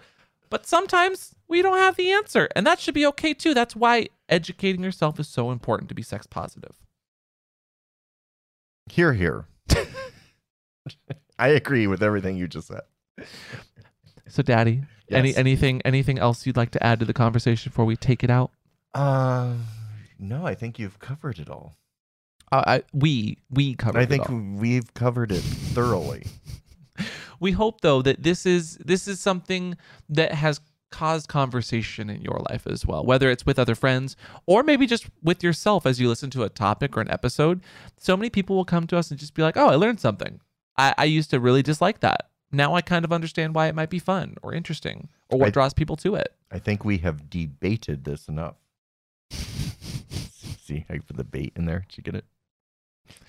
But 0.49 0.65
sometimes 0.65 1.35
we 1.47 1.61
don't 1.61 1.77
have 1.77 1.95
the 1.95 2.11
answer, 2.11 2.49
and 2.55 2.65
that 2.65 2.79
should 2.79 2.93
be 2.93 3.05
okay 3.07 3.33
too. 3.33 3.53
That's 3.53 3.75
why 3.75 4.07
educating 4.29 4.83
yourself 4.83 5.19
is 5.19 5.27
so 5.27 5.51
important 5.51 5.89
to 5.89 5.95
be 5.95 6.01
sex 6.01 6.25
positive. 6.25 6.75
Here, 8.91 9.13
here. 9.13 9.45
I 11.39 11.49
agree 11.49 11.87
with 11.87 12.03
everything 12.03 12.37
you 12.37 12.47
just 12.47 12.67
said. 12.67 12.81
So, 14.33 14.41
Daddy, 14.41 14.81
any 15.11 15.35
anything 15.35 15.83
anything 15.85 16.17
else 16.17 16.47
you'd 16.47 16.57
like 16.57 16.71
to 16.71 16.83
add 16.83 16.99
to 17.01 17.05
the 17.05 17.13
conversation 17.13 17.69
before 17.69 17.85
we 17.85 17.95
take 17.95 18.23
it 18.23 18.31
out? 18.31 18.49
Uh, 18.95 19.53
no, 20.17 20.47
I 20.47 20.55
think 20.55 20.79
you've 20.79 20.97
covered 20.97 21.37
it 21.37 21.51
all. 21.51 21.75
Uh, 22.51 22.63
I, 22.65 22.83
we 22.93 23.37
we 23.51 23.75
covered. 23.75 23.99
I 23.99 24.07
think 24.07 24.25
we've 24.59 24.91
covered 24.95 25.31
it 25.31 25.41
thoroughly. 25.41 26.25
we 27.39 27.51
hope 27.51 27.81
though 27.81 28.01
that 28.01 28.23
this 28.23 28.47
is 28.47 28.77
this 28.77 29.07
is 29.07 29.19
something 29.19 29.77
that 30.09 30.33
has 30.33 30.59
caused 30.89 31.27
conversation 31.29 32.09
in 32.09 32.21
your 32.21 32.39
life 32.49 32.67
as 32.67 32.85
well 32.85 33.03
whether 33.03 33.31
it's 33.31 33.47
with 33.47 33.57
other 33.57 33.73
friends 33.73 34.15
or 34.45 34.61
maybe 34.61 34.85
just 34.85 35.07
with 35.23 35.43
yourself 35.43 35.87
as 35.87 35.99
you 35.99 36.07
listen 36.07 36.29
to 36.29 36.43
a 36.43 36.49
topic 36.49 36.95
or 36.95 37.01
an 37.01 37.09
episode 37.09 37.61
so 37.97 38.15
many 38.15 38.29
people 38.29 38.55
will 38.55 38.63
come 38.63 38.85
to 38.85 38.95
us 38.95 39.09
and 39.09 39.19
just 39.19 39.33
be 39.33 39.41
like 39.41 39.57
oh 39.57 39.69
i 39.69 39.75
learned 39.75 39.99
something 39.99 40.39
i, 40.77 40.93
I 40.95 41.05
used 41.05 41.31
to 41.31 41.39
really 41.39 41.63
dislike 41.63 42.01
that 42.01 42.29
now 42.53 42.73
i 42.75 42.81
kind 42.81 43.03
of 43.03 43.11
understand 43.11 43.53
why 43.55 43.67
it 43.67 43.75
might 43.75 43.89
be 43.89 43.99
fun 43.99 44.35
or 44.43 44.53
interesting 44.53 45.09
or 45.29 45.39
what 45.39 45.47
I- 45.47 45.51
draws 45.51 45.73
people 45.73 45.95
to 45.97 46.15
it 46.15 46.33
I 46.51 46.59
think 46.59 46.85
we 46.85 46.99
have 46.99 47.31
debated 47.31 48.03
this 48.03 48.27
enough. 48.27 48.53
See, 49.31 50.85
I 50.89 50.99
put 50.99 51.17
the 51.17 51.23
bait 51.23 51.53
in 51.55 51.65
there. 51.65 51.85
Did 51.89 51.97
you 51.97 52.03
get 52.03 52.15
it? 52.15 52.25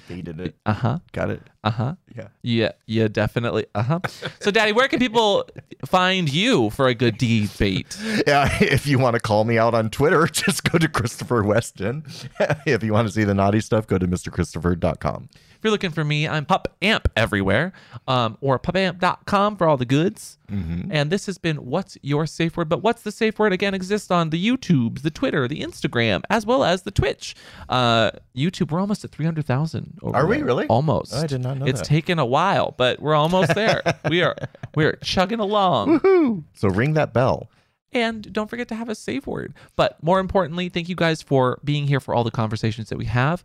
Baited 0.09 0.39
it. 0.39 0.55
uh-huh 0.67 0.99
Got 1.13 1.31
it. 1.31 1.43
uh-huh 1.65 1.95
Yeah. 2.15 2.29
yeah 2.43 2.73
yeah 2.87 3.09
definitely 3.09 3.65
uh-huh 3.75 4.01
so 4.41 4.51
daddy 4.51 4.73
where 4.73 4.87
can 4.89 4.99
people 5.01 5.49
find 5.87 6.31
you 6.33 6.69
for 6.71 6.87
a 6.89 6.95
good 6.95 7.17
debate 7.17 7.97
Yeah, 8.27 8.49
if 8.61 8.87
you 8.87 8.99
want 8.99 9.15
to 9.15 9.21
call 9.21 9.45
me 9.45 9.57
out 9.59 9.75
on 9.75 9.89
Twitter, 9.91 10.27
just 10.33 10.71
go 10.71 10.79
to 10.79 10.87
Christopher 10.89 11.43
Weston. 11.43 12.05
if 12.67 12.85
you 12.85 12.93
want 12.93 13.09
to 13.09 13.13
see 13.15 13.25
the 13.25 13.35
naughty 13.35 13.61
stuff, 13.61 13.87
go 13.87 13.97
to 13.99 14.07
mrchristopher.com. 14.07 15.29
You're 15.65 15.71
looking 15.71 15.93
for 15.93 16.05
me, 16.05 16.29
I'm 16.29 16.45
Pup 16.45 16.77
Amp 16.83 17.09
everywhere, 17.17 17.73
um, 18.07 18.37
or 18.43 18.59
pupamp.com 18.59 19.57
for 19.57 19.67
all 19.67 19.79
the 19.79 19.87
goods. 19.87 20.39
Mm-hmm. 20.53 20.93
And 20.93 21.11
this 21.11 21.25
has 21.25 21.39
been 21.39 21.57
What's 21.57 21.97
Your 22.03 22.27
Safe 22.27 22.55
Word? 22.55 22.69
But 22.69 22.83
What's 22.83 23.01
the 23.01 23.11
Safe 23.11 23.39
Word 23.39 23.55
again 23.55 23.73
exists 23.73 24.11
on 24.11 24.29
the 24.29 24.47
YouTubes, 24.47 25.01
the 25.01 25.11
Twitter, 25.11 25.49
the 25.49 25.63
Instagram, 25.63 26.21
as 26.29 26.45
well 26.45 26.65
as 26.65 26.83
the 26.83 26.91
Twitch. 26.91 27.35
Uh, 27.71 28.11
YouTube, 28.37 28.73
we're 28.73 28.81
almost 28.81 29.07
at 29.07 29.13
300,000. 29.13 30.01
over 30.03 30.15
Are 30.15 30.27
we 30.27 30.37
there. 30.37 30.45
really? 30.45 30.67
Almost. 30.67 31.15
Oh, 31.15 31.23
I 31.23 31.27
did 31.27 31.41
not 31.41 31.57
know 31.57 31.65
It's 31.65 31.81
that. 31.81 31.87
taken 31.87 32.19
a 32.19 32.27
while, 32.27 32.75
but 32.77 33.01
we're 33.01 33.15
almost 33.15 33.55
there. 33.55 33.81
we 34.11 34.23
are 34.23 34.37
we're 34.75 34.97
chugging 34.97 35.41
along. 35.41 36.45
So 36.53 36.69
ring 36.69 36.93
that 36.93 37.15
bell. 37.15 37.49
And 37.91 38.31
don't 38.35 38.51
forget 38.51 38.69
to 38.69 38.75
have 38.75 38.91
a 38.91 38.95
safe 38.95 39.27
word. 39.27 39.55
But 39.77 40.03
more 40.03 40.19
importantly, 40.21 40.69
thank 40.69 40.91
you 40.91 40.97
guys 40.97 41.23
for 41.23 41.59
being 41.65 41.87
here 41.87 42.01
for 42.01 42.15
all 42.15 42.25
the 42.25 42.31
conversations 42.31 42.91
that 42.91 42.99
we 42.99 43.05
have, 43.07 43.45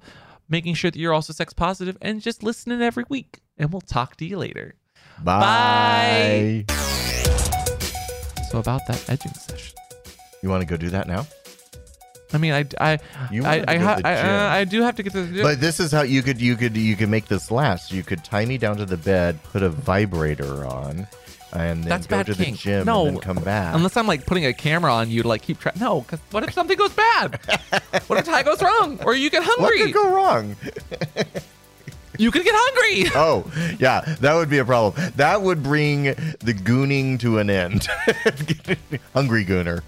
making 0.49 0.73
sure 0.73 0.91
that 0.91 0.99
you're 0.99 1.13
also 1.13 1.31
sex 1.33 1.53
positive 1.53 1.97
and 2.01 2.21
just 2.21 2.43
listening 2.43 2.81
every 2.81 3.05
week. 3.09 3.39
And 3.57 3.71
we'll 3.71 3.81
talk 3.81 4.15
to 4.17 4.25
you 4.25 4.37
later. 4.37 4.75
Bye. 5.23 6.65
So 8.51 8.57
about 8.59 8.87
that 8.87 9.03
edging 9.07 9.33
session. 9.33 9.77
You 10.41 10.49
want 10.49 10.61
to 10.61 10.65
go 10.67 10.77
do 10.77 10.89
that 10.89 11.07
now? 11.07 11.27
I 12.31 12.37
mean, 12.37 12.53
I, 12.53 12.65
I, 12.79 12.99
You 13.31 13.43
I, 13.43 13.57
wanted 13.57 13.69
I, 13.69 13.77
ha- 13.77 13.99
I, 14.03 14.13
uh, 14.15 14.49
I 14.49 14.63
do 14.63 14.81
have 14.83 14.95
to 14.97 15.03
get 15.03 15.13
to 15.13 15.23
the 15.23 15.33
gym. 15.33 15.43
But 15.43 15.59
this 15.59 15.79
is 15.79 15.91
how 15.91 16.03
you 16.03 16.21
could 16.21 16.39
you 16.39 16.55
could 16.55 16.77
you 16.77 16.95
could 16.95 17.09
make 17.09 17.27
this 17.27 17.49
last. 17.49 17.91
You 17.91 18.03
could 18.03 18.23
tie 18.23 18.45
me 18.45 18.57
down 18.57 18.77
to 18.77 18.85
the 18.85 18.97
bed, 18.97 19.41
put 19.43 19.63
a 19.63 19.69
vibrator 19.69 20.65
on, 20.65 21.07
and 21.53 21.83
then 21.83 21.89
That's 21.89 22.07
go 22.07 22.17
bad 22.17 22.25
to 22.27 22.33
the 22.33 22.45
kink. 22.45 22.57
gym 22.59 22.85
No, 22.85 23.07
and 23.07 23.15
then 23.17 23.21
come 23.21 23.37
back. 23.43 23.75
Unless 23.75 23.97
I'm 23.97 24.07
like 24.07 24.25
putting 24.25 24.45
a 24.45 24.53
camera 24.53 24.93
on 24.93 25.09
you 25.09 25.23
to 25.23 25.27
like 25.27 25.41
keep 25.41 25.59
track. 25.59 25.79
No, 25.79 26.01
because 26.01 26.19
what 26.31 26.43
if 26.43 26.53
something 26.53 26.77
goes 26.77 26.93
bad? 26.93 27.39
what 28.07 28.19
if 28.19 28.25
tie 28.25 28.43
goes 28.43 28.61
wrong? 28.61 28.99
Or 29.05 29.15
you 29.15 29.29
get 29.29 29.43
hungry? 29.43 29.79
what 29.79 29.85
could 29.85 29.93
go 29.93 30.15
wrong? 30.15 30.55
you 32.17 32.31
could 32.31 32.43
get 32.43 32.53
hungry. 32.55 33.09
Oh, 33.15 33.51
yeah, 33.79 34.01
that 34.21 34.33
would 34.35 34.49
be 34.49 34.57
a 34.59 34.65
problem. 34.65 35.11
That 35.15 35.41
would 35.41 35.63
bring 35.63 36.03
the 36.03 36.53
gooning 36.53 37.19
to 37.21 37.39
an 37.39 37.49
end. 37.49 37.87
Hungry 39.13 39.45
gooner. 39.45 39.81